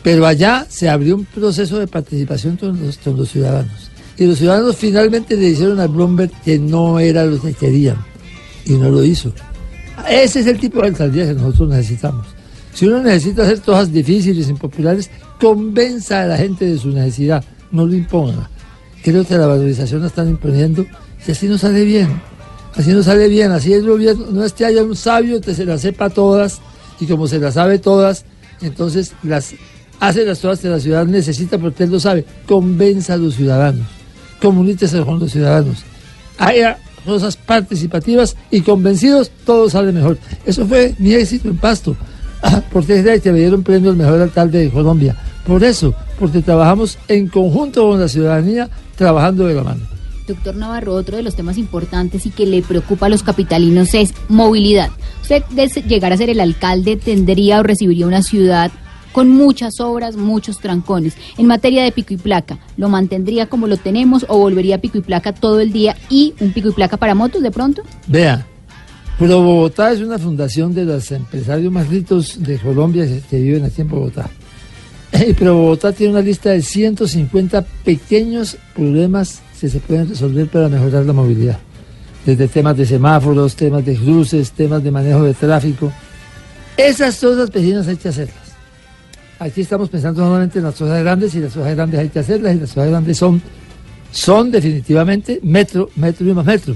Pero 0.03 0.27
allá 0.27 0.67
se 0.69 0.89
abrió 0.89 1.17
un 1.17 1.25
proceso 1.25 1.79
de 1.79 1.89
participación 1.89 2.57
con 2.57 2.81
los, 2.81 2.99
con 2.99 3.17
los 3.17 3.31
ciudadanos. 3.31 3.91
Y 4.17 4.27
los 4.27 4.39
ciudadanos 4.39 4.77
finalmente 4.77 5.37
le 5.37 5.51
dijeron 5.51 5.81
a 5.81 5.87
Bloomberg 5.87 6.31
que 6.43 6.59
no 6.59 7.01
era 7.01 7.25
lo 7.25 7.41
que 7.41 7.53
querían. 7.53 7.97
Y 8.65 8.75
no 8.75 8.89
lo 8.89 9.03
hizo. 9.03 9.33
Ese 10.09 10.41
es 10.41 10.47
el 10.47 10.59
tipo 10.59 10.81
de 10.81 10.89
alcaldía 10.89 11.27
que 11.27 11.35
nosotros 11.35 11.71
necesitamos. 11.71 12.27
Si 12.73 12.87
uno 12.87 13.03
necesita 13.03 13.43
hacer 13.43 13.61
cosas 13.63 13.93
difíciles, 13.93 14.49
impopulares, 14.49 15.11
convenza 15.41 16.23
a 16.23 16.27
la 16.27 16.37
gente 16.37 16.67
de 16.67 16.79
su 16.79 16.91
necesidad, 16.91 17.43
no 17.73 17.87
lo 17.87 17.95
imponga. 17.95 18.51
Creo 19.03 19.25
que 19.25 19.39
la 19.39 19.47
valorización 19.47 20.03
la 20.03 20.09
están 20.09 20.29
imponiendo 20.29 20.85
y 21.27 21.31
así 21.31 21.49
no 21.49 21.57
sale 21.57 21.85
bien. 21.85 22.21
Así 22.77 22.91
no 22.91 23.03
sale 23.03 23.29
bien, 23.29 23.53
así 23.53 23.73
es 23.73 23.83
lo 23.83 23.97
bien. 23.97 24.17
No 24.33 24.45
es 24.45 24.53
que 24.53 24.67
haya 24.67 24.83
un 24.83 24.95
sabio 24.95 25.41
que 25.41 25.55
se 25.55 25.65
las 25.65 25.81
sepa 25.81 26.11
todas 26.11 26.61
y 27.01 27.07
como 27.07 27.27
se 27.27 27.39
las 27.39 27.55
sabe 27.55 27.79
todas, 27.79 28.27
entonces 28.61 29.13
las 29.23 29.55
hace 29.99 30.27
las 30.27 30.41
todas 30.41 30.61
que 30.61 30.69
la 30.69 30.79
ciudad 30.79 31.07
necesita 31.07 31.59
porque 31.59 31.85
él 31.85 31.91
lo 31.91 32.01
sabe. 32.01 32.27
Convenza 32.47 33.15
a 33.15 33.17
los 33.17 33.37
ciudadanos, 33.37 33.87
comuníquese 34.43 35.01
con 35.03 35.19
los 35.19 35.33
ciudadanos. 35.33 35.85
Haya 36.39 36.79
cosas 37.07 37.37
participativas 37.37 38.37
y 38.51 38.61
convencidos, 38.61 39.31
todo 39.45 39.71
sale 39.71 39.93
mejor. 39.93 40.19
Eso 40.45 40.67
fue 40.67 40.95
mi 40.99 41.15
éxito 41.15 41.49
en 41.49 41.57
Pasto. 41.57 41.97
Porque 42.73 42.99
es 42.99 43.23
que 43.23 43.33
me 43.33 43.39
dieron 43.39 43.63
premio 43.63 43.91
al 43.91 43.97
mejor 43.97 44.21
alcalde 44.21 44.59
de 44.59 44.71
Colombia. 44.71 45.17
Por 45.47 45.65
eso, 45.65 45.95
porque 46.19 46.43
trabajamos 46.43 46.99
en 47.09 47.29
conjunto 47.29 47.89
con 47.89 48.01
la 48.01 48.09
ciudadanía, 48.09 48.69
trabajando 48.97 49.47
de 49.47 49.55
la 49.55 49.63
mano. 49.63 49.81
Doctor 50.27 50.57
Navarro, 50.57 50.95
otro 50.95 51.17
de 51.17 51.23
los 51.23 51.37
temas 51.37 51.57
importantes 51.57 52.27
y 52.27 52.31
que 52.31 52.47
le 52.47 52.63
preocupa 52.63 53.07
a 53.07 53.09
los 53.09 53.23
capitalinos 53.23 53.95
es 53.95 54.13
movilidad. 54.29 54.91
Usted, 55.23 55.45
de 55.51 55.69
llegar 55.83 56.13
a 56.13 56.17
ser 56.17 56.31
el 56.31 56.41
alcalde, 56.41 56.97
tendría 56.97 57.61
o 57.61 57.63
recibiría 57.63 58.07
una 58.07 58.23
ciudad 58.23 58.73
con 59.17 59.31
muchas 59.31 59.81
obras, 59.81 60.15
muchos 60.15 60.59
trancones. 60.59 61.15
En 61.39 61.47
materia 61.47 61.83
de 61.83 61.91
pico 61.91 62.13
y 62.13 62.19
placa, 62.19 62.59
¿lo 62.77 62.91
mantendría 62.91 63.47
como 63.47 63.67
lo 63.67 63.79
tenemos 63.79 64.27
o 64.29 64.37
volvería 64.37 64.79
pico 64.79 64.99
y 64.99 65.01
placa 65.01 65.33
todo 65.33 65.61
el 65.61 65.73
día 65.73 65.97
y 66.11 66.35
un 66.39 66.53
pico 66.53 66.69
y 66.69 66.73
placa 66.73 66.99
para 66.99 67.15
motos 67.15 67.43
de 67.43 67.51
pronto? 67.51 67.81
Vea, 68.09 68.47
Pro 69.19 69.41
Bogotá 69.41 69.91
es 69.93 70.01
una 70.01 70.19
fundación 70.19 70.75
de 70.75 70.85
los 70.85 71.11
empresarios 71.13 71.73
más 71.73 71.89
ricos 71.89 72.43
de 72.43 72.59
Colombia 72.59 73.07
que 73.31 73.41
viven 73.41 73.65
aquí 73.65 73.81
en 73.81 73.89
Bogotá. 73.89 74.29
Y 75.27 75.33
Pro 75.33 75.55
Bogotá 75.55 75.93
tiene 75.93 76.13
una 76.13 76.21
lista 76.21 76.51
de 76.51 76.61
150 76.61 77.63
pequeños 77.87 78.59
problemas 78.75 79.41
que 79.59 79.71
se 79.71 79.81
pueden 79.81 80.11
resolver 80.11 80.47
para 80.49 80.69
mejorar 80.69 81.07
la 81.07 81.15
movilidad. 81.15 81.59
Desde 82.27 82.49
temas 82.49 82.77
de 82.77 82.85
semáforos, 82.85 83.57
temas 83.57 83.83
de 83.83 83.97
cruces, 83.97 84.51
temas 84.51 84.85
de 84.85 84.91
manejo 84.91 85.23
de 85.23 85.33
tráfico. 85.33 85.91
Esas 86.77 87.19
cosas 87.19 87.49
pequeñas 87.51 87.89
hay 87.89 87.97
que 87.97 88.11
hacerlas. 88.11 88.46
Aquí 89.39 89.61
estamos 89.61 89.91
pensando 89.91 90.23
normalmente 90.23 90.59
en 90.59 90.65
las 90.65 90.75
cosas 90.75 91.03
grandes 91.03 91.35
y 91.35 91.41
las 91.41 91.53
cosas 91.53 91.75
grandes 91.75 92.01
hay 92.01 92.09
que 92.09 92.19
hacerlas 92.21 92.57
y 92.57 92.61
las 92.61 92.71
cosas 92.71 92.89
grandes 92.89 93.19
son, 93.19 93.43
son 94.11 94.51
definitivamente 94.51 95.41
metro, 95.43 95.91
metro 95.97 96.27
y 96.27 96.33
más 96.33 96.47
metro. 96.47 96.75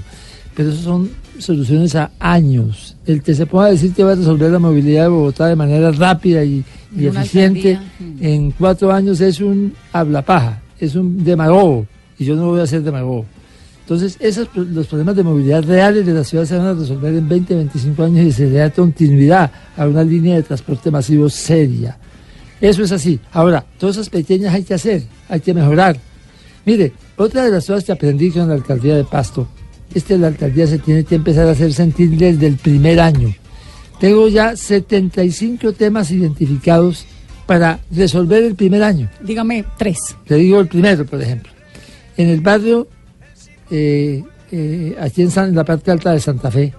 Pero 0.55 0.69
eso 0.69 0.83
son 0.83 1.09
soluciones 1.39 1.95
a 1.95 2.11
años. 2.19 2.95
El 3.05 3.23
que 3.23 3.33
se 3.33 3.47
pueda 3.47 3.69
decir 3.69 3.93
que 3.93 4.03
va 4.03 4.11
a 4.11 4.15
resolver 4.15 4.51
la 4.51 4.59
movilidad 4.59 5.03
de 5.03 5.09
Bogotá 5.09 5.47
de 5.47 5.55
manera 5.55 5.91
rápida 5.91 6.43
y, 6.43 6.63
y 6.95 7.07
eficiente 7.07 7.79
en 8.19 8.51
cuatro 8.51 8.91
años 8.91 9.19
es 9.21 9.39
un 9.39 9.73
hablapaja, 9.91 10.61
es 10.79 10.95
un 10.95 11.23
demagogo 11.23 11.87
y 12.19 12.25
yo 12.25 12.35
no 12.35 12.47
voy 12.47 12.59
a 12.59 12.67
ser 12.67 12.83
demagogo. 12.83 13.25
Entonces, 13.81 14.17
esos 14.19 14.47
los 14.55 14.85
problemas 14.85 15.15
de 15.15 15.23
movilidad 15.23 15.63
reales 15.63 16.05
de 16.05 16.13
la 16.13 16.23
ciudad 16.23 16.45
se 16.45 16.55
van 16.55 16.67
a 16.67 16.73
resolver 16.73 17.13
en 17.13 17.27
20, 17.27 17.55
25 17.55 18.03
años 18.03 18.25
y 18.25 18.31
se 18.31 18.45
le 18.47 18.59
da 18.59 18.69
continuidad 18.69 19.51
a 19.75 19.87
una 19.87 20.03
línea 20.03 20.35
de 20.35 20.43
transporte 20.43 20.91
masivo 20.91 21.27
seria. 21.27 21.97
Eso 22.61 22.83
es 22.83 22.91
así. 22.91 23.19
Ahora, 23.33 23.65
todas 23.79 23.97
esas 23.97 24.09
pequeñas 24.09 24.53
hay 24.53 24.63
que 24.63 24.75
hacer, 24.75 25.03
hay 25.27 25.39
que 25.39 25.53
mejorar. 25.53 25.97
Mire, 26.65 26.93
otra 27.17 27.43
de 27.43 27.51
las 27.51 27.65
cosas 27.65 27.83
que 27.83 27.91
aprendí 27.91 28.29
con 28.29 28.47
la 28.47 28.53
alcaldía 28.53 28.95
de 28.95 29.03
Pasto 29.03 29.47
es 29.93 30.03
que 30.03 30.17
la 30.17 30.27
alcaldía 30.27 30.67
se 30.67 30.77
tiene 30.77 31.03
que 31.03 31.15
empezar 31.15 31.47
a 31.47 31.51
hacer 31.51 31.73
sentir 31.73 32.11
desde 32.11 32.47
el 32.47 32.57
primer 32.57 32.99
año. 32.99 33.33
Tengo 33.99 34.27
ya 34.27 34.55
75 34.55 35.73
temas 35.73 36.11
identificados 36.11 37.05
para 37.45 37.79
resolver 37.91 38.43
el 38.43 38.55
primer 38.55 38.83
año. 38.83 39.09
Dígame 39.21 39.65
tres. 39.77 40.15
Te 40.25 40.35
digo 40.35 40.59
el 40.59 40.67
primero, 40.67 41.05
por 41.05 41.21
ejemplo. 41.21 41.51
En 42.15 42.29
el 42.29 42.41
barrio, 42.41 42.87
eh, 43.69 44.23
eh, 44.51 44.95
aquí 44.99 45.23
en, 45.23 45.31
San, 45.31 45.53
la 45.53 45.63
parte 45.63 45.91
alta 45.91 46.11
de 46.11 46.19
Santa 46.19 46.51
Fe, 46.51 46.73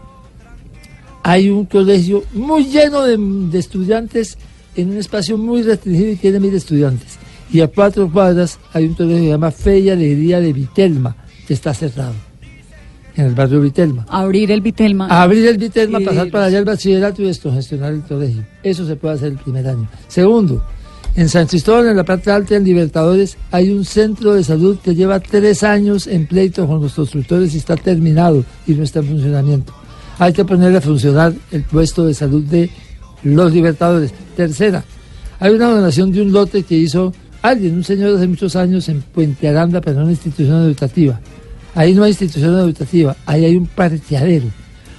hay 1.25 1.51
un 1.51 1.67
colegio 1.67 2.25
muy 2.33 2.65
lleno 2.65 3.03
de, 3.03 3.17
de 3.19 3.59
estudiantes 3.59 4.39
en 4.77 4.91
un 4.91 4.97
espacio 4.99 5.39
muy 5.39 5.63
restringido 5.63 6.11
y 6.13 6.17
tiene 6.17 6.41
mil 6.41 6.55
estudiantes. 6.55 7.19
Y 7.53 7.61
a 7.61 7.69
cuatro 7.69 8.11
cuadras 8.11 8.59
hay 8.73 8.87
un 8.87 8.95
colegio 8.95 9.17
que 9.17 9.25
se 9.25 9.29
llama 9.31 9.51
Fe 9.51 9.79
y 9.81 9.91
Alegría 9.91 10.41
de 10.41 10.53
Vitelma, 10.53 11.17
que 11.47 11.55
está 11.55 11.75
cerrado 11.75 12.15
en 13.17 13.27
el 13.27 13.35
barrio 13.35 13.61
Vitelma. 13.61 14.07
Abrir 14.09 14.51
el 14.51 14.61
Vitelma. 14.61 15.07
Abrir 15.07 15.47
el 15.47 15.59
Vitelma, 15.59 16.01
pasar 16.01 16.31
para 16.31 16.47
allá 16.47 16.59
el 16.59 16.65
bachillerato 16.65 17.23
y 17.23 17.33
gestionar 17.33 17.93
el 17.93 18.03
colegio. 18.03 18.45
Eso 18.63 18.87
se 18.87 18.97
puede 18.97 19.15
hacer 19.15 19.33
el 19.33 19.39
primer 19.39 19.67
año. 19.69 19.89
Segundo, 20.09 20.65
en 21.15 21.29
San 21.29 21.47
Cristóbal, 21.47 21.89
en 21.89 21.97
la 21.97 22.05
parte 22.05 22.31
alta, 22.31 22.57
en 22.57 22.65
Libertadores, 22.65 23.37
hay 23.51 23.71
un 23.71 23.85
centro 23.85 24.35
de 24.35 24.45
salud 24.45 24.79
que 24.83 24.95
lleva 24.95 25.21
tres 25.21 25.63
años 25.63 26.07
en 26.07 26.27
pleito 26.27 26.67
con 26.67 26.81
los 26.81 26.95
constructores 26.95 27.55
y 27.55 27.59
está 27.59 27.77
terminado 27.77 28.45
y 28.67 28.73
no 28.73 28.83
está 28.83 29.01
en 29.01 29.07
funcionamiento. 29.09 29.75
Hay 30.19 30.33
que 30.33 30.45
ponerle 30.45 30.79
a 30.79 30.81
funcionar 30.81 31.35
el 31.51 31.65
puesto 31.65 32.07
de 32.07 32.15
salud 32.15 32.43
de 32.45 32.71
los 33.25 33.53
Libertadores. 33.53 34.13
Tercera, 34.37 34.85
hay 35.39 35.53
una 35.53 35.71
donación 35.71 36.13
de 36.13 36.23
un 36.23 36.33
lote 36.33 36.63
que 36.63 36.77
hizo 36.77 37.13
alguien, 37.43 37.75
un 37.75 37.85
señor 37.85 38.17
hace 38.17 38.29
muchos 38.29 38.57
años 38.57 38.89
en 38.89 39.03
Puente 39.03 39.49
Aranda 39.49 39.81
para 39.81 40.03
una 40.03 40.11
institución 40.11 40.63
educativa. 40.65 41.21
Ahí 41.75 41.95
no 41.95 42.05
hay 42.05 42.11
institución 42.11 42.59
educativa, 42.59 43.17
ahí 43.27 43.45
hay 43.45 43.57
un 43.57 43.67
parqueadero. 43.67 44.47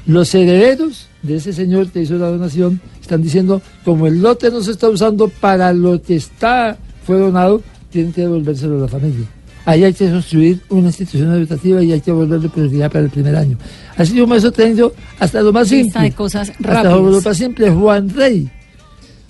Los 0.06 0.34
herederos 0.36 1.08
de 1.22 1.38
ese 1.38 1.54
señor 1.54 1.90
que 1.90 2.02
hizo 2.02 2.16
la 2.16 2.30
donación 2.30 2.82
están 3.00 3.22
diciendo, 3.22 3.62
como 3.86 4.08
el 4.08 4.22
lote 4.22 4.50
no 4.50 4.62
se 4.62 4.72
está 4.72 4.90
usando 4.90 5.30
para 5.30 5.72
lo 5.72 6.02
que 6.02 6.16
está 6.16 6.78
fue 7.06 7.18
donado, 7.18 7.62
tienen 7.90 8.12
que 8.12 8.22
devolvérselo 8.22 8.78
a 8.78 8.82
la 8.82 8.88
familia. 8.88 9.28
Ahí 9.66 9.84
hay 9.86 9.94
que 9.94 10.10
construir 10.10 10.60
una 10.70 10.88
institución 10.88 11.34
educativa 11.34 11.82
y 11.82 11.92
hay 11.94 12.02
que 12.02 12.12
volverle 12.12 12.50
prioridad 12.50 12.92
para 12.92 13.06
el 13.06 13.10
primer 13.12 13.36
año. 13.36 13.58
Así 13.96 14.20
como 14.20 14.36
eso 14.36 14.52
tengo 14.52 14.92
hasta 15.20 15.42
lo 15.42 15.54
más 15.54 15.70
simple. 15.70 16.02
de 16.02 16.12
cosas 16.12 16.50
hasta 16.50 16.84
lo 16.84 17.22
más 17.22 17.38
simple, 17.38 17.70
Juan 17.72 18.10
Rey. 18.10 18.50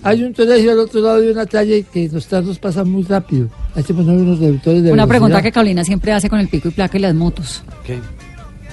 Hay 0.02 0.22
un 0.22 0.32
colegio 0.34 0.72
al 0.72 0.80
otro 0.80 1.00
lado 1.00 1.20
de 1.20 1.32
una 1.32 1.46
calle 1.46 1.84
que 1.90 2.08
los 2.12 2.26
tardos 2.26 2.58
pasan 2.58 2.90
muy 2.90 3.04
rápido. 3.04 3.48
Hay 3.74 3.82
que 3.84 3.94
poner 3.94 4.16
unos 4.16 4.38
reductores 4.38 4.82
de 4.82 4.92
Una 4.92 5.06
pregunta 5.06 5.36
velocidad. 5.36 5.48
que 5.48 5.52
Carolina 5.52 5.84
siempre 5.84 6.12
hace 6.12 6.28
con 6.28 6.40
el 6.40 6.48
pico 6.48 6.68
y 6.68 6.72
placa 6.72 6.98
y 6.98 7.00
las 7.00 7.14
motos. 7.14 7.62
¿Qué? 7.86 8.00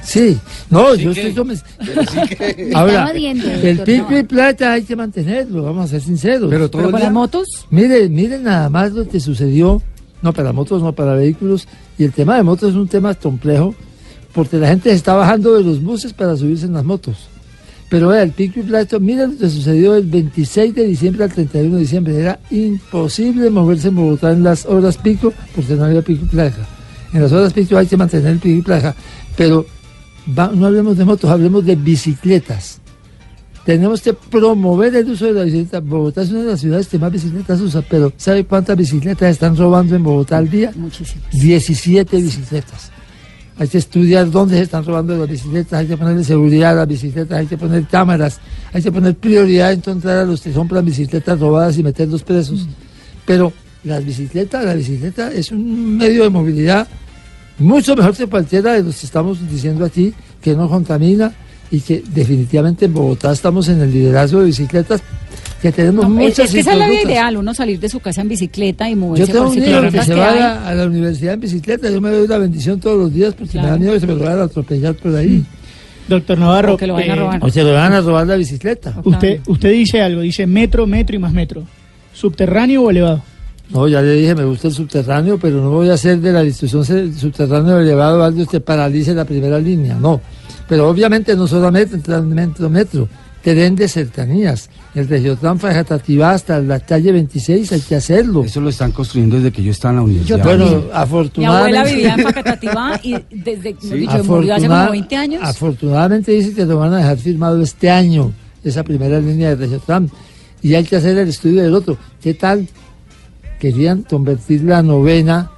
Sí, 0.04 0.36
no, 0.72 0.96
Sí 0.96 1.04
yo 1.04 1.14
que- 1.14 1.28
estoy 1.30 1.46
convenc- 1.46 1.64
pero 1.86 2.02
sí 2.04 2.36
que- 2.36 2.72
Ahora, 2.76 3.14
viendo, 3.14 3.50
el 3.50 3.78
doctor 3.78 3.86
pico 3.86 4.18
y 4.18 4.24
plata 4.24 4.74
hay 4.74 4.82
que 4.84 4.96
mantenerlo, 4.96 5.64
vamos 5.64 5.86
a 5.86 5.88
ser 5.90 6.02
sinceros. 6.02 6.50
Pero 6.50 6.70
todo 6.72 6.82
Pero 6.88 6.98
las 6.98 7.12
motos, 7.14 7.48
Mire, 7.70 8.10
miren 8.10 8.44
nada 8.44 8.68
más 8.70 8.92
lo 8.94 9.08
que 9.08 9.20
sucedió, 9.20 9.82
no 10.22 10.34
para 10.34 10.54
motos, 10.54 10.82
no 10.82 10.94
para 10.94 11.14
vehículos, 11.16 11.68
y 11.98 12.04
el 12.04 12.12
tema 12.12 12.36
de 12.38 12.44
motos 12.44 12.72
es 12.72 12.76
un 12.76 12.88
tema 12.88 13.14
complejo, 13.16 13.76
porque 14.34 14.58
la 14.58 14.70
gente 14.70 14.90
se 14.90 14.96
está 14.96 15.14
bajando 15.14 15.54
de 15.56 15.64
los 15.64 15.82
buses 15.82 16.14
para 16.14 16.38
subirse 16.38 16.66
en 16.66 16.74
las 16.74 16.86
motos. 16.86 17.28
Pero 17.90 18.08
vea, 18.08 18.24
el 18.24 18.32
pico 18.32 18.62
y 18.62 18.64
plato, 18.64 19.02
miren 19.02 19.32
lo 19.32 19.38
que 19.38 19.50
sucedió 19.50 19.96
el 19.96 20.06
26 20.06 20.74
de 20.74 20.86
diciembre 20.86 21.26
al 21.26 21.34
31 21.34 21.76
de 21.76 21.82
diciembre, 21.82 22.16
era 22.18 22.40
imposible 22.50 23.50
moverse 23.50 23.90
en 23.90 23.96
Bogotá 23.96 24.32
en 24.32 24.44
las 24.44 24.66
horas 24.66 24.98
pico, 24.98 25.34
porque 25.54 25.76
no 25.76 25.84
había 25.84 26.02
pico 26.02 26.24
y 26.24 26.30
placa. 26.30 26.66
En 27.12 27.22
las 27.22 27.32
horas 27.34 27.52
pico 27.52 27.78
hay 27.78 27.88
que 27.88 27.98
mantener 27.98 28.32
el 28.32 28.40
pico 28.40 28.60
y 28.60 28.62
placa, 28.62 28.96
pero 29.36 29.66
no 30.26 30.66
hablemos 30.66 30.98
de 30.98 31.04
motos, 31.04 31.30
hablemos 31.30 31.66
de 31.66 31.76
bicicletas. 31.76 32.80
Tenemos 33.66 34.02
que 34.02 34.14
promover 34.14 34.96
el 34.96 35.10
uso 35.10 35.28
de 35.28 35.34
la 35.34 35.44
bicicleta. 35.44 35.80
Bogotá 35.80 36.24
es 36.24 36.32
una 36.32 36.40
de 36.42 36.46
las 36.48 36.60
ciudades 36.60 36.88
que 36.88 36.98
más 36.98 37.12
bicicletas 37.12 37.62
usa, 37.62 37.84
pero 37.88 38.12
¿sabe 38.18 38.44
cuántas 38.46 38.76
bicicletas 38.76 39.32
están 39.32 39.56
robando 39.56 39.96
en 39.96 40.04
Bogotá 40.04 40.38
al 40.38 40.50
día? 40.50 40.72
muchísimas. 40.76 41.30
17 41.32 42.18
bicicletas. 42.18 42.92
Hay 43.58 43.68
que 43.68 43.78
estudiar 43.78 44.32
dónde 44.32 44.58
se 44.58 44.64
están 44.64 44.84
robando 44.84 45.16
las 45.16 45.30
bicicletas, 45.30 45.74
hay 45.74 45.88
que 45.88 45.96
ponerle 45.96 46.24
seguridad 46.24 46.72
a 46.72 46.76
las 46.76 46.88
bicicletas, 46.88 47.38
hay 47.38 47.46
que 47.46 47.58
poner 47.58 47.86
cámaras, 47.86 48.40
hay 48.74 48.82
que 48.82 48.92
poner 48.92 49.16
prioridad 49.16 49.72
en 49.72 49.80
encontrar 49.80 50.18
a 50.18 50.26
los 50.26 50.42
que 50.42 50.52
compran 50.52 50.84
bicicletas 50.84 51.40
robadas 51.40 51.78
y 51.78 51.84
meterlos 51.84 52.24
presos. 52.24 52.68
Pero 53.26 53.54
las 53.84 54.04
bicicletas, 54.04 54.66
la 54.66 54.74
bicicleta 54.74 55.32
es 55.32 55.52
un 55.52 55.98
medio 55.98 56.24
de 56.24 56.30
movilidad 56.30 56.88
mucho 57.62 57.96
mejor 57.96 58.16
que 58.16 58.26
cualquiera 58.26 58.74
de 58.74 58.84
los 58.84 58.98
que 59.00 59.06
estamos 59.06 59.48
diciendo 59.48 59.86
aquí, 59.86 60.14
que 60.42 60.56
no 60.56 60.68
contamina 60.68 61.32
y 61.72 61.80
que 61.80 62.04
definitivamente 62.14 62.86
en 62.86 62.94
Bogotá 62.94 63.32
estamos 63.32 63.68
en 63.70 63.82
el 63.82 63.92
liderazgo 63.92 64.42
de 64.42 64.48
bicicletas, 64.48 65.02
que 65.62 65.72
tenemos 65.72 66.04
No, 66.04 66.10
muchas 66.10 66.40
es 66.40 66.52
que 66.52 66.60
esa 66.60 66.74
es 66.74 66.78
la 66.80 66.88
vida 66.90 67.04
ideal, 67.04 67.38
uno 67.38 67.54
salir 67.54 67.80
de 67.80 67.88
su 67.88 68.00
casa 68.00 68.22
en 68.22 68.28
bicicleta 68.30 68.90
y 68.90 68.94
Yo 68.94 68.98
moverse 68.98 69.32
tengo 69.32 69.46
por 69.46 69.54
un 69.58 69.60
niño 69.64 69.82
que 69.92 70.02
se 70.04 70.14
va 70.16 70.30
a 70.32 70.36
la, 70.36 70.68
a 70.70 70.74
la 70.76 70.86
universidad 70.88 71.36
en 71.36 71.40
bicicleta, 71.40 71.90
yo 71.90 72.02
me 72.02 72.10
doy 72.10 72.28
la 72.28 72.38
bendición 72.40 72.80
todos 72.80 72.98
los 72.98 73.14
días 73.14 73.34
porque 73.36 73.58
me 73.58 73.64
da 73.64 73.68
Claro. 73.70 73.80
miedo 73.80 73.94
que 73.94 74.00
se 74.02 74.08
me 74.08 74.14
lo 74.16 74.20
vayan 74.20 74.40
a 74.40 74.44
atropellar 74.44 74.96
por 74.96 75.16
ahí. 75.16 75.44
Doctor 76.10 76.38
Navarro, 76.40 76.74
O 76.74 76.78
que 76.78 76.88
lo 76.88 76.94
vayan 76.96 77.12
a 77.12 77.14
eh, 77.14 77.20
robar. 77.20 77.40
O 77.44 77.50
se 77.50 77.64
lo 77.64 77.74
van 77.74 77.94
a 77.94 78.02
robar 78.02 78.28
la 78.28 78.36
bicicleta. 78.36 79.00
usted, 79.06 79.40
usted 79.48 79.72
dice 79.72 80.02
algo, 80.02 80.22
dice 80.22 80.46
metro, 80.48 80.86
metro 80.88 81.16
y 81.16 81.20
más 81.20 81.32
metro. 81.32 81.64
¿Subterráneo 82.14 82.82
o 82.84 82.90
elevado? 82.90 83.22
No, 83.70 83.88
ya 83.88 84.02
le 84.02 84.14
dije, 84.16 84.36
me 84.36 84.44
gusta 84.44 84.68
el 84.68 84.74
subterráneo, 84.74 85.38
pero 85.40 85.62
no 85.62 85.70
voy 85.70 85.90
a 85.90 85.94
hacer 85.94 86.20
de 86.20 86.34
la 86.34 86.42
distribución 86.42 86.84
se- 86.84 87.14
subterráneo 87.18 87.80
elevado 87.80 88.22
algo 88.24 88.46
que 88.46 88.60
paralice 88.60 89.14
la 89.14 89.24
primera 89.24 89.58
línea, 89.60 89.96
no. 89.96 90.20
Pero 90.72 90.88
obviamente 90.88 91.36
no 91.36 91.48
solamente 91.48 91.98
metro, 92.22 92.70
metro, 92.70 93.10
tren 93.44 93.76
de 93.76 93.90
cercanías. 93.90 94.70
El 94.96 95.10
Regiotran 95.10 95.60
Fajatativá 95.60 96.32
hasta 96.32 96.62
la 96.62 96.80
calle 96.80 97.12
26 97.12 97.74
hay 97.74 97.82
que 97.82 97.96
hacerlo. 97.98 98.46
Eso 98.46 98.62
lo 98.62 98.70
están 98.70 98.94
construyendo 98.94 99.36
desde 99.36 99.52
que 99.52 99.64
yo 99.64 99.72
estaba 99.72 99.92
en 99.92 99.96
la 99.98 100.04
universidad. 100.04 100.42
Bueno, 100.46 100.66
Mi 100.66 100.72
abuela 100.72 101.02
afortunadamente... 101.02 101.94
vivía 101.94 102.14
en 102.14 102.24
Facatativá 102.24 103.00
y 103.04 103.18
desde 103.32 103.76
Sí. 103.82 103.96
dicho, 103.98 104.24
murió 104.24 104.56
hace 104.56 104.68
como 104.70 104.92
20 104.92 105.16
años. 105.18 105.42
Afortunadamente 105.44 106.32
dice 106.32 106.54
que 106.54 106.64
lo 106.66 106.78
van 106.78 106.94
a 106.94 106.98
dejar 107.00 107.18
firmado 107.18 107.62
este 107.62 107.90
año, 107.90 108.32
esa 108.64 108.86
primera 108.86 109.20
línea 109.20 109.50
de 109.50 109.56
Regiotram. 109.58 110.08
Y 110.62 110.76
hay 110.76 110.86
que 110.86 110.96
hacer 110.96 111.18
el 111.18 111.28
estudio 111.28 111.64
del 111.64 111.76
otro. 111.76 111.98
¿Qué 112.24 112.34
tal? 112.34 112.66
Querían 113.60 114.04
convertir 114.04 114.64
la 114.64 114.82
novena 114.82 115.52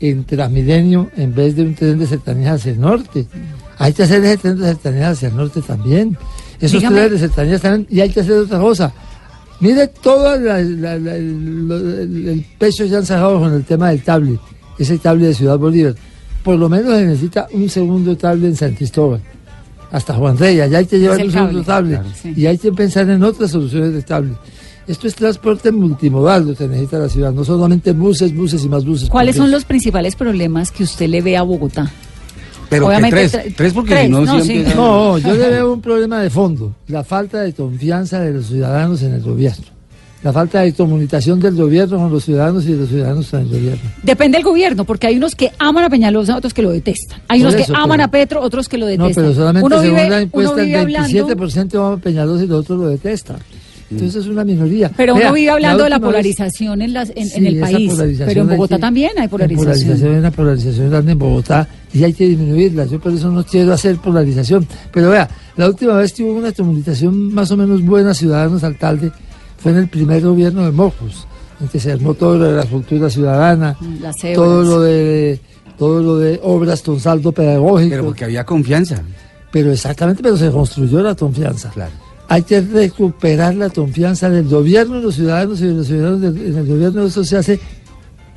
en 0.00 0.24
Transmilenio 0.24 1.08
en 1.16 1.32
vez 1.36 1.54
de 1.54 1.62
un 1.62 1.76
tren 1.76 2.00
de 2.00 2.08
cercanías 2.08 2.56
hacia 2.56 2.72
el 2.72 2.80
norte. 2.80 3.28
Hay 3.78 3.92
que 3.92 4.02
hacer 4.04 4.24
ese 4.24 4.38
tren 4.38 4.58
de 4.58 4.66
cercanías 4.66 5.12
hacia 5.12 5.28
el 5.28 5.36
norte 5.36 5.60
también. 5.62 6.16
Esos 6.60 6.72
Dígame. 6.80 6.96
trenes 6.96 7.12
de 7.12 7.18
cercanías 7.28 7.60
también. 7.60 7.86
Y 7.90 8.00
hay 8.00 8.10
que 8.10 8.20
hacer 8.20 8.32
otra 8.38 8.58
cosa. 8.58 8.92
Mire 9.60 9.86
todo 9.88 10.38
la- 10.38 10.60
la- 10.62 10.98
la- 10.98 11.16
el, 11.16 12.28
el- 12.28 12.46
pecho 12.58 12.84
ya 12.84 12.98
han 12.98 13.06
sacado 13.06 13.38
con 13.40 13.52
el 13.54 13.64
tema 13.64 13.90
del 13.90 14.02
tablet, 14.02 14.38
ese 14.78 14.98
tablet 14.98 15.28
de 15.28 15.34
Ciudad 15.34 15.58
Bolívar. 15.58 15.94
Por 16.42 16.58
lo 16.58 16.68
menos 16.68 16.94
se 16.94 17.04
necesita 17.06 17.46
un 17.52 17.68
segundo 17.68 18.16
tablet 18.16 18.50
en 18.50 18.56
San 18.56 18.74
Cristóbal. 18.74 19.20
Hasta 19.90 20.14
Juan 20.14 20.36
Rey, 20.36 20.60
allá 20.60 20.78
hay 20.78 20.86
que 20.86 20.98
llevar 20.98 21.20
un 21.24 21.30
segundo 21.32 21.62
tablet. 21.62 22.00
claro, 22.00 22.14
sí. 22.22 22.32
Y 22.36 22.46
hay 22.46 22.58
que 22.58 22.72
pensar 22.72 23.08
en 23.08 23.22
otras 23.22 23.50
soluciones 23.50 23.92
de 23.92 24.02
tablet. 24.02 24.36
Esto 24.86 25.08
es 25.08 25.14
transporte 25.14 25.72
multimodal 25.72 26.46
lo 26.48 26.54
que 26.54 26.68
necesita 26.68 26.98
la 26.98 27.08
ciudad, 27.08 27.32
no 27.32 27.44
solamente 27.44 27.92
buses, 27.92 28.34
buses 28.34 28.64
y 28.64 28.68
más 28.68 28.84
buses. 28.84 29.08
¿Cuáles 29.08 29.36
son 29.36 29.50
los 29.50 29.64
principales 29.64 30.14
problemas 30.16 30.70
que 30.70 30.84
usted 30.84 31.08
le 31.08 31.22
ve 31.22 31.36
a 31.36 31.42
Bogotá? 31.42 31.90
Pero 32.68 32.88
que 32.88 33.10
tres, 33.10 33.32
tre- 33.34 33.54
tres 33.56 33.72
porque 33.72 33.90
tres, 33.94 34.06
si 34.06 34.10
no, 34.12 34.20
no, 34.22 34.40
siempre... 34.40 34.72
sí. 34.72 34.76
No, 34.76 35.18
yo 35.18 35.34
le 35.34 35.48
veo 35.50 35.72
un 35.72 35.80
problema 35.80 36.20
de 36.20 36.30
fondo, 36.30 36.74
la 36.88 37.04
falta 37.04 37.42
de 37.42 37.52
confianza 37.52 38.20
de 38.20 38.32
los 38.32 38.46
ciudadanos 38.46 39.02
en 39.02 39.14
el 39.14 39.22
gobierno, 39.22 39.64
la 40.22 40.32
falta 40.32 40.62
de 40.62 40.72
comunicación 40.72 41.38
del 41.38 41.54
gobierno 41.54 41.96
con 41.98 42.10
los 42.10 42.24
ciudadanos 42.24 42.64
y 42.64 42.72
de 42.72 42.78
los 42.78 42.88
ciudadanos 42.88 43.28
con 43.30 43.40
el 43.42 43.48
gobierno. 43.48 43.90
Depende 44.02 44.38
del 44.38 44.44
gobierno, 44.44 44.84
porque 44.84 45.06
hay 45.06 45.16
unos 45.16 45.36
que 45.36 45.52
aman 45.58 45.84
a 45.84 45.90
Peñalosa, 45.90 46.36
otros 46.36 46.52
que 46.54 46.62
lo 46.62 46.70
detestan. 46.70 47.20
Hay 47.28 47.40
Por 47.40 47.48
unos 47.50 47.60
eso, 47.60 47.72
que 47.72 47.78
aman 47.78 47.90
pero- 47.98 48.02
a 48.04 48.08
Petro, 48.08 48.40
otros 48.42 48.68
que 48.68 48.78
lo 48.78 48.86
No, 48.86 48.90
detestan. 48.90 49.24
pero 49.24 49.34
solamente 49.34 49.66
uno 49.66 49.80
según 49.80 49.96
vive, 49.96 50.08
la 50.08 50.16
uno 50.16 50.24
encuesta 50.24 50.62
el 50.62 50.74
hablando, 50.74 51.08
27% 51.28 51.78
va 51.80 51.92
a 51.92 51.96
Peñalosa 51.98 52.44
y 52.44 52.46
los 52.48 52.60
otros 52.60 52.78
lo 52.80 52.88
detestan. 52.88 53.36
Entonces 53.88 54.22
es 54.24 54.26
una 54.26 54.42
minoría. 54.44 54.90
pero 54.96 55.14
uno 55.14 55.32
vive 55.32 55.48
hablando 55.48 55.84
de 55.84 55.90
la 55.90 55.98
vez- 56.00 56.06
polarización 56.06 56.82
en, 56.82 56.92
las, 56.92 57.12
en, 57.14 57.28
Sí, 57.28 57.38
en 57.38 57.46
el 57.46 57.60
país. 57.60 57.92
Pero 58.18 58.42
en 58.42 58.50
hay 58.50 58.56
Bogotá 58.56 58.78
también 58.80 59.12
hay 59.16 59.22
La 59.26 59.28
polarización. 59.28 59.64
polarización 59.64 60.12
es 60.14 60.18
una 60.18 60.30
polarización 60.32 60.90
grande 60.90 61.12
en 61.12 61.18
Bogotá 61.20 61.68
y 61.92 62.04
hay 62.04 62.12
que 62.12 62.26
disminuirla. 62.28 62.84
Yo 62.86 62.98
por 63.00 63.12
eso 63.12 63.30
no 63.30 63.44
quiero 63.44 63.72
hacer 63.72 63.96
polarización. 63.96 64.66
Pero 64.92 65.10
vea, 65.10 65.28
la 65.56 65.68
última 65.68 65.94
vez 65.94 66.12
que 66.12 66.22
hubo 66.24 66.38
una 66.38 66.52
comunicación 66.52 67.32
más 67.32 67.50
o 67.50 67.56
menos 67.56 67.82
buena, 67.82 68.12
ciudadanos 68.14 68.62
alcalde, 68.64 69.12
fue 69.58 69.72
en 69.72 69.78
el 69.78 69.88
primer 69.88 70.22
gobierno 70.22 70.64
de 70.64 70.72
Mocos, 70.72 71.26
en 71.60 71.68
que 71.68 71.80
se 71.80 71.92
armó 71.92 72.14
todo 72.14 72.36
lo 72.38 72.44
de 72.44 72.56
la 72.56 72.64
cultura 72.66 73.08
ciudadana, 73.08 73.76
Las 74.00 74.16
cebras. 74.20 74.36
todo 74.36 74.62
lo 74.62 74.80
de 74.82 75.40
todo 75.78 76.02
lo 76.02 76.16
de 76.18 76.40
obras 76.42 76.80
con 76.82 76.98
saldo 77.00 77.32
pedagógico. 77.32 77.90
Pero 77.90 78.04
porque 78.04 78.24
había 78.24 78.44
confianza. 78.44 79.02
Pero 79.52 79.70
exactamente, 79.72 80.22
pero 80.22 80.36
se 80.36 80.50
construyó 80.50 81.02
la 81.02 81.14
confianza. 81.14 81.70
Claro. 81.70 81.92
Hay 82.28 82.42
que 82.42 82.60
recuperar 82.60 83.54
la 83.54 83.68
confianza 83.70 84.28
del 84.30 84.48
gobierno 84.48 84.96
en 84.96 85.02
los 85.02 85.14
ciudadanos 85.14 85.60
y 85.60 85.66
de 85.66 85.74
los 85.74 85.86
ciudadanos 85.86 86.20
del- 86.22 86.36
en 86.46 86.58
el 86.58 86.66
gobierno. 86.66 87.04
Eso 87.04 87.24
se 87.24 87.36
hace 87.36 87.60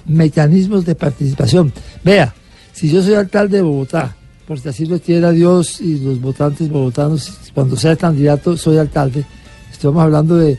mecanismos 0.06 0.86
de 0.86 0.96
participación. 0.96 1.72
Vea, 2.04 2.34
si 2.80 2.90
yo 2.90 3.04
soy 3.04 3.16
alcalde 3.16 3.58
de 3.58 3.64
Bogotá, 3.64 4.16
porque 4.48 4.70
así 4.70 4.86
lo 4.86 4.98
quiera 5.02 5.32
Dios 5.32 5.82
y 5.82 6.00
los 6.00 6.22
votantes 6.22 6.70
bogotanos, 6.70 7.38
cuando 7.54 7.76
sea 7.76 7.98
candidato 7.98 8.56
soy 8.56 8.78
alcalde, 8.78 9.26
estamos 9.70 10.02
hablando 10.02 10.38
de 10.38 10.58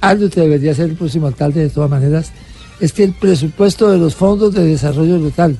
algo 0.00 0.30
que 0.30 0.40
debería 0.40 0.74
ser 0.74 0.88
el 0.88 0.96
próximo 0.96 1.26
alcalde 1.26 1.60
de 1.60 1.68
todas 1.68 1.90
maneras, 1.90 2.32
es 2.80 2.94
que 2.94 3.04
el 3.04 3.12
presupuesto 3.12 3.90
de 3.90 3.98
los 3.98 4.14
fondos 4.14 4.54
de 4.54 4.64
desarrollo 4.64 5.18
local, 5.18 5.58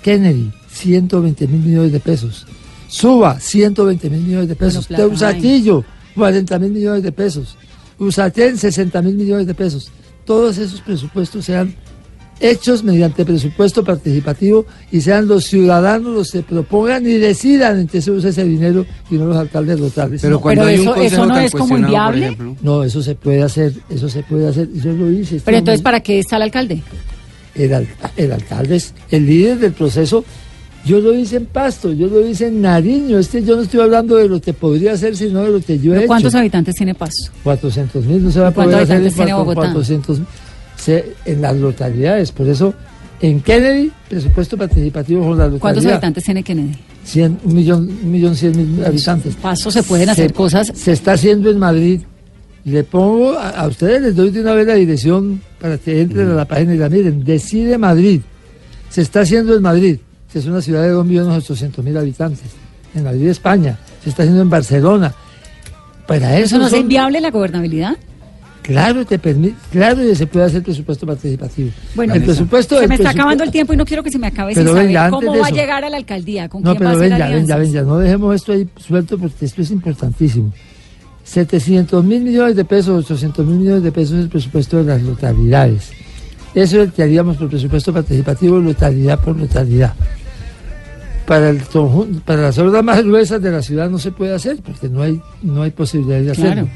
Kennedy, 0.00 0.52
120 0.70 1.48
mil 1.48 1.60
millones 1.60 1.90
de 1.90 1.98
pesos, 1.98 2.46
Suba, 2.86 3.40
120 3.40 4.10
mil 4.10 4.20
millones 4.20 4.48
de 4.48 4.54
pesos. 4.54 4.86
Teusaquillo, 4.86 5.84
40 6.14 6.56
mil 6.60 6.70
millones 6.70 7.02
de 7.02 7.10
pesos, 7.10 7.56
Usaten, 7.98 8.56
60 8.56 9.02
mil 9.02 9.16
millones 9.16 9.48
de 9.48 9.54
pesos. 9.54 9.90
Todos 10.24 10.56
esos 10.58 10.80
presupuestos 10.82 11.46
sean 11.46 11.74
hechos 12.40 12.84
mediante 12.84 13.24
presupuesto 13.24 13.82
participativo 13.84 14.64
y 14.92 15.00
sean 15.00 15.26
los 15.26 15.44
ciudadanos 15.46 16.14
los 16.14 16.30
que 16.30 16.42
propongan 16.42 17.04
y 17.06 17.14
decidan 17.14 17.80
en 17.80 17.86
qué 17.88 18.00
se 18.00 18.10
usa 18.10 18.30
ese 18.30 18.44
dinero 18.44 18.86
y 19.10 19.16
no 19.16 19.26
los 19.26 19.36
alcaldes 19.36 19.80
locales. 19.80 20.20
Pero 20.22 20.34
No. 20.34 20.40
cuando 20.40 20.62
pero 20.62 20.94
hay 20.94 21.06
eso- 21.06 21.26
no 21.26 21.38
es 21.38 21.52
como 21.52 21.76
inviable. 21.76 22.36
No, 22.62 22.84
eso 22.84 23.02
se 23.02 23.14
puede 23.14 23.42
hacer, 23.42 23.72
eso 23.90 24.08
se 24.08 24.22
puede 24.22 24.48
hacer. 24.48 24.68
Yo 24.74 24.92
lo 24.92 25.10
hice. 25.10 25.40
Pero 25.44 25.56
estuvo 25.56 25.56
entonces, 25.56 25.80
muy- 25.80 25.84
¿para 25.84 26.00
qué 26.00 26.18
está 26.20 26.36
el 26.36 26.42
alcalde? 26.42 26.82
el, 27.54 27.74
al- 27.74 27.88
el 28.16 28.32
alcalde 28.32 28.76
es 28.76 28.94
el 29.10 29.26
líder 29.26 29.58
del 29.58 29.72
proceso. 29.72 30.24
Yo 30.84 31.00
lo 31.00 31.12
hice 31.12 31.36
en 31.36 31.46
Pasto, 31.46 31.92
yo 31.92 32.06
lo 32.06 32.24
hice 32.26 32.46
en 32.46 32.62
Nariño. 32.62 33.18
Este 33.18 33.42
yo 33.42 33.56
no 33.56 33.62
estoy 33.62 33.80
hablando 33.80 34.14
de 34.16 34.28
lo 34.28 34.40
que 34.40 34.52
podría 34.52 34.92
hacer, 34.92 35.16
sino 35.16 35.42
de 35.42 35.50
lo 35.50 35.60
que 35.60 35.76
yo 35.80 35.92
he 35.94 36.06
¿Cuántos 36.06 36.30
hecho. 36.32 36.38
habitantes 36.38 36.76
tiene 36.76 36.94
Pasto? 36.94 37.32
400 37.42 38.04
mil, 38.06 38.22
no 38.22 38.30
se 38.30 38.38
va 38.38 38.48
a 38.48 38.54
¿Cuántos 38.54 38.74
poder 38.74 38.84
hacer 38.84 38.96
en 38.96 39.02
habitantes 39.02 39.14
tiene 39.16 39.32
cuatro- 39.32 39.44
Bogotá? 39.54 39.72
400 39.72 40.18
se- 40.78 41.14
en 41.26 41.42
las 41.42 41.56
localidades. 41.56 42.32
Por 42.32 42.48
eso, 42.48 42.72
en 43.20 43.40
Kennedy, 43.40 43.90
presupuesto 44.08 44.56
participativo 44.56 45.20
con 45.22 45.30
la 45.38 45.44
localidad. 45.44 45.60
¿Cuántos 45.60 45.86
habitantes 45.86 46.24
tiene 46.24 46.42
Kennedy? 46.42 46.72
100, 47.04 47.40
un 47.44 47.54
millón, 47.54 47.88
un 48.02 48.10
millón 48.10 48.34
cien 48.36 48.56
mil 48.56 48.84
habitantes. 48.84 49.34
Pasto 49.36 49.70
se 49.70 49.82
pueden 49.82 50.08
hacer 50.10 50.32
cosas. 50.32 50.70
Se 50.74 50.92
está 50.92 51.12
haciendo 51.12 51.50
en 51.50 51.58
Madrid. 51.58 52.00
Le 52.64 52.84
pongo 52.84 53.32
a, 53.38 53.48
a 53.50 53.66
ustedes, 53.66 54.02
les 54.02 54.14
doy 54.16 54.30
de 54.30 54.40
una 54.42 54.52
vez 54.52 54.66
la 54.66 54.74
dirección 54.74 55.40
para 55.60 55.78
que 55.78 56.02
entren 56.02 56.28
a 56.30 56.34
la 56.34 56.44
página 56.44 56.74
y 56.74 56.78
la 56.78 56.88
miren. 56.90 57.24
Decide 57.24 57.78
Madrid. 57.78 58.20
Se 58.90 59.00
está 59.02 59.20
haciendo 59.20 59.54
en 59.56 59.62
Madrid, 59.62 59.98
que 60.30 60.38
es 60.38 60.46
una 60.46 60.60
ciudad 60.60 60.82
de 60.82 60.92
2.800.000 60.92 61.96
habitantes. 61.98 62.40
En 62.94 63.04
Madrid, 63.04 63.28
España. 63.28 63.78
Se 64.04 64.10
está 64.10 64.22
haciendo 64.24 64.42
en 64.42 64.50
Barcelona. 64.50 65.14
Para 66.06 66.36
eso, 66.36 66.44
¿Eso 66.46 66.58
no 66.58 66.64
es 66.66 66.70
son- 66.72 66.80
inviable 66.80 67.20
la 67.20 67.30
gobernabilidad? 67.30 67.96
Claro, 68.68 69.06
te 69.06 69.18
permite, 69.18 69.56
claro 69.72 70.14
se 70.14 70.26
puede 70.26 70.44
hacer 70.44 70.62
presupuesto 70.62 71.06
participativo. 71.06 71.70
Bueno, 71.94 72.12
el 72.12 72.22
presupuesto 72.22 72.78
se 72.78 72.86
me 72.86 72.96
está 72.96 73.10
acabando 73.10 73.42
el 73.42 73.50
tiempo 73.50 73.72
y 73.72 73.78
no 73.78 73.86
quiero 73.86 74.02
que 74.02 74.10
se 74.10 74.18
me 74.18 74.26
acabe 74.26 74.52
Pero 74.52 74.66
sin 74.66 74.74
saber 74.74 74.86
venga, 74.88 75.08
cómo 75.08 75.38
va 75.38 75.46
a 75.46 75.50
llegar 75.50 75.84
a 75.84 75.88
la 75.88 75.96
alcaldía, 75.96 76.50
con 76.50 76.62
No, 76.62 76.72
quién 76.72 76.78
pero 76.80 76.90
va 76.90 76.92
a 76.92 76.98
hacer 76.98 77.10
venga, 77.12 77.28
venga, 77.28 77.56
venga, 77.56 77.80
no 77.80 77.96
dejemos 77.96 78.34
esto 78.36 78.52
ahí 78.52 78.68
suelto 78.76 79.16
porque 79.16 79.46
esto 79.46 79.62
es 79.62 79.70
importantísimo. 79.70 80.52
700 81.24 82.04
mil 82.04 82.20
millones 82.20 82.56
de 82.56 82.64
pesos, 82.66 83.06
800 83.06 83.46
mil 83.46 83.56
millones 83.56 83.82
de 83.84 83.90
pesos 83.90 84.18
es 84.18 84.24
el 84.24 84.28
presupuesto 84.28 84.76
de 84.76 84.84
las 84.84 85.02
localidades. 85.02 85.90
Eso 86.54 86.82
es 86.82 86.88
el 86.88 86.92
que 86.92 87.02
haríamos 87.02 87.38
por 87.38 87.48
presupuesto 87.48 87.90
participativo, 87.90 88.58
localidad 88.58 89.18
por 89.18 89.34
localidad. 89.34 89.94
Para, 91.26 91.48
el 91.48 91.62
para 92.26 92.42
las 92.42 92.58
obras 92.58 92.84
más 92.84 93.02
gruesas 93.02 93.40
de 93.40 93.50
la 93.50 93.62
ciudad 93.62 93.88
no 93.88 93.98
se 93.98 94.12
puede 94.12 94.34
hacer 94.34 94.58
porque 94.62 94.90
no 94.90 95.00
hay, 95.00 95.22
no 95.40 95.62
hay 95.62 95.70
posibilidad 95.70 96.20
de 96.20 96.32
hacerlo. 96.32 96.52
Claro. 96.52 96.68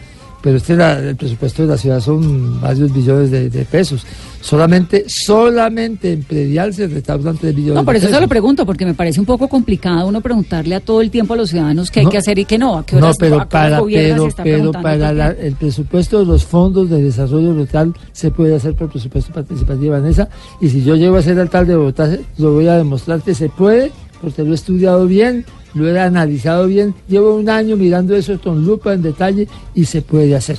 Pero 0.43 0.57
este 0.57 0.75
la- 0.77 0.99
el 0.99 1.15
presupuesto 1.17 1.63
de 1.63 1.69
la 1.69 1.77
ciudad 1.79 2.01
son 2.01 2.61
varios 2.61 2.93
billones 2.93 3.31
de, 3.31 3.49
de 3.49 3.65
pesos. 3.65 4.05
Solamente, 4.41 5.05
solamente 5.09 6.13
en 6.13 6.23
predial 6.25 6.75
se 6.75 6.89
recaudan 6.89 7.37
3 7.39 7.55
billones 7.55 7.77
No, 7.77 7.85
por 7.85 7.95
de 7.95 7.99
eso 7.99 8.07
se 8.09 8.11
pesos. 8.11 8.23
lo 8.23 8.29
pregunto, 8.29 8.67
porque 8.67 8.85
me 8.85 8.95
parece 8.95 9.21
un 9.21 9.27
poco 9.27 9.47
complicado 9.49 10.09
uno 10.09 10.21
preguntarle 10.21 10.75
a 10.75 10.81
todo 10.81 11.01
el 11.01 11.11
tiempo 11.13 11.35
a 11.35 11.37
los 11.37 11.51
ciudadanos 11.51 11.91
qué 11.93 12.01
hay 12.01 12.07
que 12.07 12.19
hacer 12.19 12.39
y 12.41 12.45
qué 12.45 12.59
no. 12.59 12.77
¿A 12.79 12.85
qué 12.85 12.97
No, 12.97 13.13
pero 13.19 13.41
a 13.41 13.49
para? 13.49 13.79
Se 13.79 13.85
pero, 13.85 14.31
pero 14.43 14.73
para 14.73 15.13
la- 15.13 15.31
el 15.31 15.55
presupuesto 15.55 16.19
de 16.19 16.27
los 16.27 16.45
fondos 16.45 16.91
de 16.91 17.03
desarrollo 17.03 17.53
local 17.53 17.95
se 18.13 18.31
puede 18.33 18.57
hacer 18.57 18.75
por 18.75 18.91
presupuesto 18.91 19.33
participativo, 19.33 19.93
Vanessa. 19.93 20.29
Y 20.61 20.69
si 20.69 20.83
yo 20.83 20.97
llego 20.97 21.17
a 21.17 21.23
ser 21.23 21.39
alcalde 21.39 21.73
de 21.75 21.79
Bogotá, 21.79 22.11
se- 22.11 22.21
lo 22.39 22.53
voy 22.53 22.67
a 22.67 22.77
demostrar 22.77 23.23
que 23.23 23.35
se 23.35 23.49
puede, 23.49 23.93
porque 24.21 24.43
lo 24.43 24.51
he 24.51 24.55
estudiado 24.55 25.07
bien, 25.07 25.45
lo 25.75 25.89
he 25.89 25.99
analizado 25.99 26.67
bien. 26.67 26.95
Llevo 27.09 27.37
un 27.37 27.49
año 27.49 27.77
mirando 27.77 28.15
eso 28.15 28.39
con 28.41 28.65
lupa 28.65 28.93
en 28.93 29.03
detalle 29.03 29.49
y 29.75 29.85
se 29.85 30.03
puede 30.03 30.35
hacer. 30.35 30.59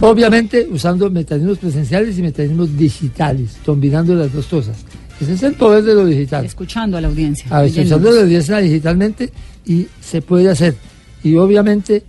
Obviamente 0.00 0.68
usando 0.70 1.10
mecanismos 1.10 1.58
presenciales 1.58 2.18
y 2.18 2.22
mecanismos 2.22 2.76
digitales, 2.76 3.56
combinando 3.64 4.14
las 4.14 4.32
dos 4.32 4.46
cosas. 4.46 4.76
Ese 5.20 5.32
es 5.32 5.42
el 5.42 5.54
poder 5.54 5.82
de 5.82 5.94
lo 5.94 6.04
digital. 6.04 6.44
Escuchando 6.44 6.98
a 6.98 7.00
la 7.00 7.08
audiencia. 7.08 7.46
A 7.50 7.62
leyendo. 7.62 7.80
escuchando 7.80 8.12
la 8.12 8.22
audiencia 8.22 8.58
digitalmente 8.58 9.32
y 9.64 9.86
se 10.00 10.20
puede 10.20 10.50
hacer. 10.50 10.74
Y 11.22 11.36
obviamente 11.36 12.04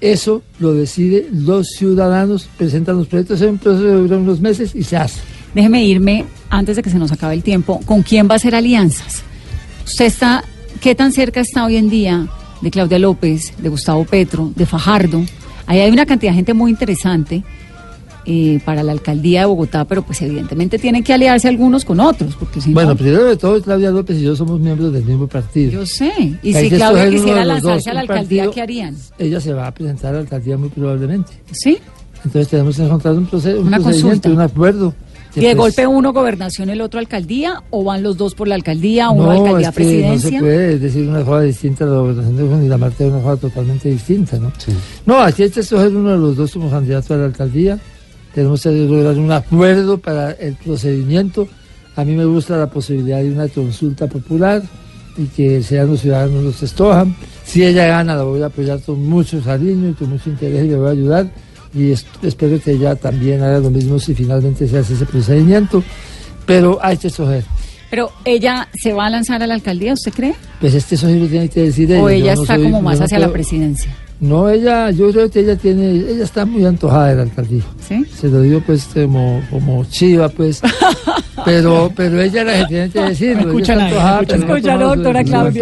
eso 0.00 0.42
lo 0.60 0.74
decide 0.74 1.28
los 1.32 1.70
ciudadanos, 1.70 2.48
presentan 2.56 2.96
los 2.96 3.08
proyectos, 3.08 3.40
es 3.40 3.48
un 3.48 3.58
proceso 3.58 3.98
dura 3.98 4.16
unos 4.16 4.40
meses 4.40 4.74
y 4.74 4.84
se 4.84 4.96
hace. 4.96 5.20
Déjeme 5.54 5.84
irme, 5.84 6.24
antes 6.50 6.76
de 6.76 6.82
que 6.82 6.90
se 6.90 6.98
nos 6.98 7.10
acabe 7.10 7.34
el 7.34 7.42
tiempo, 7.42 7.80
¿con 7.84 8.02
quién 8.02 8.28
va 8.28 8.34
a 8.34 8.36
hacer 8.36 8.54
alianzas? 8.54 9.22
Usted 9.84 10.04
está, 10.04 10.44
¿qué 10.80 10.94
tan 10.94 11.12
cerca 11.12 11.40
está 11.40 11.64
hoy 11.66 11.76
en 11.76 11.88
día 11.90 12.26
de 12.60 12.70
Claudia 12.70 12.98
López, 12.98 13.52
de 13.58 13.68
Gustavo 13.68 14.04
Petro, 14.04 14.50
de 14.54 14.66
Fajardo? 14.66 15.22
Ahí 15.66 15.80
hay 15.80 15.90
una 15.90 16.06
cantidad 16.06 16.32
de 16.32 16.36
gente 16.36 16.54
muy 16.54 16.70
interesante 16.70 17.42
eh, 18.24 18.60
para 18.64 18.82
la 18.82 18.92
alcaldía 18.92 19.40
de 19.40 19.46
Bogotá, 19.46 19.84
pero 19.86 20.02
pues 20.02 20.20
evidentemente 20.22 20.78
tienen 20.78 21.02
que 21.02 21.12
aliarse 21.14 21.48
algunos 21.48 21.84
con 21.84 22.00
otros, 22.00 22.34
porque 22.36 22.60
si 22.60 22.72
Bueno, 22.72 22.90
no... 22.90 22.96
primero 22.96 23.24
de 23.24 23.36
todo, 23.36 23.60
Claudia 23.62 23.90
López 23.90 24.18
y 24.18 24.22
yo 24.22 24.36
somos 24.36 24.60
miembros 24.60 24.92
del 24.92 25.04
mismo 25.04 25.26
partido. 25.26 25.70
Yo 25.72 25.86
sé. 25.86 26.12
Y 26.42 26.52
si 26.54 26.68
Claudia 26.70 27.08
quisiera 27.10 27.44
lanzarse 27.44 27.90
a 27.90 27.94
la 27.94 28.00
alcaldía, 28.00 28.44
partido- 28.44 28.54
¿qué 28.54 28.62
harían? 28.62 28.96
Ella 29.18 29.40
se 29.40 29.52
va 29.52 29.66
a 29.66 29.72
presentar 29.74 30.10
a 30.10 30.12
la 30.14 30.20
alcaldía 30.20 30.56
muy 30.58 30.68
probablemente. 30.68 31.32
¿Sí? 31.52 31.78
Entonces 32.24 32.48
tenemos 32.48 32.76
que 32.76 32.82
encontrar 32.84 33.14
un, 33.14 33.26
proceso, 33.26 33.60
un 33.60 33.68
Una 33.68 33.76
procedimiento, 33.78 34.28
consulta. 34.28 34.30
un 34.30 34.40
acuerdo. 34.40 34.94
¿Y 35.38 35.46
de 35.46 35.56
pues, 35.56 35.76
golpe 35.76 35.86
uno 35.86 36.12
gobernación, 36.12 36.70
el 36.70 36.80
otro 36.80 37.00
alcaldía? 37.00 37.62
¿O 37.70 37.84
van 37.84 38.02
los 38.02 38.16
dos 38.16 38.34
por 38.34 38.48
la 38.48 38.54
alcaldía, 38.54 39.10
uno 39.10 39.24
no, 39.24 39.30
alcaldía 39.30 39.68
es 39.68 39.74
que 39.74 39.82
no 39.82 39.86
presidencia? 39.86 40.30
se 40.30 40.38
puede 40.38 40.78
decir 40.78 41.08
una 41.08 41.24
cosa 41.24 41.40
distinta 41.42 41.84
a 41.84 41.86
la 41.88 41.98
gobernación 41.98 42.36
de 42.36 42.42
Juan 42.46 42.64
y 42.64 42.68
la 42.68 42.78
Marta 42.78 43.04
es 43.04 43.12
una 43.12 43.22
cosa 43.22 43.36
totalmente 43.36 43.88
distinta, 43.88 44.38
¿no? 44.38 44.52
No, 45.06 45.20
aquí 45.20 45.48
que 45.48 45.60
escoger 45.60 45.94
uno 45.94 46.10
de 46.10 46.18
los 46.18 46.36
dos 46.36 46.52
como 46.52 46.70
candidato 46.70 47.14
a 47.14 47.16
la 47.18 47.24
alcaldía. 47.26 47.78
Tenemos 48.34 48.62
que 48.62 48.70
lograr 48.70 49.18
un 49.18 49.32
acuerdo 49.32 49.98
para 49.98 50.32
el 50.32 50.54
procedimiento. 50.54 51.48
A 51.96 52.04
mí 52.04 52.14
me 52.14 52.24
gusta 52.24 52.56
la 52.56 52.70
posibilidad 52.70 53.18
de 53.18 53.32
una 53.32 53.48
consulta 53.48 54.06
popular 54.06 54.62
y 55.16 55.26
que 55.26 55.62
sean 55.62 55.88
los 55.88 56.00
ciudadanos 56.00 56.44
los 56.44 56.56
que 56.56 56.66
escojan. 56.66 57.16
Si 57.44 57.64
ella 57.64 57.86
gana, 57.86 58.14
la 58.14 58.22
voy 58.22 58.40
a 58.42 58.46
apoyar 58.46 58.80
con 58.80 59.04
mucho 59.04 59.40
cariño 59.42 59.90
y 59.90 59.94
con 59.94 60.10
mucho 60.10 60.30
interés 60.30 60.64
y 60.64 60.68
le 60.68 60.76
voy 60.76 60.88
a 60.88 60.90
ayudar. 60.92 61.26
Y 61.78 61.92
es- 61.92 62.06
espero 62.22 62.60
que 62.60 62.72
ella 62.72 62.94
también 62.96 63.42
haga 63.42 63.58
lo 63.60 63.70
mismo 63.70 63.98
si 63.98 64.14
finalmente 64.14 64.66
se 64.66 64.78
hace 64.78 64.94
ese 64.94 65.06
procedimiento. 65.06 65.82
Pero 66.46 66.78
hay 66.82 66.96
que 66.96 67.08
escoger. 67.08 67.44
Pero 67.90 68.10
ella 68.24 68.68
se 68.74 68.92
va 68.92 69.06
a 69.06 69.10
lanzar 69.10 69.42
a 69.42 69.46
la 69.46 69.54
alcaldía, 69.54 69.94
¿usted 69.94 70.12
cree? 70.12 70.34
Pues 70.60 70.74
este 70.74 70.96
sí 70.96 71.06
lo 71.18 71.26
tiene 71.26 71.48
que 71.48 71.62
decir 71.62 71.90
ella. 71.90 72.02
¿O 72.02 72.08
ella 72.08 72.34
no 72.34 72.42
está 72.42 72.54
soy- 72.56 72.64
como 72.64 72.82
más 72.82 72.98
no 72.98 73.04
hacia 73.06 73.18
la 73.18 73.28
presidencia? 73.32 73.94
No, 74.20 74.48
ella, 74.48 74.90
yo 74.90 75.10
creo 75.12 75.30
que 75.30 75.40
ella 75.40 75.54
tiene, 75.56 75.90
ella 75.92 76.24
está 76.24 76.44
muy 76.44 76.64
antojada 76.64 77.08
de 77.10 77.14
la 77.16 77.22
alcaldía. 77.22 77.62
¿Sí? 77.86 78.04
Se 78.14 78.26
lo 78.28 78.40
digo 78.42 78.60
pues 78.66 78.84
como, 78.92 79.40
como 79.48 79.84
chiva, 79.84 80.28
pues. 80.28 80.60
pero, 81.44 81.90
pero 81.94 82.20
ella 82.20 82.44
la 82.44 82.58
que 82.60 82.64
tiene 82.66 82.90
que 82.90 83.00
decirlo. 83.00 83.52
No 83.52 83.58
antojada, 83.58 84.22
no 84.22 84.34
ha 84.34 84.36
nadie. 84.36 84.62
tomado 84.62 84.94
su 84.94 84.96
Doctora 84.96 85.22
decisión. 85.22 85.52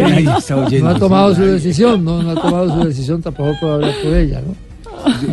Claudia. 0.46 0.80
No 0.80 0.88
ha 0.88 0.98
tomado 0.98 1.34
su 1.34 1.42
decisión, 1.42 2.04
no, 2.04 2.22
no 2.22 2.30
ha 2.30 2.34
tomado 2.34 2.74
su 2.80 2.88
decisión, 2.88 3.22
tampoco 3.22 3.52
puedo 3.60 3.74
hablar 3.74 3.92
por 4.02 4.14
ella, 4.14 4.40
¿no? 4.40 4.65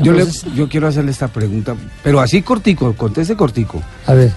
Yo, 0.04 0.12
le- 0.14 0.26
yo 0.56 0.68
quiero 0.70 0.88
hacerle 0.88 1.12
esta 1.12 1.28
pregunta, 1.28 1.76
pero 2.04 2.20
así 2.20 2.42
cortico, 2.42 2.94
conteste 2.94 3.36
cortico. 3.36 3.82
A 4.08 4.14
ver, 4.14 4.32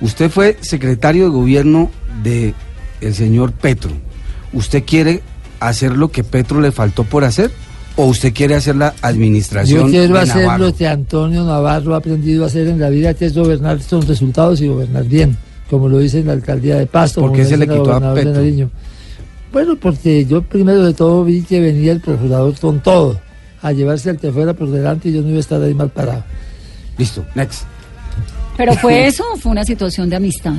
Usted 0.00 0.30
fue 0.30 0.58
secretario 0.60 1.24
de 1.24 1.30
gobierno 1.30 1.90
de 2.22 2.52
el 3.00 3.14
señor 3.14 3.52
Petro. 3.52 3.90
¿Usted 4.52 4.84
quiere 4.84 5.22
hacer 5.58 5.96
lo 5.96 6.08
que 6.10 6.22
Petro 6.22 6.60
le 6.60 6.70
faltó 6.70 7.04
por 7.04 7.24
hacer? 7.24 7.50
¿O 7.96 8.04
usted 8.04 8.34
quiere 8.34 8.54
hacer 8.56 8.76
la 8.76 8.92
administración 9.00 9.84
yo 9.84 9.88
quiero 9.88 10.14
de 10.16 10.20
hacer 10.20 10.42
Navarro? 10.42 10.66
lo 10.66 10.74
que 10.74 10.86
Antonio 10.86 11.44
Navarro 11.44 11.94
ha 11.94 11.98
aprendido 11.98 12.44
a 12.44 12.48
hacer 12.48 12.68
en 12.68 12.78
la 12.78 12.90
vida, 12.90 13.14
que 13.14 13.24
es 13.24 13.34
gobernar 13.34 13.78
con 13.88 14.02
resultados 14.06 14.60
y 14.60 14.68
gobernar 14.68 15.04
bien, 15.04 15.34
como 15.70 15.88
lo 15.88 15.98
dice 15.98 16.18
en 16.20 16.26
la 16.26 16.34
alcaldía 16.34 16.76
de 16.76 16.86
Pasto. 16.86 17.22
¿Por 17.22 17.32
qué 17.32 17.46
se 17.46 17.56
le 17.56 17.66
quitó 17.66 17.94
a 17.94 18.14
Petro? 18.14 18.42
Bueno, 19.50 19.76
porque 19.80 20.26
yo 20.26 20.42
primero 20.42 20.84
de 20.84 20.92
todo 20.92 21.24
vi 21.24 21.40
que 21.40 21.58
venía 21.60 21.92
el 21.92 22.00
procurador 22.00 22.54
con 22.60 22.80
todo, 22.80 23.18
a 23.62 23.72
llevarse 23.72 24.10
al 24.10 24.18
que 24.18 24.30
fuera 24.32 24.52
por 24.54 24.70
delante 24.70 25.08
y 25.08 25.12
yo 25.14 25.22
no 25.22 25.28
iba 25.28 25.36
a 25.38 25.40
estar 25.40 25.60
ahí 25.62 25.74
mal 25.74 25.90
parado. 25.90 26.24
Listo, 26.98 27.24
next. 27.34 27.62
¿Pero 28.56 28.72
fue 28.74 29.06
eso 29.08 29.24
o 29.34 29.36
fue 29.36 29.52
una 29.52 29.64
situación 29.64 30.08
de 30.08 30.16
amistad? 30.16 30.54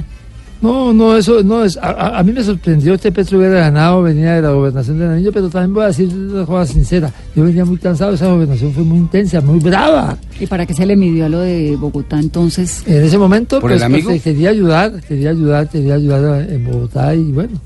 No, 0.60 0.92
no, 0.92 1.16
eso 1.16 1.44
no 1.44 1.64
es. 1.64 1.78
A, 1.78 1.90
a- 1.92 2.18
a 2.20 2.24
mí 2.24 2.32
me 2.32 2.44
sorprendió 2.44 2.98
que 2.98 3.12
Petro 3.12 3.38
hubiera 3.38 3.60
ganado, 3.60 4.02
venía 4.02 4.34
de 4.34 4.42
la 4.42 4.50
gobernación 4.50 4.98
de 4.98 5.06
Nariño, 5.06 5.30
pero 5.32 5.50
también 5.50 5.72
voy 5.72 5.84
a 5.84 5.88
decir 5.88 6.08
una 6.12 6.48
cosa 6.48 6.74
sincera. 6.74 7.12
Yo 7.36 7.44
venía 7.44 7.64
muy 7.64 7.78
cansado, 7.78 8.14
esa 8.16 8.26
gobernación 8.28 8.74
fue 8.74 8.82
muy 8.84 8.98
intensa, 8.98 9.40
muy 9.40 9.60
brava. 9.60 10.18
¿Y 10.40 10.48
para 10.48 10.66
qué 10.66 10.74
se 10.74 10.88
le 10.88 10.96
midió 10.96 11.28
a 11.28 11.30
lo 11.30 11.42
de 11.42 11.76
Bogotá 11.76 12.20
entonces? 12.20 12.82
En 12.88 13.04
ese 13.04 13.20
momento, 13.20 13.60
¿Por 13.60 13.70
pues, 13.70 13.82
el 13.82 13.84
amigo? 13.86 14.10
pues, 14.10 14.24
quería 14.24 14.50
ayudar, 14.50 15.00
quería 15.08 15.30
ayudar, 15.30 15.70
quería 15.70 15.94
ayudar 15.94 16.26
a- 16.26 16.44
en 16.44 16.66
Bogotá 16.66 17.14
y 17.14 17.32
bueno. 17.32 17.62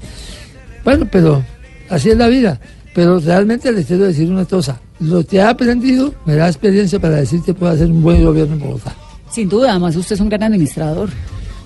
Bueno, 0.83 1.07
pero 1.09 1.41
así 1.89 2.09
es 2.09 2.17
la 2.17 2.27
vida. 2.27 2.59
Pero 2.93 3.19
realmente 3.21 3.71
les 3.71 3.85
quiero 3.85 4.03
decir 4.03 4.29
una 4.29 4.43
cosa. 4.43 4.81
Lo 5.01 5.25
que 5.25 5.37
he 5.37 5.41
aprendido 5.41 6.13
me 6.25 6.35
da 6.35 6.47
experiencia 6.47 6.99
para 6.99 7.15
decir 7.15 7.41
que 7.41 7.55
puedo 7.55 7.71
hacer 7.71 7.89
un 7.89 8.03
buen 8.03 8.23
gobierno 8.23 8.53
en 8.53 8.59
Bogotá. 8.59 8.95
Sin 9.31 9.49
duda, 9.49 9.71
además 9.71 9.95
usted 9.95 10.13
es 10.13 10.21
un 10.21 10.29
gran 10.29 10.43
administrador. 10.43 11.09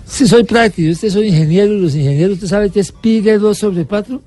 Sí, 0.07 0.25
soy 0.27 0.43
práctico, 0.43 0.91
usted 0.91 1.09
soy 1.09 1.27
ingeniero 1.27 1.73
y 1.73 1.81
los 1.81 1.95
ingenieros, 1.95 2.35
¿usted 2.35 2.47
sabe 2.47 2.69
qué 2.69 2.79
es 2.79 2.91
pi 2.91 3.19
de 3.19 3.37
2 3.37 3.57
sobre 3.57 3.85
4? 3.85 4.21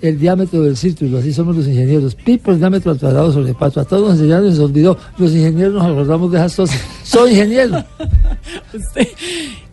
El 0.00 0.16
diámetro 0.18 0.62
del 0.62 0.76
círculo, 0.76 1.18
así 1.18 1.32
somos 1.32 1.56
los 1.56 1.66
ingenieros. 1.66 2.14
Pi 2.14 2.38
por 2.38 2.56
diámetro 2.56 2.92
al 2.92 2.98
cuadrado 2.98 3.32
sobre 3.32 3.52
4. 3.52 3.82
A 3.82 3.84
todos 3.84 4.14
y 4.14 4.18
se 4.20 4.26
nos 4.26 4.58
olvidó. 4.60 4.96
Los 5.18 5.32
ingenieros 5.32 5.74
nos 5.74 5.84
acordamos 5.84 6.30
de 6.30 6.38
esas 6.38 6.54
cosas. 6.54 6.80
Soy 7.02 7.32
ingeniero. 7.32 7.84
Usted, 8.74 9.08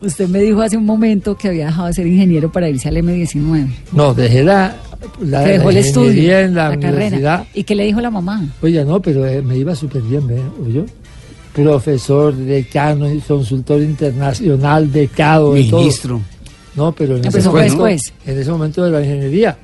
usted 0.01 0.27
me 0.27 0.39
dijo 0.39 0.61
hace 0.61 0.77
un 0.77 0.85
momento 0.85 1.35
que 1.35 1.49
había 1.49 1.67
dejado 1.67 1.87
de 1.87 1.93
ser 1.93 2.07
ingeniero 2.07 2.51
para 2.51 2.67
irse 2.69 2.87
al 2.89 2.95
M19. 2.97 3.67
No, 3.91 4.13
dejé 4.15 4.43
la, 4.43 4.75
la, 5.21 5.43
Que 5.43 5.51
dejó 5.51 5.65
la 5.65 5.79
el 5.79 5.85
estudio, 5.85 6.39
en 6.39 6.55
la, 6.55 6.69
carrera. 6.71 6.89
universidad. 6.89 7.45
¿Y 7.53 7.63
qué 7.63 7.75
le 7.75 7.85
dijo 7.85 8.01
la 8.01 8.09
mamá? 8.09 8.43
Oye, 8.63 8.83
no, 8.83 8.99
pero 9.01 9.25
eh, 9.27 9.43
me 9.43 9.57
iba 9.57 9.75
súper 9.75 10.01
bien, 10.01 10.27
¿ve? 10.27 10.41
¿Oyó? 10.65 10.85
Profesor, 11.53 12.35
decano, 12.35 13.07
consultor 13.27 13.81
internacional, 13.81 14.87
becado, 14.87 15.53
de 15.53 15.65
todo. 15.65 15.79
Ministro. 15.81 16.21
No, 16.75 16.91
pero 16.91 17.13
en 17.13 17.19
ese, 17.19 17.27
Empezó 17.27 17.51
fue 17.51 17.61
momento, 17.61 17.83
después. 17.85 18.13
en 18.25 18.39
ese 18.39 18.51
momento 18.51 18.83
de 18.83 18.91
la 18.91 19.01
ingeniería. 19.01 19.57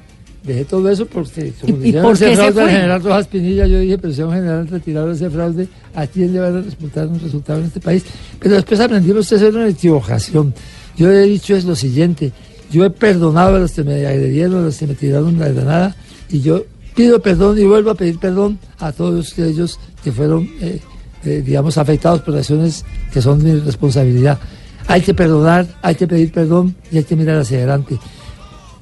Dejé 0.43 0.65
todo 0.65 0.89
eso 0.89 1.05
porque, 1.05 1.53
como 1.61 1.75
¿Y- 1.77 1.79
y 1.79 1.83
dijeron 1.83 2.03
por 2.03 2.13
ese 2.15 2.29
se 2.29 2.35
fraude 2.35 2.61
al 2.63 2.69
general 2.69 3.03
Rojas 3.03 3.27
Pinilla, 3.27 3.67
yo 3.67 3.79
dije, 3.79 3.97
pero 3.99 4.13
si 4.13 4.21
a 4.21 4.25
un 4.27 4.33
general 4.33 4.67
retirado 4.67 5.11
ese 5.11 5.29
fraude, 5.29 5.67
¿a 5.93 6.07
quién 6.07 6.33
le 6.33 6.39
van 6.39 6.55
a 6.57 6.61
resultar 6.61 7.07
un 7.07 7.19
resultado 7.19 7.59
en 7.59 7.65
este 7.67 7.79
país? 7.79 8.03
Pero 8.39 8.55
después 8.55 8.79
aprendimos 8.79 9.31
eso 9.31 9.45
era 9.47 9.57
una 9.57 9.67
equivocación. 9.69 10.53
Yo 10.97 11.11
he 11.11 11.21
dicho 11.23 11.55
es 11.55 11.63
lo 11.65 11.75
siguiente, 11.75 12.31
yo 12.71 12.83
he 12.85 12.89
perdonado 12.89 13.55
a 13.55 13.59
los 13.59 13.71
que 13.71 13.83
me 13.83 14.05
agredieron, 14.05 14.55
a 14.63 14.65
los 14.65 14.77
que 14.77 14.87
me 14.87 14.95
tiraron 14.95 15.37
la 15.39 15.49
granada, 15.49 15.95
y 16.29 16.41
yo 16.41 16.63
pido 16.95 17.21
perdón 17.21 17.59
y 17.59 17.63
vuelvo 17.65 17.91
a 17.91 17.95
pedir 17.95 18.17
perdón 18.17 18.57
a 18.79 18.91
todos 18.91 19.37
ellos 19.37 19.79
que 20.03 20.11
fueron, 20.11 20.49
eh, 20.59 20.79
eh, 21.23 21.43
digamos, 21.45 21.77
afectados 21.77 22.21
por 22.21 22.35
acciones 22.35 22.83
que 23.13 23.21
son 23.21 23.43
mi 23.43 23.53
responsabilidad. 23.59 24.39
Hay 24.87 25.01
que 25.01 25.13
perdonar, 25.13 25.67
hay 25.83 25.93
que 25.95 26.07
pedir 26.07 26.31
perdón 26.31 26.75
y 26.91 26.97
hay 26.97 27.03
que 27.03 27.15
mirar 27.15 27.37
hacia 27.39 27.59
adelante. 27.59 27.97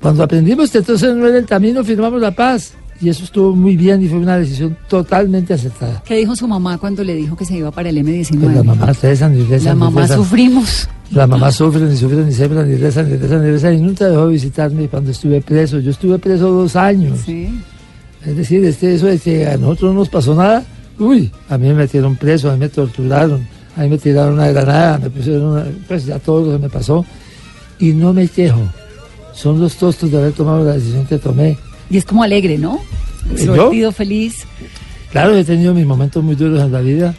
Cuando 0.01 0.23
aprendimos 0.23 0.71
que 0.71 0.79
entonces 0.79 1.15
no 1.15 1.27
era 1.27 1.37
el 1.37 1.45
camino, 1.45 1.83
firmamos 1.83 2.21
la 2.21 2.31
paz. 2.31 2.73
Y 3.01 3.07
eso 3.07 3.23
estuvo 3.23 3.55
muy 3.55 3.77
bien 3.77 4.03
y 4.03 4.09
fue 4.09 4.17
una 4.17 4.37
decisión 4.37 4.77
totalmente 4.89 5.53
acertada. 5.53 6.03
¿Qué 6.05 6.15
dijo 6.17 6.35
su 6.35 6.47
mamá 6.47 6.77
cuando 6.77 7.01
le 7.01 7.15
dijo 7.15 7.35
que 7.35 7.45
se 7.45 7.55
iba 7.55 7.71
para 7.71 7.89
el 7.89 7.97
M19? 7.97 8.39
Pues 8.39 8.55
la 8.55 8.63
mamá 8.63 8.91
rezan 9.01 9.37
y 9.37 9.43
rezan. 9.43 9.65
La 9.65 9.71
y 9.71 9.75
mamá 9.75 10.01
rezan. 10.01 10.17
sufrimos. 10.17 10.89
La 11.11 11.25
mamá 11.25 11.51
sufre, 11.51 11.85
ni 11.85 11.95
sufre, 11.95 12.17
ni 12.25 12.33
sembra, 12.33 12.63
ni 12.63 12.75
rezan, 12.75 13.09
ni 13.09 13.15
rezan, 13.15 13.41
ni 13.41 13.51
rezan. 13.51 13.73
Y 13.75 13.81
nunca 13.81 14.05
dejó 14.07 14.27
de 14.27 14.33
visitarme 14.33 14.87
cuando 14.89 15.11
estuve 15.11 15.39
preso. 15.41 15.79
Yo 15.79 15.91
estuve 15.91 16.19
preso 16.19 16.51
dos 16.51 16.75
años. 16.75 17.19
Sí. 17.25 17.49
Es 18.25 18.35
decir, 18.35 18.63
este, 18.65 18.95
eso 18.95 19.07
de 19.07 19.17
que 19.17 19.47
a 19.47 19.55
nosotros 19.57 19.93
no 19.93 19.99
nos 20.01 20.09
pasó 20.09 20.35
nada. 20.35 20.63
Uy, 20.99 21.31
a 21.47 21.57
mí 21.57 21.67
me 21.69 21.75
metieron 21.75 22.17
preso, 22.17 22.49
a 22.49 22.53
mí 22.53 22.59
me 22.59 22.67
torturaron, 22.67 23.47
a 23.77 23.83
mí 23.83 23.89
me 23.89 23.97
tiraron 23.97 24.33
una 24.33 24.49
granada, 24.49 24.97
me 24.97 25.09
pusieron 25.09 25.43
una, 25.43 25.65
pues 25.87 26.05
ya 26.05 26.19
todo 26.19 26.45
lo 26.45 26.51
que 26.57 26.63
me 26.63 26.69
pasó. 26.69 27.05
Y 27.79 27.93
no 27.93 28.11
me 28.11 28.27
quejo. 28.27 28.61
Son 29.39 29.57
los 29.57 29.77
tostos 29.77 30.11
de 30.11 30.17
haber 30.17 30.33
tomado 30.33 30.65
la 30.65 30.73
decisión 30.73 31.05
que 31.05 31.17
tomé. 31.17 31.57
Y 31.89 31.95
es 31.95 32.03
como 32.03 32.23
alegre, 32.23 32.57
¿no? 32.57 32.77
¿Yo? 33.25 33.31
Extrovertido, 33.31 33.93
feliz. 33.93 34.45
Claro, 35.11 35.33
he 35.33 35.45
tenido 35.45 35.73
mis 35.73 35.85
momentos 35.85 36.21
muy 36.21 36.35
duros 36.35 36.61
en 36.61 36.73
la 36.73 36.81
vida, 36.81 37.15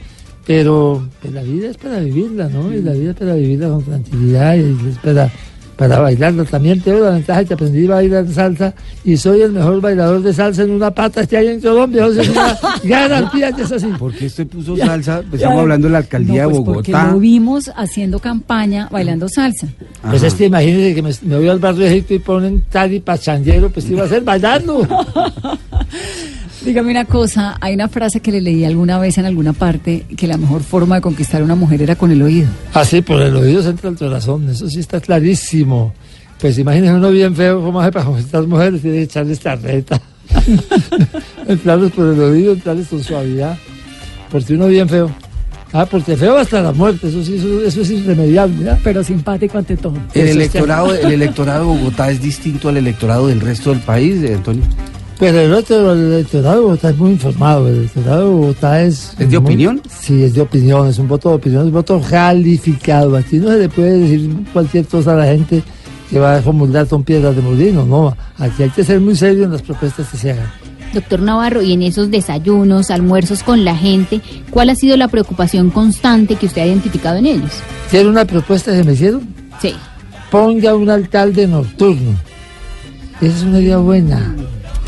pero 0.47 1.03
pues, 1.23 1.33
la 1.33 1.43
vida 1.43 1.71
es 1.71 1.79
para 1.79 2.01
vivirla, 2.01 2.51
¿no? 2.51 2.75
Y 2.75 2.83
la 2.83 2.93
vida 2.93 3.13
es 3.13 3.17
para 3.17 3.35
vivirla 3.35 3.69
con 3.71 3.85
tranquilidad 3.85 4.55
y 4.55 4.91
es 4.91 4.99
para, 4.99 5.33
para 5.81 5.99
bailarla. 5.99 6.45
También 6.45 6.79
tengo 6.83 6.99
la 6.99 7.13
ventaja 7.13 7.43
que 7.43 7.55
aprendí 7.55 7.87
a 7.87 7.95
bailar 7.95 8.29
salsa 8.29 8.75
y 9.03 9.17
soy 9.17 9.41
el 9.41 9.53
mejor 9.53 9.81
bailador 9.81 10.21
de 10.23 10.35
salsa 10.35 10.65
en 10.65 10.73
una 10.73 10.91
pata 10.91 11.27
que 11.27 11.39
hay 11.39 11.49
en 11.49 11.61
Colombia. 11.63 12.05
O 12.07 12.13
sea, 12.13 12.23
es 12.23 12.29
una 12.29 12.59
garantía 12.85 13.51
que 13.53 13.63
es 13.63 13.73
así. 13.73 13.87
¿Por 13.99 14.13
qué 14.13 14.27
usted 14.27 14.47
puso 14.47 14.77
salsa? 14.77 15.23
Estamos 15.33 15.59
hablando 15.61 15.87
de 15.87 15.93
la 15.93 15.99
alcaldía 16.01 16.43
No, 16.43 16.51
pues 16.51 16.59
de 16.59 16.65
porque 16.67 16.93
Bogotá. 16.93 17.13
lo 17.13 17.19
vimos 17.19 17.71
haciendo 17.75 18.19
campaña 18.19 18.89
bailando 18.91 19.27
salsa. 19.31 19.69
Pues 20.03 20.23
es 20.23 20.35
que 20.35 20.45
imagínense 20.45 20.95
que 20.95 21.01
me, 21.03 21.11
me 21.23 21.37
voy 21.39 21.49
al 21.49 21.59
barrio 21.59 21.87
de 21.87 21.93
Egipto 21.93 22.13
y 22.13 22.19
ponen 22.19 22.63
tal 22.71 22.93
y 22.93 23.01
pachanguero, 23.01 23.71
pues 23.71 23.87
¿qué 23.87 23.93
iba 23.93 24.03
a 24.03 24.05
hacer 24.05 24.23
bailando. 24.23 24.87
Dígame 26.65 26.91
una 26.91 27.07
cosa, 27.07 27.57
hay 27.61 27.75
una 27.75 27.89
frase 27.89 28.21
que 28.21 28.31
le 28.31 28.41
leí 28.41 28.65
alguna 28.65 28.99
vez 28.99 29.17
en 29.17 29.25
alguna 29.25 29.55
parte 29.55 30.05
que 30.15 30.27
la 30.27 30.37
mejor 30.37 30.63
forma 30.63 30.97
de 30.97 31.01
conquistar 31.01 31.41
a 31.41 31.45
una 31.45 31.55
mujer 31.55 31.81
era 31.81 31.97
con 31.97 32.11
el 32.11 32.21
oído. 32.21 32.49
Así, 32.75 33.01
por 33.01 33.23
el 33.23 33.35
oído 33.35 33.63
se 33.63 33.71
entra 33.71 33.89
el 33.89 33.97
corazón, 33.97 34.49
eso 34.49 34.69
sí 34.69 34.81
está 34.81 35.01
clarísimo. 35.01 35.95
Pues 36.39 36.59
imagínense 36.59 36.95
uno 36.95 37.11
bien 37.11 37.35
feo, 37.35 37.63
¿cómo 37.63 37.81
hace 37.81 37.93
para 37.93 38.05
conquistar 38.05 38.47
mujeres? 38.47 38.83
Tiene 38.83 38.99
que 38.99 39.03
echarle 39.05 39.33
esta 39.33 39.57
reta. 39.57 40.01
entrarles 41.49 41.93
por 41.93 42.07
el 42.07 42.21
oído, 42.21 42.53
entrarles 42.53 42.89
con 42.89 43.03
suavidad. 43.03 43.57
Porque 44.31 44.55
uno 44.55 44.67
bien 44.67 44.89
feo. 44.89 45.11
Ah, 45.73 45.87
porque 45.87 46.17
feo 46.17 46.37
hasta 46.37 46.61
la 46.61 46.73
muerte, 46.73 47.09
eso 47.09 47.23
sí, 47.25 47.37
eso, 47.37 47.63
eso 47.63 47.83
es 47.83 47.91
irremediable. 47.91 48.65
¿ya? 48.65 48.79
Pero 48.83 49.03
simpático 49.05 49.57
ante 49.57 49.77
todo. 49.77 49.95
El 50.15 50.29
electorado, 50.29 50.95
el 50.95 51.13
electorado 51.13 51.73
de 51.73 51.79
Bogotá 51.79 52.11
es 52.11 52.21
distinto 52.21 52.69
al 52.69 52.77
electorado 52.77 53.29
del 53.29 53.41
resto 53.41 53.71
del 53.71 53.81
país, 53.81 54.23
eh, 54.23 54.35
Antonio. 54.35 54.65
Pero 55.21 55.39
el 55.39 55.53
otro, 55.53 55.93
el 55.93 56.13
electorado 56.15 56.55
de 56.57 56.61
Bogotá 56.63 56.91
es 56.91 56.97
muy 56.97 57.11
informado. 57.11 57.69
El 57.69 57.77
electorado 57.77 58.21
de 58.21 58.35
Bogotá 58.35 58.83
es. 58.83 59.11
¿Es 59.19 59.19
de 59.19 59.27
muy- 59.27 59.37
opinión? 59.37 59.83
Sí, 60.01 60.23
es 60.25 60.33
de 60.35 60.41
opinión. 60.41 60.87
Es 60.89 60.99
un 60.99 61.09
voto 61.09 61.29
de 61.29 61.35
opinión, 61.37 61.61
es 61.63 61.67
un 61.67 61.73
voto 61.75 62.01
calificado. 62.09 63.17
Aquí 63.17 63.37
no 63.37 63.49
se 63.49 63.59
le 63.59 63.69
puede 63.69 63.99
decir 63.99 64.31
cualquier 64.53 64.87
cosa 64.87 65.13
a 65.13 65.17
la 65.17 65.27
gente 65.27 65.63
que 66.09 66.19
va 66.19 66.37
a 66.37 66.43
formular 66.43 66.87
con 66.87 67.05
piedras 67.05 67.37
de 67.37 67.43
molino. 67.43 67.85
No, 67.85 68.17
aquí 68.39 68.63
hay 68.63 68.71
que 68.71 68.83
ser 68.83 68.99
muy 69.01 69.15
serio 69.15 69.45
en 69.45 69.53
las 69.53 69.63
propuestas 69.63 70.09
que 70.09 70.17
se 70.17 70.31
hagan. 70.33 70.51
Doctor 70.95 71.21
Navarro, 71.21 71.63
y 71.63 71.73
en 71.75 71.83
esos 71.83 72.11
desayunos, 72.11 72.91
almuerzos 72.91 73.43
con 73.45 73.65
la 73.65 73.77
gente, 73.77 74.21
¿cuál 74.51 74.71
ha 74.71 74.75
sido 74.75 74.97
la 74.97 75.07
preocupación 75.07 75.71
constante 75.71 76.35
que 76.35 76.47
usted 76.47 76.63
ha 76.63 76.67
identificado 76.67 77.19
en 77.19 77.27
ellos? 77.27 77.51
¿Quiere 77.91 78.09
una 78.09 78.25
propuesta 78.25 78.73
que 78.73 78.83
me 78.83 78.95
hicieron? 78.95 79.23
Sí. 79.61 79.73
Ponga 80.33 80.75
un 80.75 80.89
alcalde 80.91 81.47
nocturno. 81.47 82.13
Esa 83.21 83.37
es 83.37 83.43
una 83.45 83.61
idea 83.61 83.77
buena. 83.79 84.35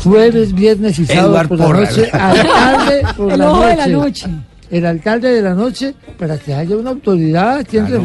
Jueves, 0.03 0.53
viernes 0.53 0.99
y 0.99 1.05
sábado 1.05 1.29
Eduard 1.29 1.47
por 1.47 1.59
la 1.59 1.65
Porras. 1.65 1.97
noche. 1.97 2.09
Alcalde 2.11 3.01
por 3.17 3.31
El 3.31 3.39
la 3.39 3.51
ojo 3.51 3.57
noche. 3.61 3.69
de 3.69 3.75
la 3.77 3.87
noche. 3.87 4.27
El 4.71 4.85
alcalde 4.87 5.29
de 5.29 5.41
la 5.43 5.53
noche 5.53 5.93
para 6.17 6.35
que 6.39 6.51
haya 6.51 6.75
una 6.75 6.89
autoridad 6.89 7.63
quien 7.69 7.85
Claro. 7.85 8.01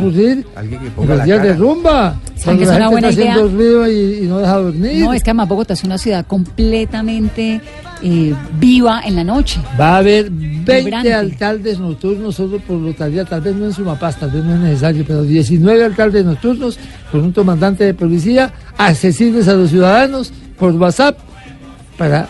Alguien 0.54 0.80
que 0.80 0.90
ponga 0.90 1.08
los 1.08 1.18
la 1.18 1.24
días 1.24 1.42
de 1.42 1.48
cara. 1.48 1.58
rumba. 1.60 2.20
¿Saben 2.36 2.42
Cuando 2.44 2.58
que 2.58 2.62
es 2.64 2.68
la 2.68 2.74
una 2.76 2.84
gente 2.84 2.90
buena 2.92 3.08
está 3.08 3.20
idea? 3.22 3.32
haciendo 3.34 3.56
ruido 3.56 3.88
y, 3.90 4.24
y 4.24 4.26
no 4.26 4.38
deja 4.38 4.56
dormir. 4.56 5.04
No, 5.04 5.12
es 5.14 5.22
que 5.22 5.30
además 5.30 5.48
Bogotá 5.48 5.72
es 5.74 5.84
una 5.84 5.96
ciudad 5.98 6.26
completamente 6.26 7.60
eh, 8.02 8.34
viva 8.60 9.00
en 9.04 9.16
la 9.16 9.24
noche. 9.24 9.60
Va 9.80 9.94
a 9.94 9.96
haber 9.98 10.30
20 10.30 10.80
Vibrante. 10.82 11.14
alcaldes 11.14 11.78
nocturnos 11.78 12.34
solo 12.34 12.58
por 12.58 12.76
lotería, 12.76 13.24
tal 13.24 13.40
vez 13.40 13.54
no 13.56 13.64
en 13.64 13.72
Sumapaz, 13.72 14.16
tal 14.18 14.30
vez 14.30 14.44
no 14.44 14.54
es 14.54 14.60
necesario, 14.60 15.04
pero 15.06 15.22
19 15.22 15.84
alcaldes 15.84 16.24
nocturnos 16.24 16.78
con 17.10 17.22
un 17.22 17.32
comandante 17.32 17.84
de 17.84 17.94
policía 17.94 18.52
accesibles 18.76 19.48
a 19.48 19.54
los 19.54 19.70
ciudadanos 19.70 20.32
por 20.58 20.72
WhatsApp 20.74 21.16
para 21.98 22.28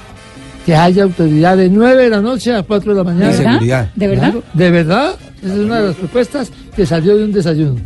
que 0.67 0.75
haya 0.75 1.05
autoridad 1.05 1.57
de 1.57 1.69
9 1.71 2.05
de 2.05 2.11
la 2.11 2.21
noche 2.21 2.55
a 2.55 2.63
4 2.63 2.93
de 2.93 2.99
la 2.99 3.05
mañana. 3.05 3.31
Y 3.31 3.35
seguridad. 3.35 3.91
¿De 3.95 4.09
verdad? 4.09 4.31
Claro, 4.33 4.45
¿De 4.55 4.71
verdad? 4.71 5.17
Esa 5.43 5.53
es 5.55 5.61
una 5.61 5.81
de 5.81 5.87
las 5.89 5.97
propuestas 5.97 6.51
que 6.75 6.85
salió 6.85 7.17
de 7.17 7.25
un 7.25 7.33
desayuno. 7.33 7.77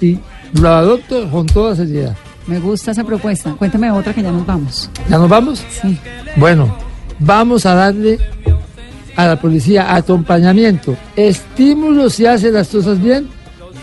Y 0.00 0.18
lo 0.60 0.68
adopto 0.68 1.30
con 1.30 1.46
toda 1.46 1.74
seriedad. 1.74 2.14
Me 2.46 2.58
gusta 2.58 2.90
esa 2.90 3.04
propuesta. 3.04 3.52
Cuéntame 3.54 3.90
otra 3.90 4.12
que 4.12 4.22
ya 4.22 4.30
nos 4.32 4.44
vamos. 4.44 4.90
¿Ya 5.08 5.18
nos 5.18 5.28
vamos? 5.28 5.64
Sí. 5.80 5.98
Bueno, 6.36 6.76
vamos 7.18 7.64
a 7.66 7.74
darle 7.74 8.18
a 9.16 9.26
la 9.26 9.40
policía 9.40 9.94
acompañamiento, 9.94 10.96
estímulos 11.16 12.14
si 12.14 12.26
hace 12.26 12.50
las 12.50 12.68
cosas 12.68 13.02
bien 13.02 13.28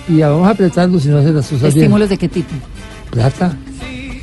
y 0.08 0.20
vamos 0.22 0.48
a 0.48 0.52
apretarlo 0.52 1.00
si 1.00 1.10
no 1.10 1.18
hace 1.18 1.32
las 1.32 1.48
cosas 1.48 1.70
¿Estímulos 1.76 2.10
de 2.10 2.18
qué 2.18 2.28
tipo? 2.30 2.50
bien. 2.50 2.64
Plata. 3.12 3.56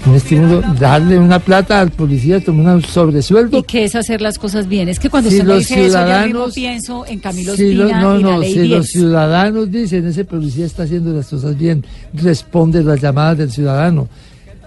Un 0.07 0.15
estímulo, 0.17 0.61
darle 0.79 1.19
una 1.19 1.39
plata 1.39 1.81
al 1.81 1.91
policía, 1.91 2.39
tomar 2.45 2.77
un 2.77 2.83
sobresueldo. 2.83 3.57
¿Y 3.59 3.63
qué 3.63 3.85
es 3.85 3.95
hacer 3.95 4.21
las 4.21 4.39
cosas 4.39 4.69
bien? 4.69 4.89
Es 4.91 4.99
que 4.99 5.09
cuando 5.09 5.31
Si 5.31 5.37
usted 5.37 5.47
me 5.49 5.55
los 5.55 5.61
dice 5.67 5.87
eso, 5.87 5.99
yo 5.99 6.05
mismo 6.05 6.11
ciudadanos- 6.51 6.55
pienso 6.55 7.07
en 7.07 7.19
Camilo 7.21 7.57
Si 7.57 7.73
lo- 7.73 7.85
Espina 7.87 8.01
no, 8.03 8.19
y 8.19 8.23
la 8.23 8.31
no, 8.33 8.39
ley 8.41 8.53
si 8.53 8.59
10. 8.61 8.69
los 8.79 8.87
ciudadanos 8.89 9.71
dicen 9.71 10.07
ese 10.07 10.27
policía 10.27 10.67
está 10.67 10.83
haciendo 10.83 11.15
las 11.15 11.27
cosas 11.29 11.57
bien, 11.57 11.85
responde 12.13 12.85
las 12.85 13.01
llamadas 13.01 13.39
del 13.39 13.51
ciudadano, 13.51 14.07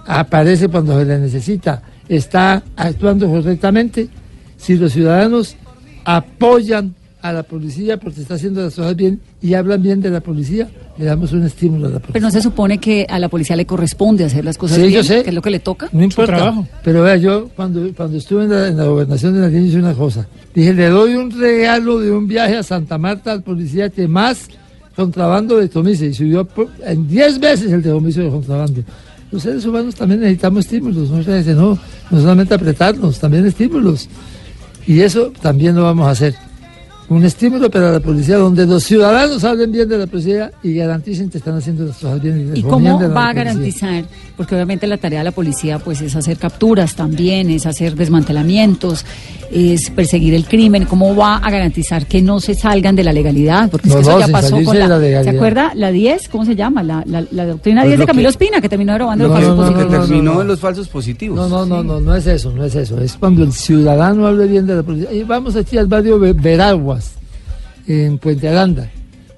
aparece 0.07 0.69
cuando 0.69 0.97
se 0.97 1.05
le 1.05 1.19
necesita, 1.19 1.83
está 2.09 2.63
actuando 2.75 3.27
correctamente, 3.27 4.09
si 4.57 4.75
los 4.75 4.91
ciudadanos 4.91 5.55
apoyan 6.03 6.95
a 7.21 7.31
la 7.31 7.43
policía 7.43 7.97
porque 7.99 8.21
está 8.21 8.35
haciendo 8.35 8.63
las 8.63 8.73
cosas 8.73 8.95
bien 8.95 9.19
y 9.39 9.53
hablan 9.53 9.83
bien 9.83 10.01
de 10.01 10.09
la 10.09 10.21
policía, 10.21 10.67
le 10.97 11.05
damos 11.05 11.31
un 11.31 11.43
estímulo 11.43 11.87
a 11.87 11.89
la 11.89 11.99
policía. 11.99 12.13
Pero 12.13 12.25
no 12.25 12.31
se 12.31 12.41
supone 12.41 12.77
que 12.79 13.05
a 13.09 13.19
la 13.19 13.29
policía 13.29 13.55
le 13.55 13.65
corresponde 13.65 14.23
hacer 14.25 14.43
las 14.43 14.57
cosas 14.57 14.77
Sí, 14.77 14.83
bien, 14.83 14.93
yo 14.93 15.03
sé. 15.03 15.23
que 15.23 15.29
es 15.29 15.35
lo 15.35 15.41
que 15.41 15.49
le 15.51 15.59
toca. 15.59 15.89
No 15.91 16.03
importa. 16.03 16.35
trabajo. 16.37 16.67
Pero 16.83 17.03
vea, 17.03 17.15
yo 17.17 17.49
cuando, 17.55 17.87
cuando 17.95 18.17
estuve 18.17 18.43
en 18.45 18.49
la, 18.49 18.67
en 18.67 18.77
la 18.77 18.85
gobernación 18.85 19.33
de 19.33 19.41
Nariño 19.41 19.65
hice 19.67 19.77
una 19.77 19.93
cosa. 19.93 20.27
Dije, 20.55 20.73
le 20.73 20.87
doy 20.89 21.15
un 21.15 21.29
regalo 21.31 21.99
de 21.99 22.11
un 22.11 22.27
viaje 22.27 22.55
a 22.57 22.63
Santa 22.63 22.97
Marta 22.97 23.31
al 23.31 23.43
policía 23.43 23.89
que 23.89 24.07
más 24.07 24.47
contrabando 24.95 25.57
decomise. 25.57 26.07
Y 26.07 26.13
subió 26.13 26.45
por- 26.45 26.69
en 26.83 27.07
10 27.07 27.39
veces 27.39 27.71
el 27.71 27.81
decomiso 27.83 28.21
de 28.21 28.29
contrabando. 28.29 28.81
Los 29.31 29.43
seres 29.43 29.65
humanos 29.65 29.93
también 29.93 30.21
necesitamos 30.21 30.65
estímulos. 30.65 31.09
No, 31.09 31.17
no, 31.53 31.79
no 32.09 32.19
solamente 32.21 32.53
apretarnos, 32.53 33.19
también 33.19 33.45
estímulos. 33.45 34.07
Y 34.87 35.01
eso 35.01 35.31
también 35.41 35.75
lo 35.75 35.83
vamos 35.83 36.07
a 36.07 36.11
hacer. 36.11 36.33
Un 37.09 37.23
estímulo 37.23 37.69
para 37.71 37.89
la 37.93 37.99
policía 38.01 38.35
donde 38.35 38.65
los 38.65 38.83
ciudadanos 38.83 39.41
hablen 39.45 39.71
bien 39.71 39.87
de 39.87 39.97
la 39.97 40.07
policía 40.07 40.51
y 40.61 40.73
garanticen 40.73 41.29
que 41.29 41.37
están 41.37 41.55
haciendo 41.55 41.85
las 41.85 41.95
cosas 41.95 42.21
bien. 42.21 42.51
¿Y 42.53 42.61
cómo 42.63 42.99
va 43.13 43.29
a 43.29 43.33
garantizar? 43.33 44.03
Porque 44.35 44.53
obviamente 44.55 44.85
la 44.87 44.97
tarea 44.97 45.19
de 45.19 45.23
la 45.25 45.31
policía 45.31 45.79
pues 45.79 46.01
es 46.01 46.13
hacer 46.17 46.37
capturas 46.37 46.95
también, 46.95 47.49
es 47.49 47.65
hacer 47.65 47.95
desmantelamientos, 47.95 49.05
es 49.49 49.89
perseguir 49.89 50.33
el 50.33 50.45
crimen. 50.45 50.83
¿Cómo 50.83 51.15
va 51.15 51.37
a 51.37 51.49
garantizar 51.49 52.05
que 52.07 52.21
no 52.21 52.41
se 52.41 52.55
salgan 52.55 52.97
de 52.97 53.05
la 53.05 53.13
legalidad? 53.13 53.69
Porque 53.71 53.87
es 53.87 53.93
No, 53.95 54.01
que 54.01 54.01
eso 54.01 54.11
no, 54.11 54.19
ya 54.19 54.25
sin 54.25 54.33
pasó 54.33 54.55
con 54.63 54.73
de 54.73 54.79
la, 54.81 54.87
la 54.89 54.99
legalidad. 54.99 55.31
¿Se 55.31 55.37
acuerda? 55.37 55.71
La 55.75 55.91
10, 55.91 56.27
¿cómo 56.27 56.43
se 56.43 56.57
llama? 56.57 56.83
La, 56.83 57.03
la, 57.07 57.23
la 57.31 57.45
doctrina 57.45 57.83
Pues 57.83 57.91
10 57.91 57.99
de 57.99 58.03
lo 58.03 58.07
Camilo 58.07 58.27
que- 58.27 58.31
Espina, 58.31 58.59
que 58.59 58.67
terminó 58.67 58.97
robando 58.97 59.29
No, 59.29 59.33
los 59.33 59.37
falsos 59.39 59.55
no, 59.57 59.63
no, 59.63 59.71
Lo 59.71 59.77
que 59.77 59.85
positivos. 59.85 60.01
no, 60.01 60.07
terminó 60.13 60.41
en 60.41 60.47
los 60.49 60.59
falsos 60.59 60.87
positivos. 60.89 61.37
No, 61.37 61.47
no, 61.47 61.65
no, 61.65 61.83
no, 61.83 62.01
no 62.01 62.15
es 62.17 62.27
eso, 62.27 62.51
no 62.51 62.65
es 62.65 62.75
eso. 62.75 62.99
Es 62.99 63.13
cuando 63.13 63.43
el 63.45 63.53
ciudadano 63.53 64.27
hable 64.27 64.45
bien 64.47 64.67
de 64.67 64.75
la 64.75 64.83
policía. 64.83 65.13
Y 65.13 65.23
vamos 65.23 65.55
aquí 65.55 65.77
al 65.77 65.87
barrio 65.87 66.19
Ve- 66.19 66.33
Veraguas, 66.33 66.96
en 67.87 68.17
Puente 68.17 68.47
Aranda, 68.49 68.89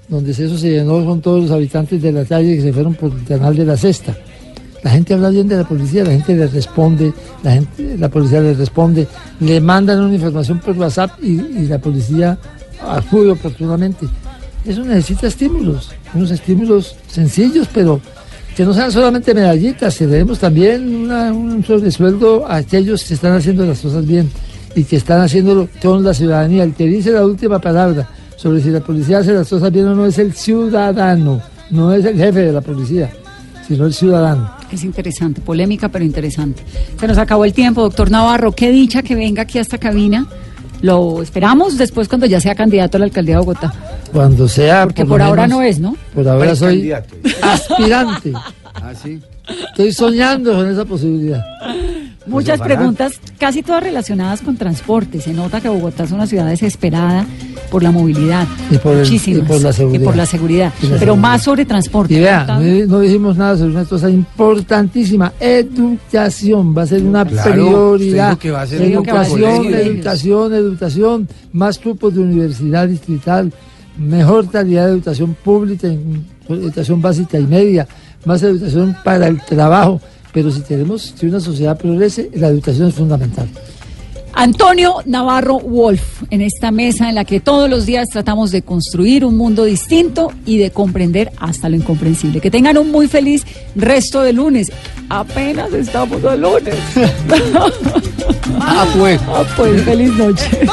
donde 0.08 0.32
eso 0.32 0.58
se 0.58 0.70
llenó 0.70 1.04
con 1.04 1.20
todos 1.20 1.42
los 1.42 1.50
habitantes 1.50 2.02
de 2.02 2.12
la 2.12 2.24
calle 2.24 2.56
que 2.56 2.62
se 2.62 2.72
fueron 2.72 2.94
por 2.94 3.12
el 3.12 3.24
canal 3.24 3.54
de 3.56 3.64
la 3.64 3.76
Cesta. 3.76 4.16
La 4.82 4.90
gente 4.90 5.12
habla 5.14 5.28
bien 5.28 5.46
de 5.46 5.56
la 5.56 5.64
policía, 5.68 6.04
la 6.04 6.10
gente 6.12 6.34
le 6.34 6.46
responde, 6.46 7.12
la, 7.98 8.08
policía 8.08 8.40
le 8.40 8.54
responde, 8.54 9.06
le 9.40 9.60
mandan 9.60 10.00
una 10.00 10.14
información 10.14 10.58
por 10.58 10.76
WhatsApp 10.76 11.22
y, 11.22 11.66
la 11.66 11.78
policía 11.78 12.38
acude 12.88 13.30
oportunamente. 13.30 14.06
Eso 14.64 14.82
necesita 14.84 15.26
estímulos, 15.26 15.90
unos 16.14 16.30
estímulos 16.30 16.96
sencillos, 17.08 17.68
pero 17.74 18.00
que 18.56 18.64
no 18.64 18.72
sean 18.72 18.90
solamente 18.90 19.34
medallitas, 19.34 19.96
que 19.98 20.06
demos 20.06 20.38
también 20.38 20.94
una- 20.96 21.32
un 21.32 21.62
sobresueldo 21.62 22.46
a 22.46 22.56
aquellos 22.56 23.04
que 23.04 23.14
están 23.14 23.34
haciendo 23.34 23.64
las 23.66 23.80
cosas 23.80 24.06
bien 24.06 24.30
y 24.74 24.84
que 24.84 24.96
están 24.96 25.20
haciéndolo 25.20 25.68
con 25.82 26.02
la 26.02 26.14
ciudadanía. 26.14 26.64
El 26.64 26.74
que 26.74 26.86
dice 26.86 27.10
la 27.12 27.24
última 27.24 27.58
palabra 27.58 28.08
sobre 28.40 28.62
si 28.62 28.70
la 28.70 28.80
policía 28.80 29.18
hace 29.18 29.34
las 29.34 29.46
cosas 29.48 29.70
bien 29.70 29.86
o 29.88 29.94
no 29.94 30.06
es 30.06 30.16
el 30.18 30.32
ciudadano, 30.32 31.42
no 31.70 31.92
es 31.92 32.04
el 32.06 32.16
jefe 32.16 32.40
de 32.46 32.52
la 32.52 32.62
policía, 32.62 33.10
sino 33.68 33.84
el 33.84 33.92
ciudadano. 33.92 34.50
Es 34.72 34.82
interesante, 34.82 35.40
polémica, 35.42 35.88
pero 35.90 36.04
interesante. 36.04 36.62
Se 36.98 37.06
nos 37.06 37.18
acabó 37.18 37.44
el 37.44 37.52
tiempo, 37.52 37.82
doctor 37.82 38.10
Navarro. 38.10 38.52
Qué 38.52 38.70
dicha 38.70 39.02
que 39.02 39.14
venga 39.14 39.42
aquí 39.42 39.58
a 39.58 39.60
esta 39.60 39.76
cabina. 39.78 40.26
Lo 40.80 41.20
esperamos 41.20 41.76
después 41.76 42.08
cuando 42.08 42.24
ya 42.26 42.40
sea 42.40 42.54
candidato 42.54 42.96
a 42.96 43.00
la 43.00 43.04
alcaldía 43.06 43.34
de 43.34 43.40
Bogotá. 43.40 43.74
Cuando 44.12 44.48
sea. 44.48 44.84
Porque 44.84 45.02
lo 45.02 45.08
por 45.10 45.20
ahora 45.22 45.42
menos- 45.42 45.58
no 45.58 45.62
es, 45.64 45.78
¿no? 45.80 45.96
Por 46.14 46.26
ahora 46.26 46.56
soy 46.56 46.80
Precandidato. 46.88 47.16
aspirante. 47.42 48.32
Ah, 48.74 48.92
sí. 48.94 49.20
Estoy 49.70 49.92
soñando 49.92 50.52
con 50.54 50.68
esa 50.70 50.84
posibilidad. 50.84 51.44
Muchas 52.26 52.60
ojalá. 52.60 52.76
preguntas, 52.76 53.12
casi 53.38 53.62
todas 53.62 53.82
relacionadas 53.82 54.42
con 54.42 54.56
transporte. 54.56 55.20
Se 55.20 55.32
nota 55.32 55.60
que 55.60 55.68
Bogotá 55.68 56.04
es 56.04 56.12
una 56.12 56.26
ciudad 56.26 56.46
desesperada 56.46 57.24
por 57.70 57.82
la 57.82 57.90
movilidad. 57.90 58.46
Y 58.70 58.76
por 58.76 58.92
el- 58.92 58.98
Muchísimas. 59.00 59.40
y 59.40 59.42
por 59.52 59.60
la 59.62 59.72
seguridad. 59.72 60.00
Y 60.00 60.04
por 60.04 60.16
la 60.16 60.26
seguridad. 60.26 60.72
Y 60.80 60.86
la 60.86 60.88
Pero 60.90 60.98
seguridad. 60.98 61.16
más 61.16 61.42
sobre 61.42 61.64
transporte. 61.64 62.14
Y 62.14 62.20
vea, 62.20 62.44
no, 62.46 62.60
no 62.86 63.00
dijimos 63.00 63.36
nada 63.36 63.56
sobre 63.56 63.70
una 63.70 63.84
cosa 63.84 64.10
importantísima. 64.10 65.32
Educación 65.40 66.76
va 66.76 66.82
a 66.82 66.86
ser 66.86 67.02
una 67.02 67.24
Claro, 67.24 67.50
prioridad. 67.52 68.32
usted 68.34 68.36
dijo 68.36 68.38
que 68.38 68.50
va 68.52 68.62
a 68.62 68.66
ser 68.66 68.80
un 68.82 68.92
educación, 68.92 69.74
educación, 69.74 70.54
educación, 70.54 71.28
más 71.52 71.78
cupos 71.78 72.14
de 72.14 72.20
universidad 72.20 72.86
distrital, 72.86 73.52
mejor 73.98 74.48
calidad 74.50 74.86
de 74.86 74.92
educación 74.92 75.34
pública, 75.42 75.88
educación 76.48 77.00
básica 77.00 77.38
y 77.38 77.46
media, 77.46 77.86
más 78.24 78.42
educación 78.42 78.96
para 79.04 79.26
el 79.28 79.40
trabajo. 79.42 80.00
Pero 80.32 80.50
si 80.50 80.60
queremos 80.62 81.14
que 81.18 81.26
una 81.26 81.40
sociedad 81.40 81.76
progrese, 81.76 82.30
la 82.34 82.48
educación 82.48 82.88
es 82.88 82.94
fundamental. 82.94 83.48
Antonio 84.32 84.96
Navarro 85.06 85.58
Wolf, 85.58 86.22
en 86.30 86.40
esta 86.40 86.70
mesa 86.70 87.08
en 87.08 87.16
la 87.16 87.24
que 87.24 87.40
todos 87.40 87.68
los 87.68 87.84
días 87.84 88.08
tratamos 88.08 88.52
de 88.52 88.62
construir 88.62 89.24
un 89.24 89.36
mundo 89.36 89.64
distinto 89.64 90.32
y 90.46 90.58
de 90.58 90.70
comprender 90.70 91.32
hasta 91.38 91.68
lo 91.68 91.76
incomprensible. 91.76 92.40
Que 92.40 92.50
tengan 92.50 92.78
un 92.78 92.90
muy 92.90 93.08
feliz 93.08 93.44
resto 93.74 94.22
de 94.22 94.32
lunes. 94.32 94.70
Apenas 95.08 95.72
estamos 95.72 96.24
a 96.24 96.36
lunes. 96.36 96.74
Ah, 98.62 98.86
pues. 98.96 99.20
Ah, 99.26 99.44
pues 99.56 99.82
feliz 99.84 100.12
noche. 100.16 100.66